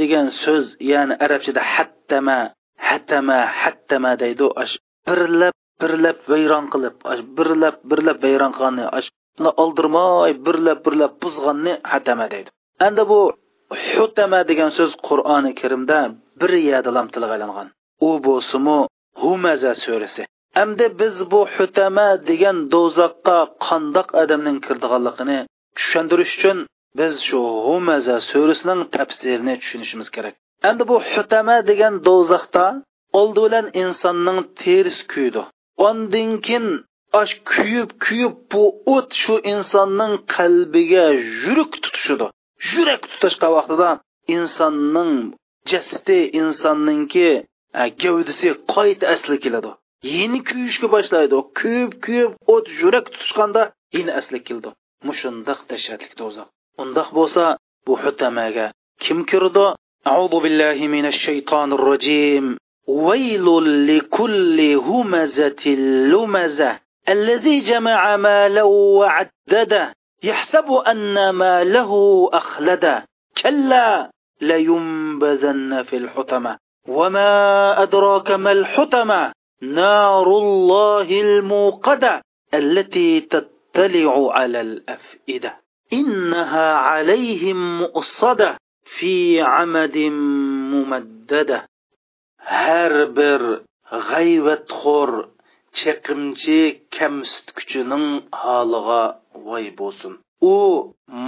degan 0.00 0.26
so'z 0.42 0.66
ya'ni 0.92 1.14
arabchada 1.24 1.62
hattama 1.74 2.38
hattama 2.88 3.38
hattama 3.62 4.12
deydi. 4.22 4.44
Birlab 5.08 5.54
birlab 5.82 6.18
vayron 6.32 6.64
qilib 6.72 6.94
birlab 7.38 7.76
birlab 7.90 8.18
vayron 8.24 8.52
qilganni 8.56 8.84
oldirmay 9.62 10.30
birlab 10.46 10.78
birlab 10.86 11.12
buzganni 11.22 11.72
hatama 11.92 12.26
deydi. 12.34 12.50
Endi 12.86 13.02
bu 13.10 13.20
hutama 13.70 14.40
degan 14.50 14.70
so'z 14.78 14.92
qur'oni 15.08 15.52
karimda 15.60 15.98
bir 16.40 16.52
yadilam 16.70 17.06
tilga 17.14 17.32
aylangan. 17.36 17.68
U 18.08 18.10
bo'lsimu 18.26 18.78
humaza 19.22 19.72
surasi. 19.84 20.22
Endi 20.62 20.86
biz 21.00 21.16
bu 21.32 21.40
hutama 21.56 22.08
degan 22.30 22.56
do'zaxqa 22.74 23.38
qandoq 23.66 24.08
odamning 24.22 24.58
kirdiganligini 24.66 25.38
tushuntirish 25.76 26.34
uchun 26.38 26.58
biz 26.98 27.14
shu 27.26 27.40
humaza 27.66 28.16
surasining 28.30 28.82
tafsirini 28.96 29.54
tushunishimiz 29.62 30.08
kerak. 30.16 30.34
Endi 30.68 30.82
bu 30.90 30.96
hutama 31.12 31.56
degan 31.70 31.94
do'zaxda 32.08 32.64
oldi 33.20 33.38
bilan 33.46 33.66
insonning 33.82 34.38
teris 34.60 34.98
kuydi. 35.12 35.42
Undan 35.88 36.30
keyin 36.46 36.66
osh 37.20 37.34
kuyib 37.50 37.90
kuyib 38.04 38.34
bu 38.52 38.62
o't 38.94 39.10
shu 39.22 39.34
insonning 39.52 40.14
qalbiga 40.34 41.06
yurak 41.44 41.72
tutishidi 41.84 42.26
yurak 42.71 43.01
tutishqa 43.11 43.47
vaqtida 43.57 43.89
insonning 44.35 45.15
jasadi 45.71 46.19
insonninki 46.41 47.29
gavdisi 48.01 48.49
qayta 48.73 49.05
asli 49.13 49.37
keladi 49.43 49.71
yeni 50.15 50.39
kuyishga 50.49 50.87
boshlaydi 50.95 51.37
kuyib 51.59 51.91
kuyib 52.05 52.31
o't 52.53 52.65
yurak 52.81 53.05
tutishganda 53.13 53.61
yeni 53.95 54.11
asli 54.19 54.39
keldi 54.47 54.69
mushundoq 55.07 55.59
dahshatli 55.69 56.13
do'zax 56.21 56.47
undoq 56.83 57.09
bo'lsa 57.17 57.43
bu 57.85 57.93
hutamaga 58.03 58.67
kim 59.03 59.19
kirdi 59.31 59.67
أعوذ 60.07 60.39
بالله 60.43 60.87
من 60.87 61.05
الشيطان 61.05 61.73
الرجيم 61.73 62.57
ويل 62.87 63.47
لكل 63.87 64.59
همزة 64.75 65.65
لمزة 66.11 66.79
الذي 67.09 67.59
جمع 67.59 68.17
مالا 68.17 68.63
وعدده 68.63 69.93
يحسب 70.26 70.72
أن 70.72 71.30
ماله 71.30 71.92
أخلده 72.32 73.04
كلا 73.42 74.10
لينبذن 74.40 75.82
في 75.82 75.96
الحطمة. 75.96 76.58
وما 76.88 77.82
أدراك 77.82 78.30
ما 78.30 78.52
الحطمة؟ 78.52 79.32
نار 79.62 80.26
الله 80.26 81.20
الموقدة 81.20 82.22
التي 82.54 83.20
تطلع 83.20 84.32
على 84.32 84.60
الأفئدة. 84.60 85.56
إنها 85.92 86.74
عليهم 86.74 87.78
مؤصدة 87.78 88.56
في 88.98 89.40
عمد 89.40 89.98
ممددة. 90.72 91.68
هر 92.40 93.04
بر 93.04 93.60
غيبت 93.92 94.72
خور. 94.72 95.35
chiqimchi 95.76 96.58
kamsut 96.96 97.46
kuchining 97.56 98.06
holiga 98.42 99.02
voy 99.46 99.66
bo'lsin 99.78 100.12
u 100.54 100.56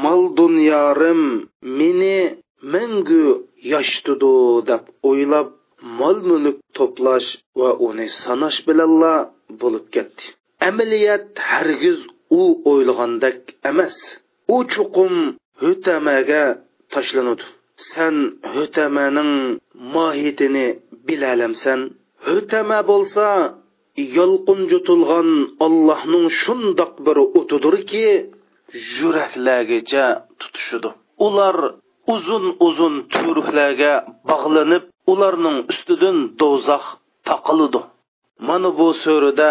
mol 0.03 0.23
dunyorim 0.41 1.23
meni 1.79 2.17
mangu 2.73 3.25
yoshitudu 3.73 4.33
deb 4.69 4.83
o'ylab 5.09 5.49
mol 5.99 6.17
mulk 6.29 6.57
to'plash 6.77 7.29
va 7.59 7.71
uni 7.89 8.07
sanash 8.23 8.59
bilanla 8.67 9.15
bo'lib 9.61 9.87
ketdi 9.95 10.25
amaliyat 10.69 11.27
hargiz 11.51 11.99
u 12.41 12.43
o'ylagandek 12.71 13.39
emas 13.71 13.97
u 14.55 14.57
chuqum 14.73 15.15
hutamaga 15.63 16.45
tashlanadi 16.93 17.45
san 17.91 18.15
hutamaning 18.55 19.33
mohiyatini 19.95 20.67
bilalamsan 21.07 21.81
hutama 22.27 22.79
bo'lsa 22.91 23.27
yolqun 24.19 24.61
jutilgan 24.73 25.29
allohning 25.67 26.27
shundoq 26.43 26.93
bir 27.07 27.17
o'tidirki 27.39 28.07
yuraklargacha 28.99 30.07
tutishidi 30.41 30.91
ular 31.27 31.57
uzun 32.15 32.45
uzun 32.69 32.95
turuklarga 33.15 33.93
bog'lanib 34.31 34.85
ularning 35.13 35.59
ustidan 35.73 36.19
do'zax 36.41 36.85
taqilidi 37.29 37.81
mana 38.49 38.71
bu 38.79 38.89
surada 39.03 39.51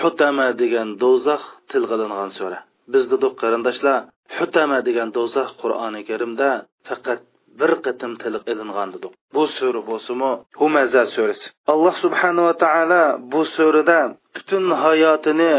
hutama 0.00 0.48
degan 0.60 0.88
do'zax 1.02 1.42
tilg'ilingan 1.70 2.30
sura. 2.38 2.58
biz 2.92 3.04
dedik 3.12 3.34
qarindoshlar 3.42 3.98
hutama 4.38 4.78
degan 4.88 5.08
do'zax 5.16 5.48
qur'oni 5.60 6.00
karimda 6.08 6.48
faqat 6.88 7.20
bir 7.60 7.72
qitim 7.84 8.12
tiliq 8.22 8.44
ilingandidik 8.52 9.12
bu 9.34 9.42
sura 9.56 9.80
bo'lsimi 9.90 10.30
humaza 10.60 11.02
surasi 11.14 11.46
alloh 11.72 11.94
subhanava 12.04 12.52
taolo 12.64 13.02
bu 13.32 13.40
surada 13.54 14.00
butun 14.34 14.64
hayotini 14.82 15.52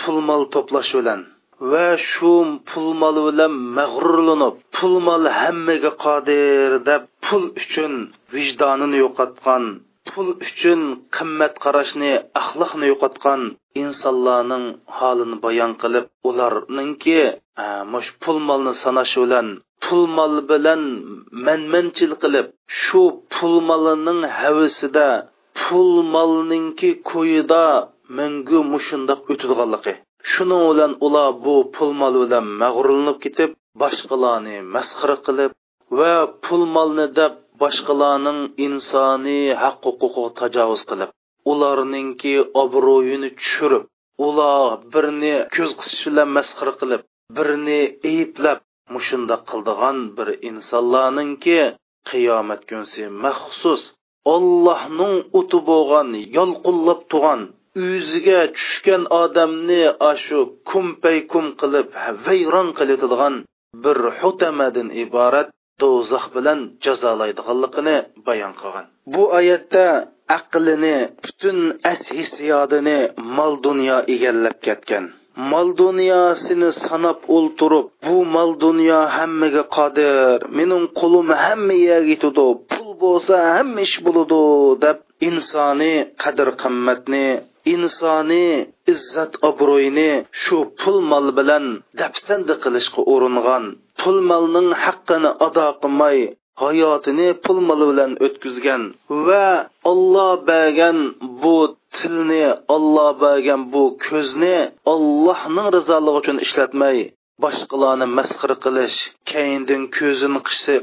pul 0.00 0.16
mol 0.28 0.42
to'plash 0.54 0.92
bilan 0.98 1.20
va 1.70 1.88
shu 2.10 2.32
pul 2.70 2.88
mol 3.02 3.16
bilan 3.26 3.52
mag'rurlanib 3.78 4.54
pul 4.76 4.94
mol 5.08 5.24
hammaga 5.40 5.92
qodir 6.04 6.70
deb 6.88 7.02
pul 7.24 7.44
uchun 7.62 7.92
vijdonini 8.34 8.96
yo'qotgan 9.04 9.64
pul 10.08 10.28
uchun 10.46 10.80
qimmat 11.16 11.54
qarashni 11.64 12.12
axloqni 12.40 12.86
yo'qotgan 12.92 13.40
insonlarning 13.82 14.66
holini 14.98 15.36
bayon 15.44 15.72
qilib 15.82 16.04
ularningki 16.28 17.20
mush 17.92 18.10
pul 18.22 18.38
molni 18.48 18.72
sanash 18.82 19.14
bilan 19.22 19.48
pul 19.84 20.02
mol 20.16 20.34
bilan 20.50 20.82
manmanchil 21.46 22.12
qilib 22.22 22.46
shu 22.82 23.02
pul 23.34 23.54
molining 23.68 24.20
havisida 24.38 25.08
pul 25.60 25.90
molninki 26.14 26.90
ko'yida 27.10 27.64
mangu 28.16 28.58
mushundoq 28.72 29.20
o'tadiganligi. 29.32 29.92
Shuning 30.32 30.62
bilan 30.70 30.92
ular 31.06 31.28
bu 31.44 31.54
pul 31.74 31.90
mol 32.00 32.14
bilan 32.22 32.44
mag'rurlanib 32.62 33.18
ketib 33.24 33.50
boshqalarni 33.80 34.56
masxara 34.74 35.16
qilib 35.26 35.50
va 35.98 36.12
pul 36.44 36.62
molni 36.74 37.06
deb 37.18 37.32
boshqalarning 37.62 38.40
insoniy 38.66 39.46
haq 39.62 39.76
huquqiga 39.86 40.30
tajovuz 40.40 40.82
qilib 40.90 41.10
ularningki 41.50 42.34
obro'yini 42.62 43.30
tushirib 43.38 43.84
ular 44.26 44.68
birni 44.92 45.34
ko'z 45.54 45.70
qisish 45.80 46.02
bilan 46.08 46.28
masxara 46.36 46.72
qilib 46.80 47.02
birni 47.36 47.80
ayblab 48.12 48.58
mushunda 48.94 49.36
qildigan 49.50 49.98
bir 50.16 50.28
insonlarningki 50.48 51.58
qiyomat 52.10 52.62
kunsi 52.70 53.02
maxsus 53.24 53.82
ollohning 54.34 55.14
o'ti 55.38 55.58
bo'lgan 55.70 56.08
yolqullab 56.36 57.00
turgan 57.10 57.40
o'ziga 57.86 58.40
tushgan 58.56 59.02
odamni 59.22 59.82
ashu 60.12 60.38
kumpay 60.70 61.18
kum 61.32 61.46
qilib 61.60 61.86
vayron 62.26 62.68
qiladigan 62.78 63.34
bir 63.84 63.98
hutamadan 64.18 64.88
iborat 65.04 65.48
do'zax 65.82 66.24
bilan 66.36 66.58
jazolaydiganligini 66.84 67.96
bayon 68.26 68.52
qilgan. 68.60 68.86
Bu 69.14 69.22
oyatda 69.38 69.86
aqlini 70.38 70.96
butun 71.24 71.58
as 71.92 72.02
hissiyotini 72.18 72.98
mol 73.36 73.52
dunyo 73.66 73.96
egallab 74.14 74.58
ketgan. 74.66 75.04
Mol 75.50 75.68
dunyosini 75.82 76.70
sanab 76.84 77.18
o'ltirib 77.36 77.86
bu 78.06 78.16
mol 78.34 78.50
dunyo 78.64 79.00
hammaga 79.16 79.64
qodir. 79.76 80.36
Mening 80.58 80.84
qulim 81.00 81.28
hamma 81.44 81.76
yerga 81.86 82.10
yetadi 82.14 82.46
pul 82.70 82.88
bo'lsa 83.02 83.36
hamma 83.56 83.80
ish 83.86 83.96
bo'ladi 84.06 84.42
deb 84.84 84.98
insoniy 85.28 85.96
qadr 86.22 86.48
qimmatni 86.62 87.26
insoniy 87.74 88.52
izzat 88.92 89.32
obro'yini 89.48 90.10
shu 90.42 90.56
pul 90.80 90.98
mol 91.10 91.26
bilan 91.38 91.66
dafsanda 92.00 92.54
qilishga 92.62 93.00
uringan 93.14 93.64
pul 94.00 94.16
molning 94.30 94.70
haqqini 94.84 95.30
ado 95.46 95.66
qilmay 95.82 96.18
hayotini 96.62 97.28
pul 97.44 97.58
moli 97.68 97.84
bilan 97.90 98.12
o'tkazgan 98.26 98.82
va 99.26 99.46
olloh 99.90 100.32
bergan 100.48 100.98
bu 101.42 101.56
tilni 101.96 102.46
olloh 102.74 103.10
bergan 103.24 103.60
bu 103.72 103.84
ko'zni 104.06 104.56
ollohning 104.92 105.68
rizoligi 105.76 106.18
uchun 106.20 106.38
ishlatmay 106.46 106.98
boshqalarni 107.42 108.06
masxir 108.18 108.52
qilish 108.64 108.96
keyindin 109.30 109.82
ko'zini 109.96 110.40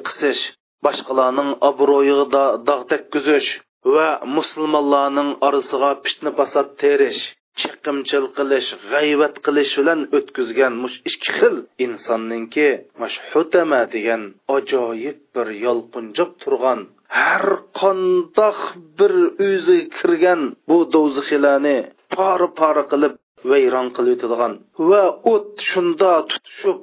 qisish 0.08 0.42
boshqalarning 0.86 1.50
obro'yiga 1.70 2.46
dog' 2.68 2.86
tekkizish 2.92 3.50
va 3.96 4.08
musulmonlarning 4.38 5.32
orasiga 5.48 5.92
fitna 6.04 6.32
fasod 6.40 6.68
terish 6.82 7.22
chiqimchil 7.62 8.26
qilish 8.38 8.70
g'ayvat 8.92 9.36
qilish 9.46 9.74
bilan 9.80 10.02
o'tkazgan 10.18 10.74
mush 10.84 10.98
ikki 11.10 11.32
xil 11.40 11.56
insonningki 11.86 12.70
mush 13.02 13.18
hutama 13.32 13.82
degan 13.94 14.24
ajoyib 14.58 15.18
bir 15.36 15.48
yolqinjab 15.66 16.32
turgan 16.44 16.80
har 17.20 17.46
qandoq 17.80 18.60
bir 18.98 19.14
o'zi 19.50 19.80
kirgan 19.98 20.42
bu 20.68 20.78
do'zaxiylarni 20.94 21.78
pora 22.16 22.48
pora 22.60 22.84
qilib 22.92 23.14
vayron 23.52 23.88
qilib 23.98 24.14
o'tadigan 24.18 24.54
va 24.90 25.04
o't 25.34 25.50
shunda 25.70 26.14
tutishib 26.30 26.80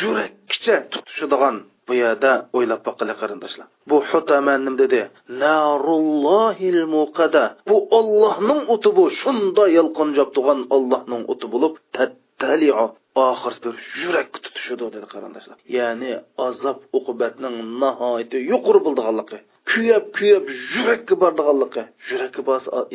yurakkicha 0.00 0.76
tutishadigan 0.92 1.56
bu 1.86 1.92
yerda 2.02 2.32
o'ylab 2.56 2.80
boqili 2.88 3.14
qarindoshlar. 3.20 3.66
Bu 3.90 3.96
hutama 4.10 4.54
nim 4.66 4.74
dedi. 4.82 5.00
Narullohil 5.44 6.80
muqada 6.96 7.44
bu 7.70 7.76
ollohning 7.98 8.60
o'ti 8.74 8.90
bu. 8.96 9.04
Shunda 9.20 9.64
yalqinjab 9.78 10.28
turgan 10.36 10.60
ollohning 10.76 11.22
o'ti 11.32 11.46
bo'lib 11.54 11.72
tattaliu. 11.96 12.84
Oxir 13.28 13.54
bir 13.64 13.74
yurak 14.02 14.30
tutishidi 14.44 14.86
dedi 14.94 15.06
qarindoshlar. 15.14 15.56
Ya'ni 15.78 16.12
azob 16.48 16.78
uqubatning 16.98 17.56
nihoyatda 17.82 18.38
yuqori 18.50 18.80
bo'ldiganligi 18.86 19.38
kuyab 19.70 20.04
kuyab 20.16 20.44
yurakka 20.74 21.14
bordiganligi. 21.22 21.82
Yurakka 22.10 22.40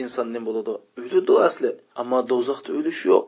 inson 0.01 0.27
bo'ladi? 0.47 0.73
O'ladi 1.01 1.33
asli. 1.47 1.69
Ammo 2.01 2.19
do'zaxda 2.31 2.69
o'lish 2.79 3.01
yo'q. 3.11 3.23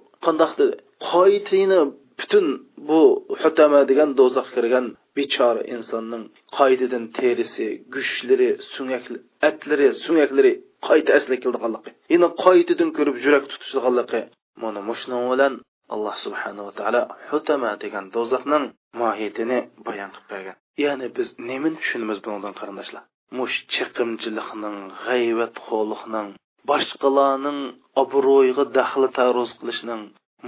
Butun 2.19 2.45
bu 2.89 2.99
hutama 3.41 3.79
degan 3.91 4.09
do'zax 4.19 4.47
kirgan 4.55 4.85
bechora 5.17 5.61
insonning 5.75 6.23
qaytadan 6.57 7.05
terisi 7.17 7.67
gushlari 7.93 8.49
sunyakli 8.73 9.17
atlari 9.49 9.87
sunyaklari 10.05 10.53
qayta 10.87 11.11
asli 11.19 11.35
keldiganligi 11.43 11.91
yana 12.13 12.27
qaytidan 12.45 12.89
ko'rib 12.97 13.17
yurak 13.25 13.45
tutishdiganligi 13.51 14.21
mana 14.63 14.79
mushning 14.89 15.23
bilan 15.31 15.53
alloh 15.93 16.15
subhanava 16.25 16.71
taolo 16.79 17.01
hutama 17.29 17.71
degan 17.83 18.05
do'zaxning 18.15 18.65
mohiyatini 19.01 19.59
bayon 19.87 20.09
qilib 20.15 20.27
bergan. 20.33 20.57
Ya'ni 20.83 21.07
biz 21.17 21.27
nimani 21.49 21.77
tushunamiz 21.81 22.19
bundan 22.25 22.53
qarindoshlar? 22.59 23.03
Mush 23.37 23.57
chiqimchilikning 23.73 24.77
g'ayvatxo'liqning 25.03 26.29
boshqalarning 26.69 27.59
obro'yiga 28.01 28.63
daxli 28.77 29.09
taruz 29.19 29.51
qilishning 29.59 30.01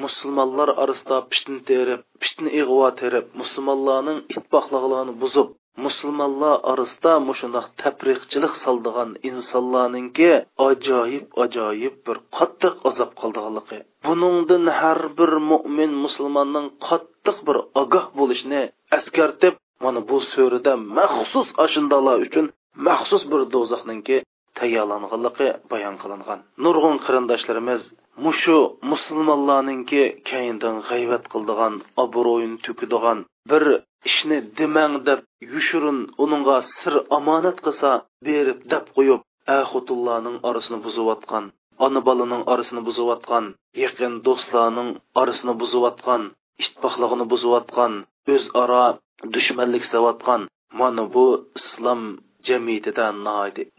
musulmonlar 0.03 0.69
orasida 0.83 1.17
fitna 1.31 1.59
terib 1.69 2.01
fitna 2.23 2.49
ig'vo 2.61 2.87
terib 3.01 3.25
musulmonlarning 3.41 4.19
ittifoqliqlarini 4.31 5.13
buzib 5.23 5.47
musulmonlar 5.85 6.55
orasida 6.71 7.13
mushundoq 7.29 7.65
tapriqchilik 7.81 8.53
soldigan 8.63 9.09
insonlarninki 9.29 10.29
ajoyib 10.67 11.25
ajoyib 11.43 11.95
bir 12.07 12.17
qattiq 12.37 12.73
azob 12.89 13.11
qoldiganligi. 13.21 13.79
Buningdan 14.05 14.65
har 14.79 14.99
bir 15.17 15.31
mo'min 15.51 15.91
musulmonning 16.05 16.67
qattiq 16.87 17.37
bir 17.47 17.57
ogoh 17.81 18.05
bo'lishni 18.19 18.61
askartib 18.97 19.55
mana 19.83 19.99
bu 20.09 20.17
so'rida 20.33 20.73
maxsus 20.97 21.49
ashundolar 21.65 22.17
uchun 22.27 22.45
maxsus 22.87 23.23
bir 23.31 23.41
do'zaxninki 23.53 24.17
tayyorlanganligi 24.59 25.47
bayon 25.71 25.95
qilingan. 26.01 26.39
Nurg'un 26.63 26.95
qarindoshlarimiz 27.05 27.81
mushu 28.25 28.59
musulmonlarninki 28.91 30.03
keyindan 30.29 30.75
g'ayvat 30.89 31.23
qildigan 31.33 31.73
obro'yini 32.03 32.57
to'kadigan 32.65 33.19
bir 33.49 33.63
ishni 34.09 34.37
demang 34.57 34.93
deb 35.07 35.19
yushurin 35.53 35.99
uningga 36.23 36.57
sir 36.77 36.93
omonat 37.17 37.57
qilsa 37.65 37.91
berib 38.27 38.59
dab 38.71 38.85
qo'yib 38.95 39.21
ahutullarning 39.57 40.37
orasini 40.49 40.79
buzayotgan 40.85 41.45
ona 41.85 41.99
bolaning 42.07 42.43
orasini 42.53 42.81
buzayotgan 42.87 43.45
yaqin 43.83 44.13
do'stlarning 44.25 44.89
orasini 45.21 45.53
buzayotgan 45.61 46.21
ittifoqligini 46.63 47.25
buzayotgan 47.33 47.93
o'zaro 48.33 48.85
dushmanlik 49.33 49.83
savotgan 49.93 50.41
mana 50.79 51.03
bu 51.13 51.25
islom 51.59 52.01
jamiyatida 52.47 53.07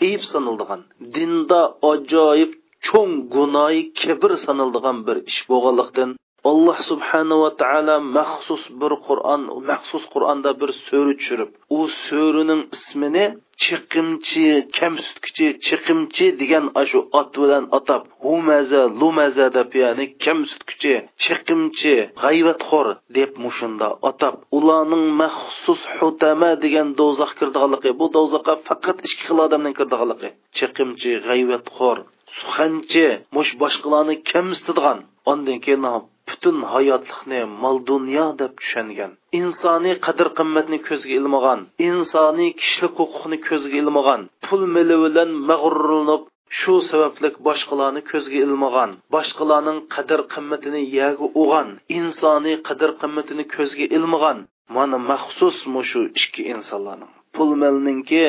ayb 0.09 0.23
sanildigan 0.33 0.81
dinda 1.15 1.61
ajoyib 1.93 2.53
cho'ng 2.87 3.15
gunoyi 3.35 3.81
kibr 4.01 4.31
sanildigan 4.45 4.99
bir 5.07 5.17
ish 5.31 5.41
bo'lganlikdan 5.51 6.11
alloh 6.51 6.79
subhanava 6.91 7.51
taolo 7.63 7.97
maxsus 8.17 8.65
bir 8.81 8.93
qur'on 9.07 9.43
maxsus 9.71 10.05
qur'onda 10.15 10.51
bir 10.61 10.71
so'ri 10.87 11.15
tushirib 11.21 11.51
u 11.77 11.81
so'rining 12.07 12.63
ismini 12.77 13.25
chiqimchi 13.63 14.47
kamsutkichi 14.79 15.47
chiqimchi 15.67 16.27
degan 16.41 16.65
shu 16.91 17.01
ot 17.21 17.31
bilan 17.43 17.65
atab 17.79 18.03
humaza 18.25 18.83
lumaza 19.01 19.47
deb 19.57 19.71
ya'ni 19.83 20.07
kamsutkichi 20.25 20.95
chiqimchi 21.25 21.95
g'ayvatxo'r 22.23 22.89
deb 23.19 23.31
mushunda 23.45 23.89
atab 24.11 24.35
ularning 24.59 25.07
maxsus 25.23 25.81
hutama 25.97 26.51
degan 26.65 26.89
do'zax 27.01 27.31
kirdiganligi 27.39 27.91
bu 28.01 28.07
do'zaxga 28.17 28.55
faqat 28.69 28.97
ikki 29.07 29.23
xil 29.29 29.39
odamning 29.47 29.75
kirdiganligi 29.79 30.29
chiqimchi 30.59 31.11
g'ayvatxo'r 31.29 31.99
suxanchi 32.39 33.07
mush 33.37 33.53
boshqalarni 33.63 34.17
kamsitadigan 34.31 34.99
ondan 35.33 35.59
keyin 35.65 35.85
butun 36.29 36.57
hayotlikni 36.73 37.41
mol 37.63 37.77
dunyo 37.91 38.27
deb 38.41 38.53
tushungan 38.61 39.13
insoniy 39.41 39.95
qadr 40.07 40.29
qimmatni 40.39 40.79
ko'zga 40.89 41.13
ilmagan 41.21 41.61
insoniy 41.89 42.51
kishilik 42.61 42.95
huquqni 43.01 43.39
ko'zga 43.49 43.77
ilmagan 43.83 44.21
pul 44.45 44.63
mili 44.75 44.97
bilan 45.05 45.31
mag'rurlanib 45.51 46.23
shu 46.59 46.75
sababli 46.91 47.29
boshqalarni 47.47 48.03
ko'zga 48.11 48.39
ilmagan 48.47 48.91
boshqalarning 49.15 49.79
qadr 49.95 50.21
qimmatini 50.35 50.83
yaga 50.99 51.27
o'g'an 51.43 51.69
insoniy 51.99 52.57
qadr 52.69 52.91
qimmatini 53.01 53.45
ko'zga 53.55 53.87
ilmagan 53.97 54.39
mana 54.77 54.99
maxsus 55.11 55.57
mushu 55.75 56.03
ikki 56.21 56.43
insonlarning 56.55 57.13
pul 57.37 57.51
malninki 57.63 58.23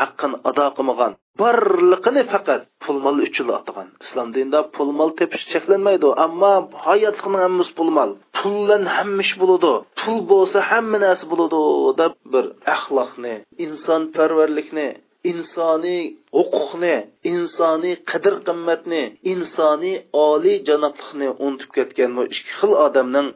haqqini 0.00 0.36
ado 0.50 0.66
qilmagan. 0.76 1.12
Borliqini 1.40 2.22
faqat 2.32 2.62
pul 2.82 2.98
mol 3.04 3.16
uchun 3.26 3.48
otgan. 3.58 3.88
Islom 4.04 4.28
dinida 4.34 4.60
pul 4.76 4.90
mol 4.98 5.10
tepish 5.18 5.44
cheklanmaydi. 5.52 6.08
Ammo 6.26 6.54
hayotning 6.86 7.36
hammasi 7.44 7.72
pul 7.78 7.90
mol 7.98 8.10
puldan 8.38 8.84
hamma 8.96 9.22
ish 9.26 9.34
bo'ladi. 9.42 9.72
Pul 10.00 10.18
bo'lsa 10.32 10.58
hamma 10.70 10.98
narsa 11.04 11.24
bo'ladi 11.32 11.60
deb 12.00 12.12
bir 12.32 12.44
axloqni 12.76 13.34
insonparvarlikni 13.64 14.88
insoniy 15.30 16.02
huquqni 16.36 16.94
insoniy 17.32 17.94
qadr 18.10 18.34
qimmatni 18.46 19.02
insoniy 19.32 19.96
oliy 20.28 20.56
janoblikni 20.68 21.28
unutib 21.46 21.70
ketgan 21.76 22.10
bu 22.16 22.22
ikki 22.34 22.52
xil 22.58 22.72
odamning 22.86 23.28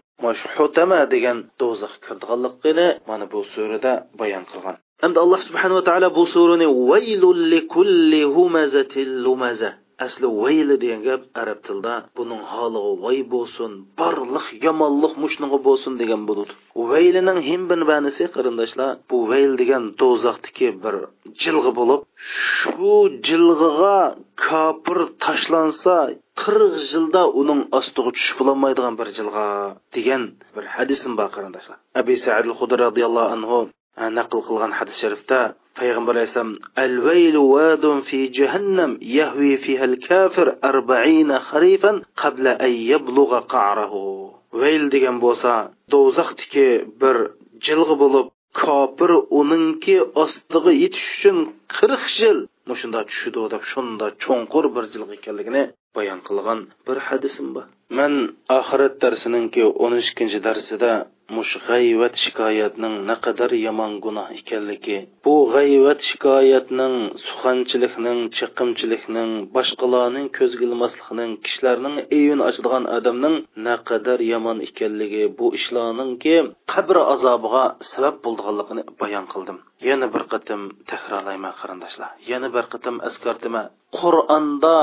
hutama 0.57 1.01
degan 1.15 1.39
do'zaxga 1.61 2.03
kirdiganligini 2.07 2.89
mana 3.09 3.25
bu 3.33 3.41
surada 3.53 3.93
bayon 4.21 4.45
qilgan. 4.51 4.77
Hamda 5.03 5.19
alloh 5.25 5.41
subhanava 5.49 5.83
taolo 5.89 6.09
bu 6.19 6.25
surani 6.35 6.67
vaylul 6.91 7.53
kulli 7.75 8.23
humazatil 8.37 9.13
lumaza. 9.25 9.71
Asli 10.07 10.27
vayli 10.43 10.75
degan 10.83 11.01
gap 11.09 11.23
arab 11.43 11.59
tilida 11.67 11.95
buning 12.17 12.43
holiga 12.53 12.93
voy 13.05 13.19
bo'lsin 13.35 13.71
borliq 14.01 14.47
yomonliq 14.67 15.15
mushnig'i 15.25 15.59
bo'lsin 15.69 15.93
degan 16.03 16.23
bo'ladi 16.29 16.53
vaylining 16.91 17.39
himbin 17.51 17.81
banisi 17.91 18.25
qarindoshlar 18.35 18.91
bu 19.09 19.17
vayl 19.31 19.53
degan 19.61 19.83
do'zaxdiki 20.01 20.69
bir 20.83 20.97
jilg'i 21.43 21.73
bo'lib 21.79 22.01
shu 22.59 22.93
jilg'iga 23.29 23.99
kofir 24.47 24.99
tashlansa 25.25 25.97
qirq 26.43 26.75
yilda 26.93 27.23
uning 27.41 27.61
ostiga 27.79 28.11
tushib 28.17 28.37
bo'lolmaydigan 28.41 28.95
bir 29.01 29.09
jilg'a 29.19 29.49
degan 29.97 30.23
bir 30.55 30.65
hadisim 30.77 31.13
bor 31.19 31.29
qarindoshlar. 31.37 31.77
Abi 32.01 32.15
said 32.25 32.47
hudri 32.59 32.79
roziyallohu 32.87 33.31
anhu 33.37 33.59
naql 34.19 34.39
qilgan 34.49 34.73
hadis 34.79 34.97
sharifda 35.03 35.41
payg'ambar 35.79 36.15
alayhissalom 36.17 36.53
alvaylu 36.85 37.41
vadun 37.57 37.97
fi 38.09 38.19
jahannam 38.39 38.91
yahvi 39.19 39.53
fiha 39.65 39.85
al-kafir 39.91 40.47
40 40.71 41.41
kharifan 41.49 41.97
qabla 42.23 42.53
an 42.67 42.73
yablugha 42.93 43.41
qa'rahu 43.55 44.03
vayl 44.61 44.85
degan 44.95 45.17
bo'lsa 45.25 45.53
do'zaxdiki 45.93 46.69
bir 47.03 47.17
jilg'i 47.67 47.95
bo'lib 48.03 48.27
kofir 48.61 49.11
uningki 49.41 49.97
ostiga 50.23 50.73
yetish 50.83 51.09
uchun 51.17 51.37
40 51.81 52.21
yil 52.23 52.39
mushunda 52.71 53.01
tushidi 53.09 53.43
deb 53.55 53.63
shunda 53.73 54.07
cho'nqur 54.25 54.65
bir 54.75 54.85
jilg'i 54.93 55.15
ekanligini 55.19 55.63
bayon 55.97 56.21
qilgan 56.29 56.61
bir 56.87 56.99
hadisim 57.09 57.47
bor 57.57 57.67
man 57.99 58.13
oxirat 58.59 58.95
darsininki 59.03 59.63
12 59.87 60.41
darsida 60.47 60.93
mush 61.35 61.55
g'ayvat 61.67 62.15
shikoyatning 62.23 62.95
naqadar 63.11 63.53
yomon 63.67 63.93
gunoh 64.05 64.29
ekanligi 64.39 64.99
bu 65.25 65.35
g'ayvat 65.55 66.01
shikoyatning 66.09 66.97
suxanchilikning 67.27 68.21
chiqimchilikning 68.37 69.33
boshqalarning 69.57 70.27
ko'zga 70.39 70.65
ilmaslikning 70.69 71.33
kishilarning 71.45 71.97
eyini 72.17 72.43
ochadigan 72.49 72.85
odamning 72.97 73.37
naqadar 73.69 74.19
yomon 74.33 74.59
ekanligi 74.69 75.25
bu 75.39 75.47
ishlarningki 75.59 76.37
qabr 76.73 76.97
azobiga 77.15 77.65
sabab 77.93 78.17
bo'lganligini 78.27 78.83
bayon 79.01 79.27
qildim. 79.33 79.59
Yana 79.89 80.07
bir 80.15 80.23
qatim 80.33 80.61
takrorlayman 80.91 81.55
qarindoshlar. 81.61 82.11
Yana 82.31 82.49
bir 82.57 82.65
qatim 82.73 82.97
askartiman 83.09 83.67
qur'onda 83.99 84.77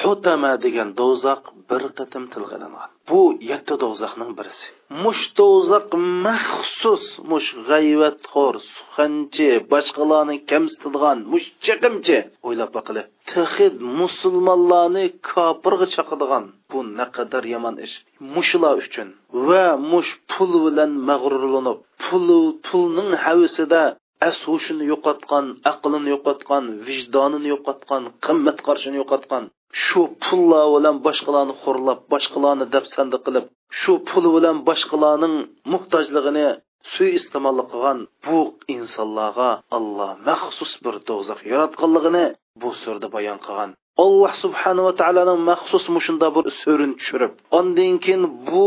hutama 0.00 0.52
degan 0.64 0.88
do'zax 1.00 1.40
bir 1.70 1.82
qatim 1.98 2.24
tilg'ilingan 2.32 2.88
bu 3.10 3.20
yetti 3.50 3.74
do'zaxning 3.82 4.30
birisi. 4.38 4.66
Mush 5.02 5.24
do'zax 5.36 5.88
maxsus 6.24 7.04
mush 7.30 7.48
g'ayvatxo'r 7.68 8.54
suxanchi 8.72 9.48
boshqalarni 9.70 10.36
kamsitadigan 10.50 11.18
mush 11.32 11.46
chiqimchi 11.64 12.18
o'ylab 12.46 12.70
boqili 12.76 13.02
tihid 13.30 13.74
musulmonlarni 14.00 15.04
kofirga 15.30 15.86
chaqadigan 15.94 16.44
bu 16.70 16.78
naqadar 16.98 17.44
yomon 17.54 17.76
ish. 17.86 17.94
Mushlar 18.34 18.74
uchun. 18.84 19.08
Va 19.48 19.64
mush 19.92 20.10
pul 20.30 20.52
bilan 20.64 20.92
mag'rurlanib 21.08 21.78
pul 22.04 22.28
pulning 22.66 23.10
havisida 23.24 23.82
as 24.28 24.36
hushini 24.50 24.84
yo'qotgan 24.92 25.46
aqlini 25.72 26.08
yo'qotgan 26.14 26.64
vijdonini 26.86 27.48
yo'qotgan 27.54 28.02
qimmat 28.26 28.58
qarshini 28.66 28.96
yo'qotgan 29.02 29.44
shu 29.84 30.00
pullar 30.24 30.64
bilan 30.74 30.96
boshqalarni 31.06 31.54
xo'rlab 31.62 32.00
boshqalarni 32.12 32.66
dafsanda 32.74 33.18
qilib 33.26 33.44
shu 33.80 33.92
pul 34.08 34.24
bilan 34.36 34.56
boshqalarning 34.68 35.36
muhtojligini 35.72 36.46
suiiste'mol 36.92 37.58
qilgan 37.70 37.98
bu 38.26 38.40
insonlarga 38.76 39.50
alloh 39.76 40.10
maxsus 40.28 40.72
bir 40.84 40.94
do'zax 41.08 41.40
yaratganligini 41.52 42.24
bu 42.62 42.70
surda 42.82 43.08
bayon 43.16 43.38
qilgan. 43.46 43.70
Alloh 44.02 44.32
subhanava 44.42 44.92
taoloni 45.00 45.34
maxsus 45.50 45.84
mushunda 45.96 46.28
bir 46.36 46.44
so'rini 46.62 46.94
tushirib 47.00 47.32
ondan 47.58 47.94
keyin 48.04 48.22
bu 48.48 48.66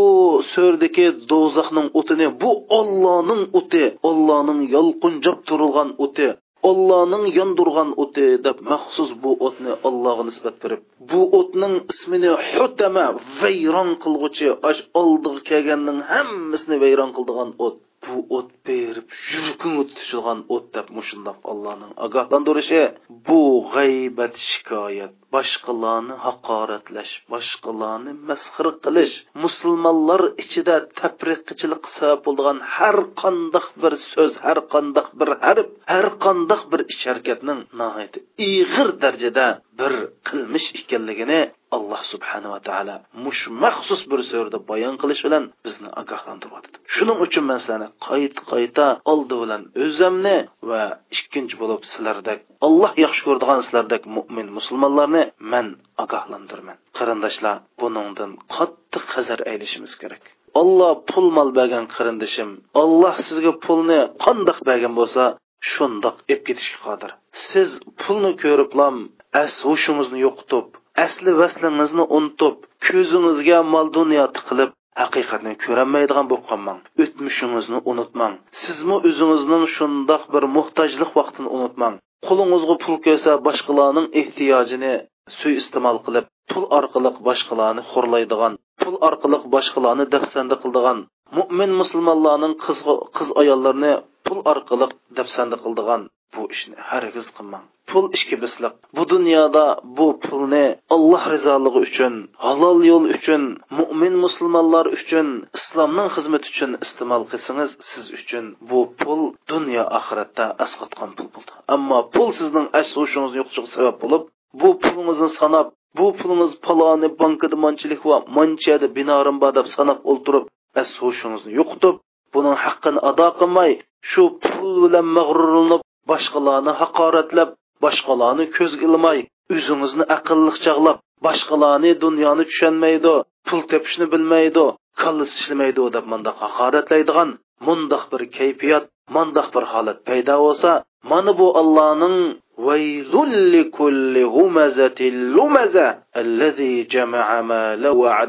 so'rdagi 0.54 1.08
do'zaxning 1.32 1.88
o'tini 2.00 2.28
bu 2.42 2.52
ollohning 2.80 3.42
o'ti 3.60 3.84
ollohning 4.10 4.60
yolqinjab 4.76 5.38
turilgan 5.50 5.90
o'ti 6.06 6.28
ollohning 6.70 7.26
yondirgan 7.38 7.90
o'ti 8.04 8.26
deb 8.46 8.58
maxsus 8.72 9.10
bu 9.24 9.32
o'tni 9.48 9.72
ollohga 9.88 10.24
nisbat 10.30 10.56
berib 10.64 10.82
bu 11.10 11.22
o'tning 11.40 11.74
ismini 11.94 12.32
hutama 12.54 13.06
vayron 13.42 13.90
qilg'uchi 14.04 14.48
osh 14.70 14.82
oldiga 15.02 15.42
kelganning 15.50 16.00
hammasini 16.12 16.78
vayron 16.84 17.12
qildigan 17.18 17.50
o't. 17.66 17.78
Bu 18.04 18.16
o't 18.38 18.50
berib 18.68 19.08
yuraging 19.32 19.76
o'tishilgan 19.82 20.40
o't 20.56 20.66
deb 20.76 20.88
mushundoq 20.98 21.40
allohning 21.52 21.92
ogohlantirishi 22.06 22.82
bu 23.28 23.40
g'aybat 23.74 24.36
shikoyat 24.50 25.14
boshqalarni 25.36 26.16
haqoratlash 26.26 27.14
boshqalarni 27.34 28.12
masxir 28.30 28.68
qilish 28.86 29.16
musulmonlar 29.44 30.22
ichida 30.44 30.76
tafriqchilik 31.00 31.84
sabab 31.98 32.20
bo'lgan 32.28 32.58
har 32.76 32.98
qandoq 33.22 33.68
bir 33.82 33.94
so'z 34.12 34.34
har 34.46 34.60
qandoq 34.74 35.08
bir 35.20 35.30
harf 35.46 35.68
har 35.92 36.08
qandoq 36.26 36.62
bir 36.72 36.82
ish 36.94 37.04
harakatning 37.10 37.60
nihoyat 37.80 38.14
ig'ir 38.52 38.90
darajada 39.04 39.48
bir 39.80 39.94
qilmish 40.28 40.68
ekanligini 40.82 41.42
alloh 41.78 42.02
subhanava 42.14 42.60
taolo 42.68 42.96
mush 43.26 43.44
maxsus 43.64 44.02
bir 44.12 44.22
so'rda 44.32 44.58
bayon 44.72 44.96
qilish 45.02 45.22
bilan 45.28 45.44
bizni 45.66 45.90
ogohlantiryapti 46.02 46.78
shuning 46.96 47.18
uchun 47.26 47.44
man 47.50 47.58
sizlarni 47.64 47.90
qayta 48.08 48.42
qayta 48.52 48.86
oldi 49.12 49.36
bilan 49.44 49.62
o'zimni 49.86 50.38
va 50.70 50.82
ikkinchi 51.18 51.56
bo'lib 51.62 51.82
sizlardek 51.92 52.40
alloh 52.68 52.92
yaxshi 53.06 53.22
ko'radigan 53.28 53.60
sizlardek 53.66 54.04
mo'min 54.16 54.48
musulmonlarni 54.58 55.24
man 55.54 55.68
ogohlantirman. 56.04 56.78
Qarindoshlar 56.98 57.56
buningdan 57.82 58.32
qattiq 58.56 59.06
hazar 59.16 59.40
aylishimiz 59.52 59.94
kerak. 60.02 60.24
Olloh 60.62 60.94
pul 61.10 61.28
mol 61.38 61.50
bergan 61.60 61.86
qarindishim 61.96 62.50
olloh 62.82 63.16
sizga 63.28 63.54
pulni 63.66 64.00
qandoq 64.26 64.60
bergan 64.70 64.94
bo'lsa 65.00 65.24
shundoq 65.72 66.18
ep 66.34 66.42
ketishga 66.48 66.80
qodir. 66.88 67.12
Siz 67.48 67.70
pulni 68.02 68.32
ko'riblam 68.44 68.96
as 69.44 69.54
hushingizni 69.68 70.20
yo'qotib 70.26 70.68
asli 71.06 71.32
vaslingizni 71.42 72.04
unutib 72.18 72.56
ko'zingizga 72.88 73.60
mol 73.74 73.88
dunyo 73.98 74.26
tiqilib 74.38 74.72
haqiqatni 75.02 75.54
ko'rolmaydigan 75.64 76.26
bo'lib 76.32 76.46
qolmang 76.50 76.80
o'tmishingizni 77.04 77.80
unutmang. 77.92 78.34
Sizmi 78.64 78.96
o'zingizning 79.08 79.66
shundoq 79.76 80.24
bir 80.34 80.44
muhtojlik 80.58 81.12
vaqtini 81.20 81.50
unutmang. 81.58 81.96
Qo'lingizga 82.28 82.76
pul 82.84 82.96
kelsa 83.06 83.32
boshqalarning 83.48 84.08
ehtiyojini 84.22 84.94
suiiste'mol 85.40 85.98
qilib 86.06 86.26
pul 86.52 86.64
orqali 86.80 87.12
boshqalarni 87.28 87.84
xo'rlaydigan 87.92 88.54
pul 88.82 88.96
orqali 89.10 89.38
boshqalarni 89.56 90.06
dafsanda 90.16 90.56
qildigan 90.64 91.00
mo'min 91.38 91.72
musulmonlarning 91.82 92.54
qiz 92.66 92.80
qiz 93.18 93.30
ayollarini 93.42 93.94
pul 94.28 94.40
orqali 94.54 94.88
dafsanda 95.18 95.58
qildigan. 95.64 96.02
Bu 96.34 96.42
ishni 96.56 96.78
hargiz 96.90 97.28
qilmang. 97.38 97.66
Pul 97.90 98.06
ishki 98.18 98.36
bisliq. 98.44 98.74
Bu 98.96 99.04
dunyoda 99.14 99.66
bu 99.98 100.08
pulni 100.26 100.66
alloh 100.96 101.24
rizoligi 101.34 101.80
uchun 101.88 102.14
halol 102.46 102.80
yo'l 102.92 103.06
uchun 103.16 103.44
mo'min 103.78 104.14
musulmonlar 104.26 104.86
uchun 104.98 105.28
islomning 105.58 106.10
xizmati 106.16 106.48
uchun 106.52 106.72
iste'mol 106.86 107.24
qilsangiz 107.32 107.72
siz 107.90 108.06
uchun 108.20 108.46
bu 108.70 108.80
pul 109.02 109.22
dunyo 109.52 109.84
oxiratda 110.00 110.46
asqotgan 110.66 111.12
pul 111.18 111.28
bo'ldi. 111.36 111.54
Ammo 111.76 112.00
pul 112.16 112.30
sizning 112.40 112.68
ashushingizni 112.82 113.38
yo'qlishiga 113.42 113.70
sabab 113.76 113.96
bo'lib 114.04 114.24
bu 114.62 114.70
pulingizni 114.84 115.30
sanab 115.40 115.68
bu 115.98 116.06
pulingiz 116.20 116.52
paloni 116.66 117.08
bankada 117.22 117.58
manchilik 117.66 118.02
va 118.10 118.18
manchada 118.38 118.88
binorim 118.98 119.38
bor 119.42 119.52
deb 119.58 119.68
sanab 119.76 120.00
o'ltirib 120.12 120.46
as 120.82 120.90
hushingizni 121.02 121.52
yo'qotib 121.60 121.96
buning 122.34 122.56
haqqini 122.66 123.00
ado 123.10 123.28
qilmay 123.40 123.72
shu 124.12 124.24
pul 124.46 124.72
bilan 124.84 125.06
mag'rurlanib 125.18 125.82
boshqalarni 126.12 126.74
haqoratlab 126.82 127.50
boshqalarni 127.86 128.46
ko'zga 128.58 128.86
ilmay 128.90 129.20
o'zingizni 129.56 130.06
aqlli 130.18 130.54
chog'lab 130.66 130.98
boshqalarni 131.26 131.92
dunyoni 132.06 132.44
tushunmaydi 132.52 133.14
pul 133.48 133.62
tepishni 133.72 134.06
bilmaydi 134.14 134.66
kallasi 135.02 135.34
ishlamaydi 135.40 135.84
deb 135.96 136.06
mundoq 136.14 136.38
haqoratlaydigan 136.46 137.30
mundoq 137.68 138.04
bir 138.12 138.22
kayfiyat 138.38 138.86
mundoq 139.16 139.48
bir 139.56 139.64
holat 139.74 140.00
paydo 140.08 140.36
bo'lsa 140.46 140.72
mana 141.04 141.32
bu 141.40 141.48
Allohning 141.62 142.18
vaylulli 142.58 143.72
kulli 143.78 144.24
humazatil 144.24 145.20
lumaza 145.36 145.88
allazi 146.22 146.88
jama'a 146.90 147.44
mala 147.44 147.90
wa 147.94 148.26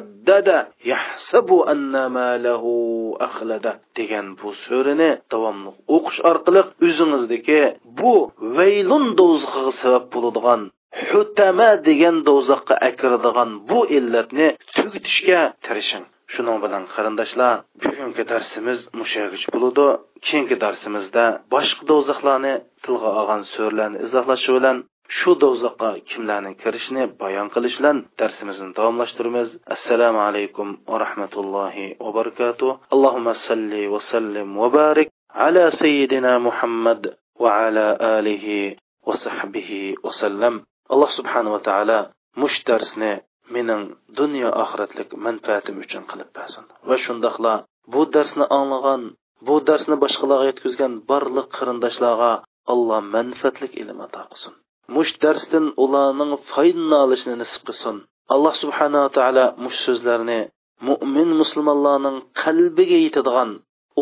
yahsabu 0.85 1.57
anna 1.73 2.09
malahu 2.09 3.16
akhlada 3.29 3.73
degan 3.97 4.27
bu 4.39 4.49
so'rini 4.66 5.11
davomli 5.33 5.71
o'qish 5.97 6.21
orqali 6.31 6.62
o'zingizniki 6.87 7.61
bu 7.99 8.14
vaylun 8.57 9.05
do'zaxiga 9.21 9.73
sabab 9.83 10.05
bo'ladigan 10.14 10.62
hutama 11.11 11.71
degan 11.89 12.16
do'zaxga 12.29 12.75
akiradigan 12.89 13.51
bu 13.71 13.81
illatni 13.97 14.49
tugitishga 14.77 15.41
tirishing. 15.64 16.07
Shuning 16.35 16.59
bilan 16.64 16.85
qarindoshlar 16.95 17.55
bugungi 17.85 18.24
darsimiz 18.33 18.79
mushagich 19.01 19.45
bo'ludi 19.55 19.87
keyingi 20.26 20.57
darsimizda 20.64 21.24
boshqa 21.55 21.83
do'zaxlarni 21.91 22.55
tilga 22.85 23.11
olgan 23.20 23.43
so'rlarni 23.55 23.99
izohlashi 24.07 24.51
bilan 24.57 24.76
shu 25.16 25.31
do'zaxqa 25.43 25.91
kimlarning 26.11 26.55
kirishini 26.62 27.05
bayon 27.22 27.49
qilish 27.55 27.76
bilan 27.81 27.99
darsimizni 28.20 28.68
davomlashtiramiz. 28.79 29.49
Assalomu 29.76 30.20
alaykum 30.29 30.68
va 30.91 30.97
rahmatullohi 31.05 31.87
va 32.05 32.11
barakatuh. 32.18 32.70
Allohumma 32.95 33.35
salli 33.47 33.83
va 33.95 34.01
sallim 34.12 34.49
va 34.61 34.68
barik 34.79 35.09
ala 35.47 35.64
sayyidina 35.81 36.33
muhammad 36.47 37.03
va 37.43 37.51
ala 37.66 37.87
alihi 38.16 38.59
va 39.07 39.14
sahbihi 39.24 39.81
va 40.05 40.12
sallam. 40.22 40.55
Alloh 40.93 41.11
subhanahu 41.18 41.57
va 41.57 41.62
taolo 41.68 42.01
mush 42.43 42.59
darsni 42.68 43.12
mening 43.55 43.82
dunyo 44.20 44.49
oxiratlik 44.62 45.11
manfaatim 45.26 45.76
uchun 45.84 46.05
qilib 46.11 46.30
bersin. 46.36 46.64
Va 46.88 46.96
shundoqla 47.05 47.55
bu 47.92 48.03
darsni 48.14 48.44
anglagan 48.59 49.03
bu 49.46 49.55
darsni 49.68 49.96
boshqalarga 50.05 50.46
yetkazgan 50.51 50.92
barliq 51.11 51.49
qarindoshlarga 51.57 52.32
alloh 52.72 53.01
manfaatlik 53.14 53.72
ilm 53.82 53.99
ato 54.07 54.22
qilsin. 54.30 54.55
Mush 54.96 55.12
darsdan 55.24 55.66
ularning 55.84 56.32
foydani 56.53 56.96
olishini 57.05 57.36
nisib 57.42 57.62
qilsin. 57.68 57.96
Alloh 58.34 58.55
subhanava 58.62 59.09
taolo 59.18 59.46
mush 59.64 59.78
so'zlarni 59.86 60.40
mo'min 60.88 61.30
musulmonlarning 61.40 62.16
qalbiga 62.42 62.99
yetadigan 63.07 63.51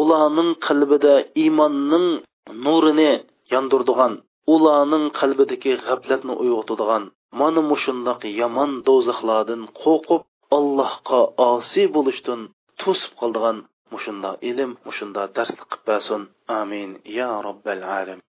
ularning 0.01 0.51
qalbida 0.67 1.15
iymonning 1.43 2.07
nurini 2.65 3.13
yondirdigan 3.55 4.13
ularning 4.55 5.05
qalbidagi 5.21 5.73
g'aflatni 5.87 6.35
uyg'otadigan 6.43 7.03
mana 7.41 7.61
mushundoq 7.71 8.21
yomon 8.41 8.73
do'zaxlardan 8.89 9.63
qo'rqib 9.83 10.23
allohga 10.59 11.21
osiy 11.51 11.87
bo'lishdan 11.97 12.41
to'sib 12.83 13.13
qoldigan 13.21 13.59
mushunda 13.95 14.31
ilm 14.51 14.71
mushunda 14.87 15.23
darslik 15.37 15.67
qilib 15.71 15.85
bersin. 15.91 16.23
Amin. 16.61 16.91
Ya 17.19 17.31
robbil 17.47 17.83
alamin. 17.99 18.26